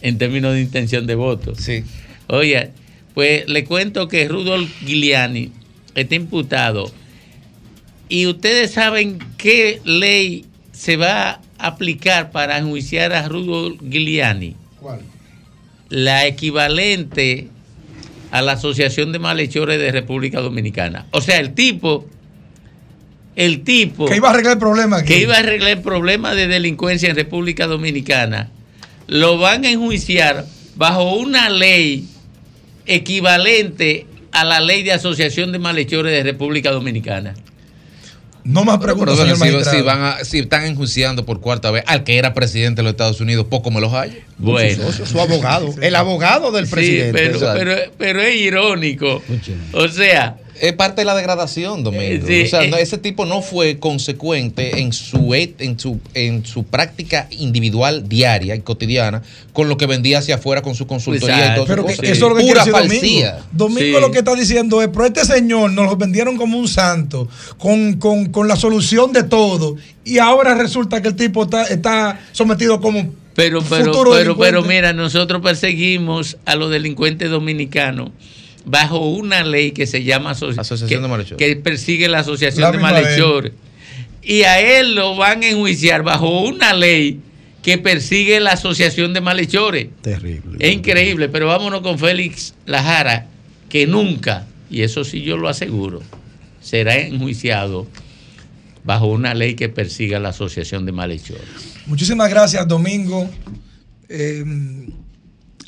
[0.02, 1.54] en términos de intención de voto.
[1.54, 1.84] Sí.
[2.26, 2.70] Oye,
[3.16, 5.50] Pues le cuento que Rudolf Giuliani
[5.94, 6.92] está imputado.
[8.10, 14.54] Y ustedes saben qué ley se va a aplicar para enjuiciar a Rudolf Giuliani.
[14.78, 15.00] ¿Cuál?
[15.88, 17.48] La equivalente
[18.32, 21.06] a la Asociación de Malhechores de República Dominicana.
[21.12, 22.06] O sea, el tipo,
[23.34, 25.14] el tipo Que iba a arreglar el problema aquí.
[25.14, 28.50] que iba a arreglar el problema de delincuencia en República Dominicana,
[29.06, 30.44] lo van a enjuiciar
[30.74, 32.06] bajo una ley
[32.86, 37.34] equivalente a la ley de asociación de malhechores de República Dominicana.
[38.44, 39.76] No más preguntas, señor si, magistrado.
[39.76, 42.90] si van a- si están enjuiciando por cuarta vez al que era presidente de los
[42.92, 44.14] Estados Unidos, poco me los hallo.
[44.38, 44.76] Bueno.
[44.84, 45.74] Su, socio, su abogado.
[45.82, 47.12] El abogado del Sí, presidente.
[47.12, 47.58] pero, Exacto.
[47.58, 49.20] pero, pero es irónico.
[49.72, 52.26] O sea, Es parte de la degradación, Domingo.
[52.26, 52.68] Sí, o sea, eh.
[52.70, 58.54] no, ese tipo no fue consecuente en su, en, su, en su práctica individual diaria
[58.54, 59.22] y cotidiana
[59.52, 62.02] con lo que vendía hacia afuera con su consultoría y todo Pero que eso.
[62.02, 63.38] eso es lo que Pura falsía.
[63.52, 63.74] Domingo.
[63.74, 64.00] Domingo Sí.
[64.00, 67.28] lo que está diciendo es, pero este señor nos lo vendieron como un santo,
[67.58, 72.20] con, con- con la solución de todo, y ahora resulta que el tipo está, está
[72.32, 74.68] sometido como Pero, pero, futuro pero, pero delincuente.
[74.68, 78.10] mira, nosotros perseguimos a los delincuentes dominicanos
[78.66, 81.38] bajo una ley que se llama asoci- Asociación que, de Malhechores.
[81.38, 83.52] que persigue la asociación La de malhechores.
[84.22, 87.20] Y a él lo van a enjuiciar bajo una ley
[87.62, 89.86] que persigue la asociación de malhechores.
[90.02, 90.56] Terrible.
[90.58, 93.26] Es increíble, pero vámonos con Félix Lajara,
[93.68, 96.02] que nunca, y eso sí yo lo aseguro,
[96.60, 97.86] será enjuiciado
[98.84, 101.44] bajo una ley que persiga la asociación de malhechores.
[101.86, 103.28] Muchísimas gracias, Domingo.
[104.08, 104.44] Eh,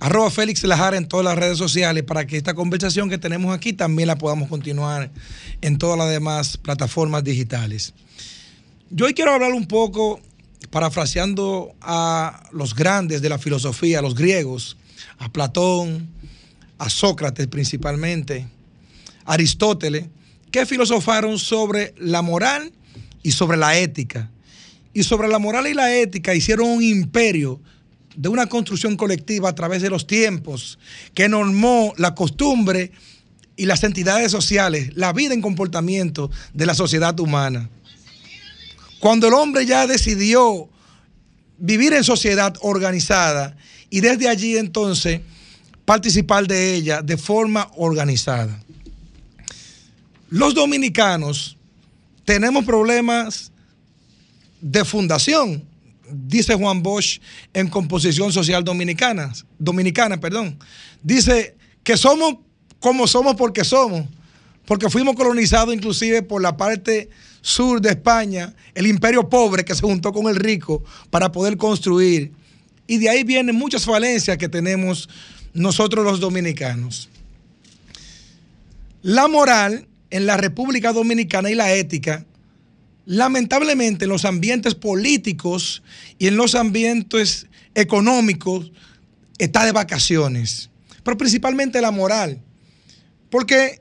[0.01, 3.73] arroba Félix Lajara en todas las redes sociales para que esta conversación que tenemos aquí
[3.73, 5.11] también la podamos continuar
[5.61, 7.95] en todas las demás plataformas digitales.
[8.91, 10.21] Yo hoy quiero hablar un poco,
[10.71, 14.77] parafraseando a los grandes de la filosofía, a los griegos,
[15.19, 16.09] a Platón,
[16.79, 18.47] a Sócrates principalmente,
[19.25, 20.07] a Aristóteles,
[20.51, 22.73] que filosofaron sobre la moral
[23.23, 24.31] y sobre la ética.
[24.95, 27.61] Y sobre la moral y la ética hicieron un imperio
[28.19, 30.81] de una construcción colectiva a través de los tiempos
[31.15, 32.91] que normó la costumbre
[33.57, 37.71] y las entidades sociales, la vida en comportamiento de la sociedad humana.
[38.99, 40.69] Cuando el hombre ya decidió
[41.59, 43.57] vivir en sociedad organizada
[43.89, 45.21] y desde allí entonces
[45.85, 48.61] participar de ella de forma organizada.
[50.29, 51.57] Los dominicanos
[52.25, 53.53] tenemos problemas
[54.61, 55.68] de fundación,
[56.11, 57.21] dice Juan Bosch
[57.53, 60.59] en Composición Social Dominicana, Dominicana, perdón.
[61.03, 62.37] Dice que somos
[62.81, 64.07] como somos porque somos,
[64.65, 67.09] porque fuimos colonizados inclusive por la parte
[67.41, 72.33] sur de España, el imperio pobre que se juntó con el rico para poder construir.
[72.87, 75.09] Y de ahí vienen muchas falencias que tenemos
[75.53, 77.09] nosotros los dominicanos.
[79.03, 82.25] La moral en la República Dominicana y la ética
[83.09, 85.83] lamentablemente en los ambientes políticos
[86.19, 88.71] y en los ambientes económicos
[89.39, 90.69] está de vacaciones,
[91.03, 92.39] pero principalmente la moral,
[93.31, 93.81] porque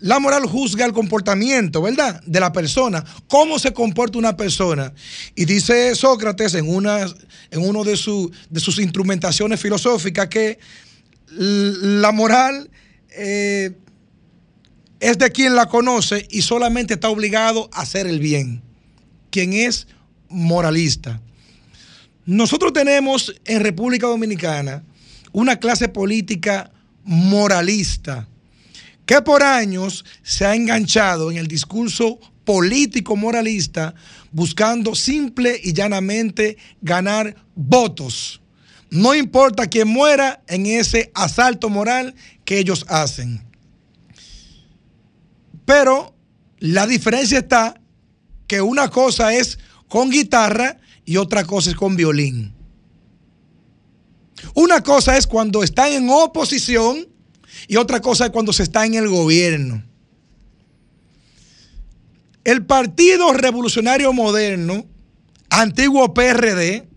[0.00, 2.22] la moral juzga el comportamiento, ¿verdad?
[2.24, 4.94] De la persona, cómo se comporta una persona.
[5.34, 7.04] Y dice Sócrates en, una,
[7.50, 10.58] en uno de, de sus instrumentaciones filosóficas que
[11.36, 12.70] la moral...
[13.10, 13.72] eh,
[15.00, 18.62] es de quien la conoce y solamente está obligado a hacer el bien.
[19.30, 19.86] Quien es
[20.28, 21.20] moralista.
[22.24, 24.82] Nosotros tenemos en República Dominicana
[25.32, 26.70] una clase política
[27.04, 28.28] moralista
[29.06, 33.94] que por años se ha enganchado en el discurso político moralista
[34.30, 38.42] buscando simple y llanamente ganar votos.
[38.90, 42.14] No importa quién muera en ese asalto moral
[42.44, 43.47] que ellos hacen.
[45.68, 46.14] Pero
[46.60, 47.78] la diferencia está
[48.46, 52.54] que una cosa es con guitarra y otra cosa es con violín.
[54.54, 57.06] Una cosa es cuando están en oposición
[57.66, 59.84] y otra cosa es cuando se está en el gobierno.
[62.44, 64.86] El Partido Revolucionario Moderno,
[65.50, 66.88] antiguo PRD,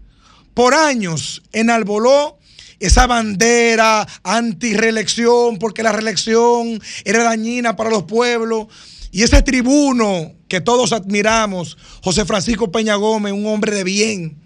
[0.54, 2.40] por años enalboló
[2.82, 8.68] esa bandera anti-reelección, porque la reelección era dañina para los pueblos.
[9.12, 14.38] Y ese tribuno que todos admiramos, José Francisco Peña Gómez, un hombre de bien,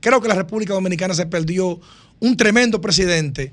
[0.00, 1.80] creo que la República Dominicana se perdió
[2.18, 3.52] un tremendo presidente,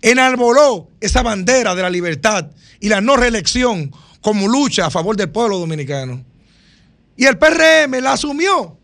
[0.00, 2.46] enalboló esa bandera de la libertad
[2.80, 3.92] y la no reelección
[4.22, 6.24] como lucha a favor del pueblo dominicano.
[7.16, 8.78] Y el PRM la asumió.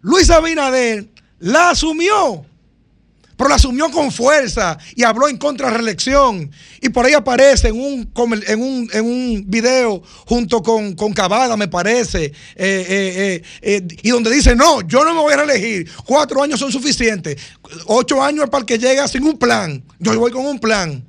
[0.00, 1.08] Luis Abinader
[1.38, 2.46] la asumió.
[3.36, 6.50] Pero la asumió con fuerza y habló en contra de reelección.
[6.80, 8.12] Y por ahí aparece en un,
[8.46, 14.10] en un, en un video junto con, con Cavada, me parece, eh, eh, eh, y
[14.10, 17.40] donde dice, no, yo no me voy a reelegir, cuatro años son suficientes,
[17.86, 21.04] ocho años es para el que llega sin un plan, yo voy con un plan.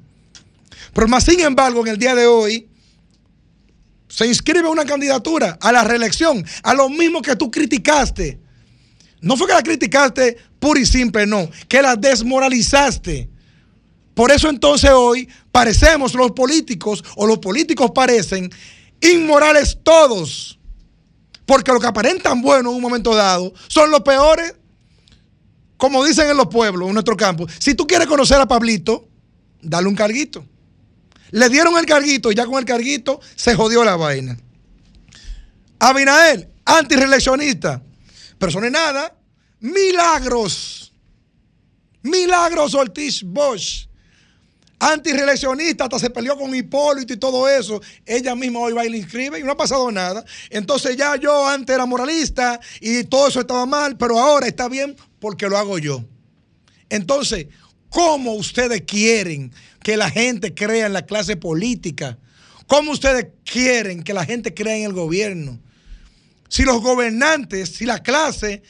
[0.93, 2.69] Pero más sin embargo, en el día de hoy,
[4.07, 8.44] se inscribe una candidatura a la reelección, a lo mismo que tú criticaste.
[9.25, 13.27] No fue que la criticaste pura y simple, no, que la desmoralizaste.
[14.13, 18.51] Por eso entonces hoy parecemos los políticos, o los políticos parecen
[19.01, 20.59] inmorales todos.
[21.47, 24.53] Porque lo que aparentan bueno en un momento dado son los peores,
[25.75, 27.47] como dicen en los pueblos, en nuestro campo.
[27.57, 29.07] Si tú quieres conocer a Pablito,
[29.59, 30.45] dale un carguito.
[31.31, 34.37] Le dieron el carguito y ya con el carguito se jodió la vaina.
[35.79, 37.81] Abinader, antireeleccionista.
[38.37, 39.14] Pero eso no es nada.
[39.65, 40.93] Milagros.
[42.03, 43.87] Milagros Ortiz Bosch.
[44.77, 47.81] Antireeleccionista, hasta se peleó con Hipólito y todo eso.
[48.05, 50.23] Ella misma hoy va y le inscribe y no ha pasado nada.
[50.51, 54.95] Entonces ya yo antes era moralista y todo eso estaba mal, pero ahora está bien
[55.19, 56.03] porque lo hago yo.
[56.89, 57.47] Entonces,
[57.89, 59.51] ¿cómo ustedes quieren
[59.81, 62.19] que la gente crea en la clase política?
[62.67, 65.59] ¿Cómo ustedes quieren que la gente crea en el gobierno?
[66.49, 68.61] Si los gobernantes, si la clase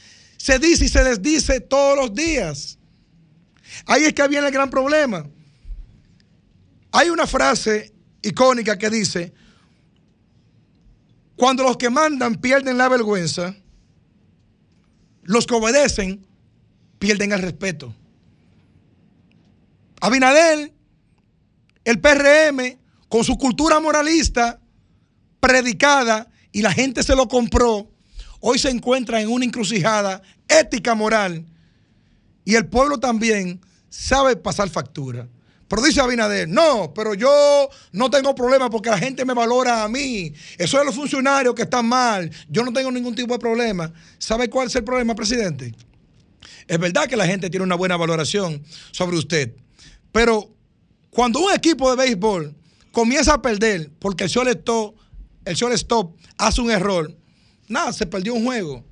[0.46, 2.78] se dice y se desdice todos los días.
[3.84, 5.26] Ahí es que viene el gran problema.
[6.92, 7.92] Hay una frase
[8.22, 9.34] icónica que dice,
[11.34, 13.56] cuando los que mandan pierden la vergüenza,
[15.24, 16.24] los que obedecen
[17.00, 17.92] pierden el respeto.
[20.00, 20.72] Abinader,
[21.82, 22.78] el PRM,
[23.08, 24.60] con su cultura moralista
[25.40, 27.90] predicada y la gente se lo compró,
[28.38, 31.44] hoy se encuentra en una encrucijada ética moral
[32.44, 35.28] y el pueblo también sabe pasar factura.
[35.68, 39.88] Pero dice Abinader, no, pero yo no tengo problema porque la gente me valora a
[39.88, 40.32] mí.
[40.58, 42.30] Eso es los funcionarios que están mal.
[42.48, 43.92] Yo no tengo ningún tipo de problema.
[44.18, 45.74] ¿Sabe cuál es el problema, presidente?
[46.68, 48.62] Es verdad que la gente tiene una buena valoración
[48.92, 49.54] sobre usted.
[50.12, 50.48] Pero
[51.10, 52.54] cuando un equipo de béisbol
[52.92, 54.94] comienza a perder porque el shortstop,
[55.44, 55.56] el
[56.38, 57.12] hace un error,
[57.66, 58.84] nada, se perdió un juego.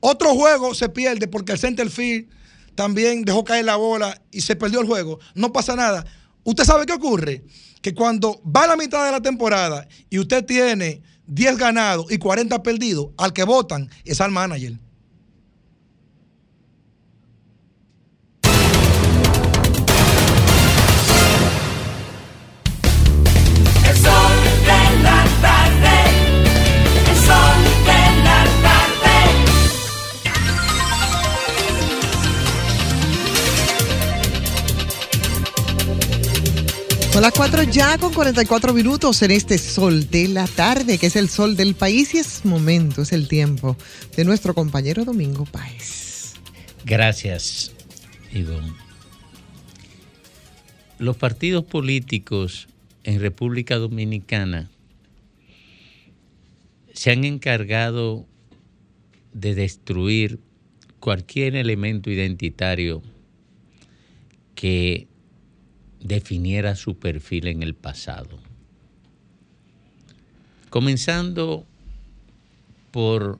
[0.00, 2.28] Otro juego se pierde porque el center field
[2.74, 5.18] también dejó caer la bola y se perdió el juego.
[5.34, 6.04] No pasa nada.
[6.44, 7.44] ¿Usted sabe qué ocurre?
[7.82, 12.18] Que cuando va a la mitad de la temporada y usted tiene 10 ganados y
[12.18, 14.78] 40 perdidos, al que votan es al manager.
[37.18, 41.16] Son las 4 ya con 44 minutos en este sol de la tarde, que es
[41.16, 43.76] el sol del país y es momento, es el tiempo
[44.16, 46.34] de nuestro compañero Domingo Páez.
[46.84, 47.72] Gracias,
[48.32, 48.72] Ivonne.
[51.00, 52.68] Los partidos políticos
[53.02, 54.70] en República Dominicana
[56.92, 58.28] se han encargado
[59.32, 60.38] de destruir
[61.00, 63.02] cualquier elemento identitario
[64.54, 65.07] que
[66.00, 68.38] definiera su perfil en el pasado.
[70.70, 71.66] Comenzando
[72.90, 73.38] por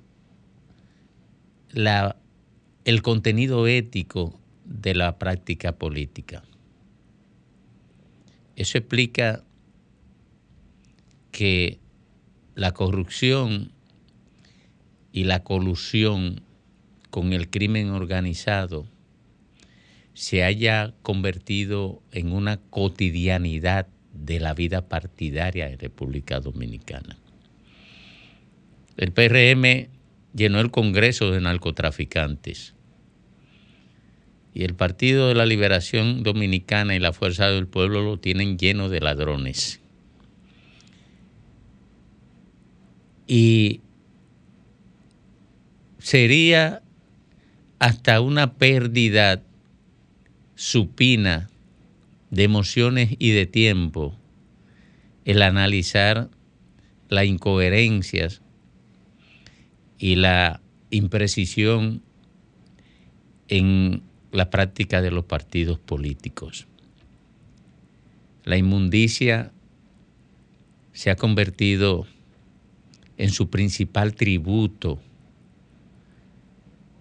[1.70, 2.16] la,
[2.84, 6.42] el contenido ético de la práctica política.
[8.56, 9.44] Eso explica
[11.30, 11.78] que
[12.54, 13.70] la corrupción
[15.12, 16.42] y la colusión
[17.10, 18.86] con el crimen organizado
[20.18, 27.16] se haya convertido en una cotidianidad de la vida partidaria en República Dominicana.
[28.96, 29.90] El PRM
[30.34, 32.74] llenó el Congreso de narcotraficantes
[34.52, 38.88] y el Partido de la Liberación Dominicana y la Fuerza del Pueblo lo tienen lleno
[38.88, 39.80] de ladrones.
[43.28, 43.82] Y
[46.00, 46.82] sería
[47.78, 49.44] hasta una pérdida
[50.58, 51.48] supina
[52.30, 54.16] de emociones y de tiempo
[55.24, 56.30] el analizar
[57.08, 58.42] las incoherencias
[60.00, 60.60] y la
[60.90, 62.02] imprecisión
[63.46, 64.02] en
[64.32, 66.66] la práctica de los partidos políticos.
[68.42, 69.52] La inmundicia
[70.92, 72.04] se ha convertido
[73.16, 74.98] en su principal tributo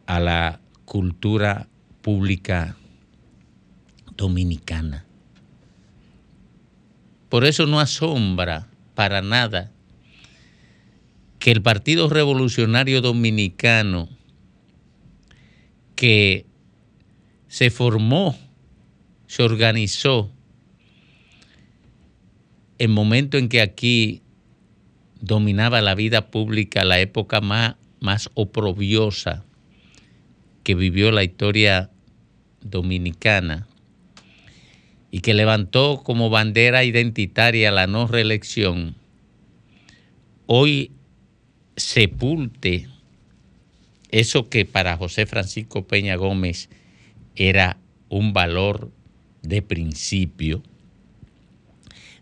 [0.06, 1.68] a la cultura
[2.04, 2.78] pública
[4.18, 5.06] dominicana.
[7.30, 9.72] Por eso no asombra para nada
[11.40, 14.10] que el Partido Revolucionario Dominicano,
[15.96, 16.46] que
[17.48, 18.38] se formó,
[19.28, 20.32] se organizó
[22.80, 24.22] en momento en que aquí
[25.20, 29.44] dominaba la vida pública, la época más, más oprobiosa
[30.64, 31.90] que vivió la historia
[32.62, 33.68] dominicana
[35.12, 38.96] y que levantó como bandera identitaria la no reelección,
[40.46, 40.92] hoy
[41.76, 42.88] sepulte
[44.10, 46.70] eso que para José Francisco Peña Gómez
[47.36, 47.78] era
[48.10, 48.92] un valor
[49.42, 50.64] de principio,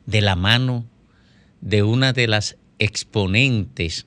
[0.06, 0.86] de la mano
[1.62, 4.06] de una de las exponentes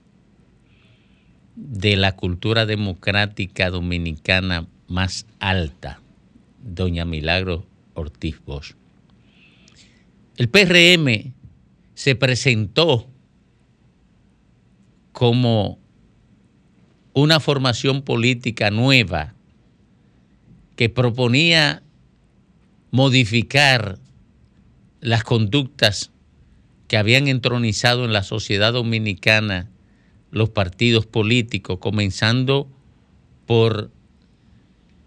[1.56, 6.00] de la cultura democrática dominicana más alta,
[6.62, 7.67] doña Milagro
[7.98, 8.40] Ortiz.
[10.36, 11.34] El PRM
[11.94, 13.08] se presentó
[15.12, 15.78] como
[17.12, 19.34] una formación política nueva
[20.76, 21.82] que proponía
[22.92, 23.98] modificar
[25.00, 26.12] las conductas
[26.86, 29.68] que habían entronizado en la sociedad dominicana
[30.30, 32.68] los partidos políticos, comenzando
[33.46, 33.90] por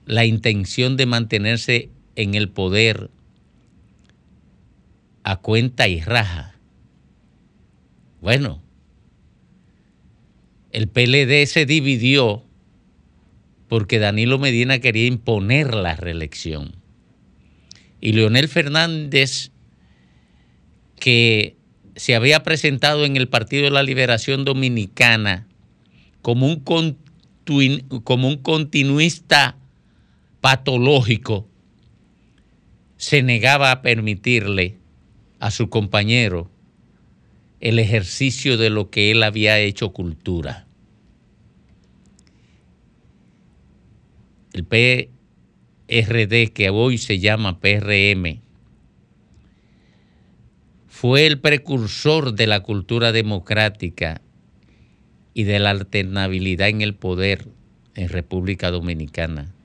[0.06, 1.90] la intención de mantenerse
[2.22, 3.10] en el poder
[5.24, 6.56] a cuenta y raja.
[8.22, 8.62] Bueno,
[10.72, 12.44] el PLD se dividió
[13.68, 16.76] porque Danilo Medina quería imponer la reelección.
[18.00, 19.52] Y Leonel Fernández,
[21.00, 21.56] que
[21.96, 25.48] se había presentado en el Partido de la Liberación Dominicana
[26.22, 26.64] como un,
[28.04, 29.56] como un continuista
[30.42, 31.48] patológico,
[33.02, 34.78] se negaba a permitirle
[35.40, 36.52] a su compañero
[37.60, 40.68] el ejercicio de lo que él había hecho cultura.
[44.54, 48.40] El PRD, que hoy se llama PRM,
[50.88, 54.22] fue el precursor de la cultura democrática
[55.34, 57.48] y de la alternabilidad en el poder
[57.96, 59.56] en República Dominicana.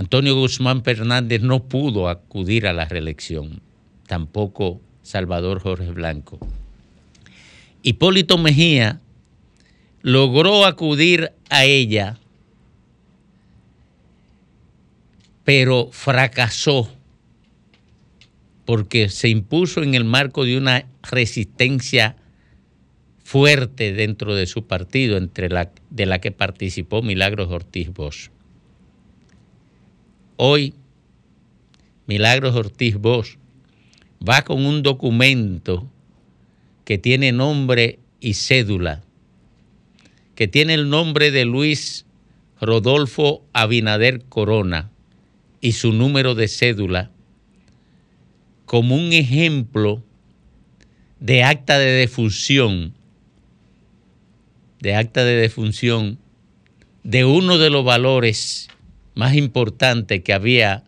[0.00, 3.60] Antonio Guzmán Fernández no pudo acudir a la reelección
[4.06, 6.38] tampoco Salvador Jorge Blanco.
[7.82, 8.98] Hipólito Mejía
[10.00, 12.18] logró acudir a ella,
[15.44, 16.90] pero fracasó
[18.64, 22.16] porque se impuso en el marco de una resistencia
[23.22, 28.30] fuerte dentro de su partido, entre la, de la que participó Milagros Ortiz Bosch.
[30.42, 30.72] Hoy,
[32.06, 33.36] Milagros Ortiz Bosch
[34.26, 35.86] va con un documento
[36.86, 39.02] que tiene nombre y cédula,
[40.34, 42.06] que tiene el nombre de Luis
[42.58, 44.90] Rodolfo Abinader Corona
[45.60, 47.10] y su número de cédula,
[48.64, 50.02] como un ejemplo
[51.18, 52.94] de acta de defunción,
[54.80, 56.18] de acta de defunción
[57.04, 58.70] de uno de los valores
[59.20, 60.84] más importantes que había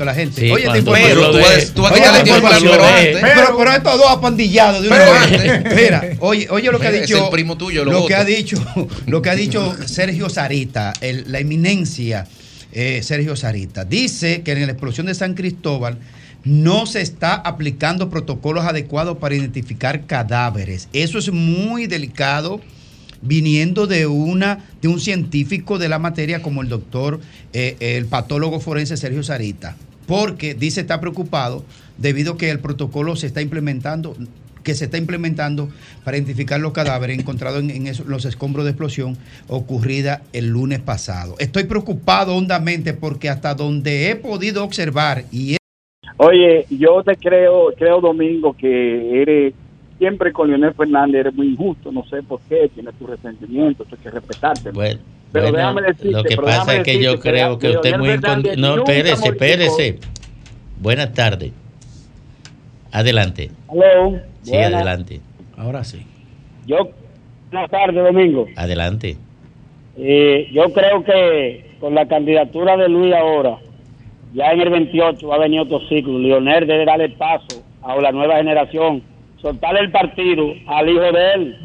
[0.00, 0.40] A la gente.
[0.40, 3.18] Sí, Oye, cuando te tú lo ves- tú vas a quitarle tiempo a la información.
[3.20, 3.34] pero.
[3.34, 5.12] Pero, pero estos dos apandillados de una Pero
[5.42, 5.74] vez.
[5.76, 7.24] Mira, oye, oye lo que ha Mira, es dicho.
[7.24, 8.56] el primo tuyo, lo lo que ha dicho,
[9.06, 12.26] lo que ha dicho Sergio Sarita, el- la eminencia
[12.72, 13.84] eh, Sergio Sarita.
[13.84, 15.98] Dice que en la explosión de San Cristóbal
[16.44, 20.88] no se está aplicando protocolos adecuados para identificar cadáveres.
[20.92, 22.60] Eso es muy delicado
[23.22, 27.20] viniendo de una de un científico de la materia como el doctor,
[27.52, 29.76] eh, el patólogo forense Sergio Sarita,
[30.06, 31.64] porque dice está preocupado
[31.98, 34.16] debido a que el protocolo se está implementando
[34.62, 35.68] que se está implementando
[36.04, 39.18] para identificar los cadáveres encontrados en, en los escombros de explosión
[39.48, 41.34] ocurrida el lunes pasado.
[41.40, 45.56] Estoy preocupado hondamente porque hasta donde he podido observar y
[46.18, 49.54] Oye, yo te creo, creo Domingo que eres
[50.02, 53.98] siempre con Leonel Fernández eres muy injusto, no sé por qué, tienes tu resentimiento, hay
[53.98, 54.72] que respetarte.
[54.72, 54.98] Bueno,
[55.30, 57.98] Pero bueno, déjame decirte, lo que pasa es que yo que creo que usted es
[57.98, 59.98] muy Fernández incondi- No, espérese, espérese.
[60.80, 61.52] Buenas tardes.
[62.90, 63.50] Adelante.
[63.68, 64.74] Aló, Sí, buenas.
[64.74, 65.20] adelante.
[65.56, 66.04] Ahora sí.
[66.66, 66.90] Yo,
[67.52, 68.46] buenas tardes, Domingo.
[68.56, 69.16] Adelante.
[69.96, 73.58] Eh, yo creo que con la candidatura de Luis ahora,
[74.34, 76.18] ya en el 28 va a venir otro ciclo.
[76.18, 79.02] Leonel debe darle paso a la nueva generación,
[79.42, 81.58] soltarle el partido al hijo de él.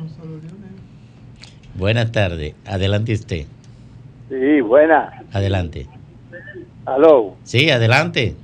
[1.76, 2.56] Buenas tardes.
[2.66, 3.46] Adelante usted.
[4.30, 5.24] Sí, buena.
[5.32, 5.88] Adelante.
[6.86, 8.36] Aló, Sí, adelante.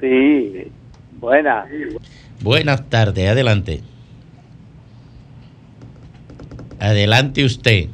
[0.00, 0.64] sí,
[1.20, 1.64] buena.
[2.42, 3.28] Buenas tardes.
[3.28, 3.80] Adelante.
[6.78, 7.86] Adelante usted.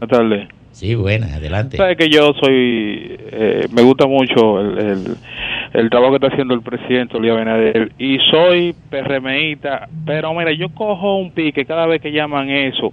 [0.00, 0.48] Buenas tardes.
[0.72, 1.32] Sí, buenas.
[1.32, 1.76] Adelante.
[1.76, 5.16] Sabes que yo soy, eh, me gusta mucho el, el,
[5.72, 7.92] el trabajo que está haciendo el presidente Luis Abinader.
[7.98, 12.92] Y soy PRMista, pero mira, yo cojo un pique cada vez que llaman eso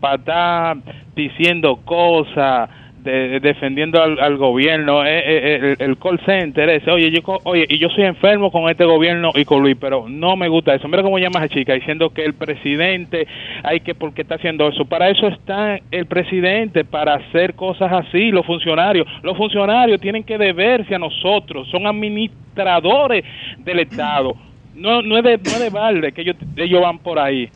[0.00, 0.76] para estar
[1.14, 2.68] diciendo cosas,
[3.04, 7.40] de- defendiendo al, al gobierno, eh, eh, el, el call center ese, oye, yo, co-
[7.44, 10.74] oye, y yo soy enfermo con este gobierno y con Luis, pero no me gusta
[10.74, 10.88] eso.
[10.88, 13.26] Mira cómo llama a chica diciendo que el presidente,
[13.62, 14.84] hay que, ¿por qué está haciendo eso?
[14.86, 19.06] Para eso está el presidente, para hacer cosas así, los funcionarios.
[19.22, 23.24] Los funcionarios tienen que deberse a nosotros, son administradores
[23.58, 24.34] del Estado.
[24.74, 27.48] No, no es de, no es de balde que ellos, ellos van por ahí.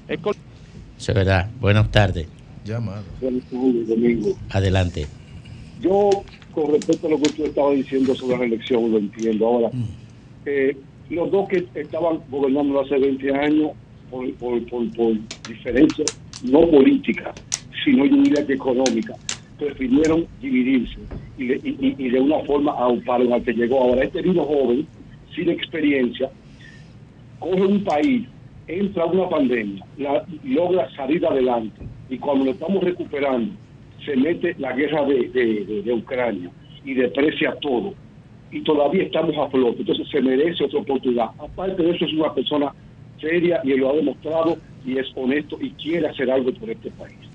[0.99, 1.49] Es verdad.
[1.61, 2.29] Buenas tardes.
[2.65, 3.03] Llamado.
[3.21, 4.29] Domingo.
[4.51, 5.07] Adelante.
[5.81, 6.11] Yo,
[6.53, 9.47] con respecto a lo que usted estaba diciendo sobre la reelección, lo entiendo.
[9.47, 9.71] Ahora,
[10.47, 10.77] eh,
[11.11, 13.71] los dos que estaban gobernando hace 20 años
[14.11, 15.15] por, por, por, por
[15.49, 16.09] diferencias
[16.43, 17.35] no políticas,
[17.85, 19.17] sino yo diría que económicas,
[19.59, 20.99] prefirieron dividirse
[21.37, 23.81] y de una forma auparon al que llegó.
[23.81, 24.87] Ahora, este vino joven,
[25.35, 26.31] sin experiencia,
[27.39, 28.27] coge un país,
[28.67, 33.55] entra una pandemia, la, logra salir adelante y cuando lo estamos recuperando,
[34.05, 35.29] se mete la guerra de,
[35.85, 36.51] de- Ucrania
[36.85, 37.95] y deprecia todo
[38.51, 41.27] y todavía estamos a flote, entonces se merece otra oportunidad.
[41.39, 42.75] Aparte de eso es una persona
[43.21, 47.28] seria y lo ha demostrado y es honesto y quiere hacer algo por este país.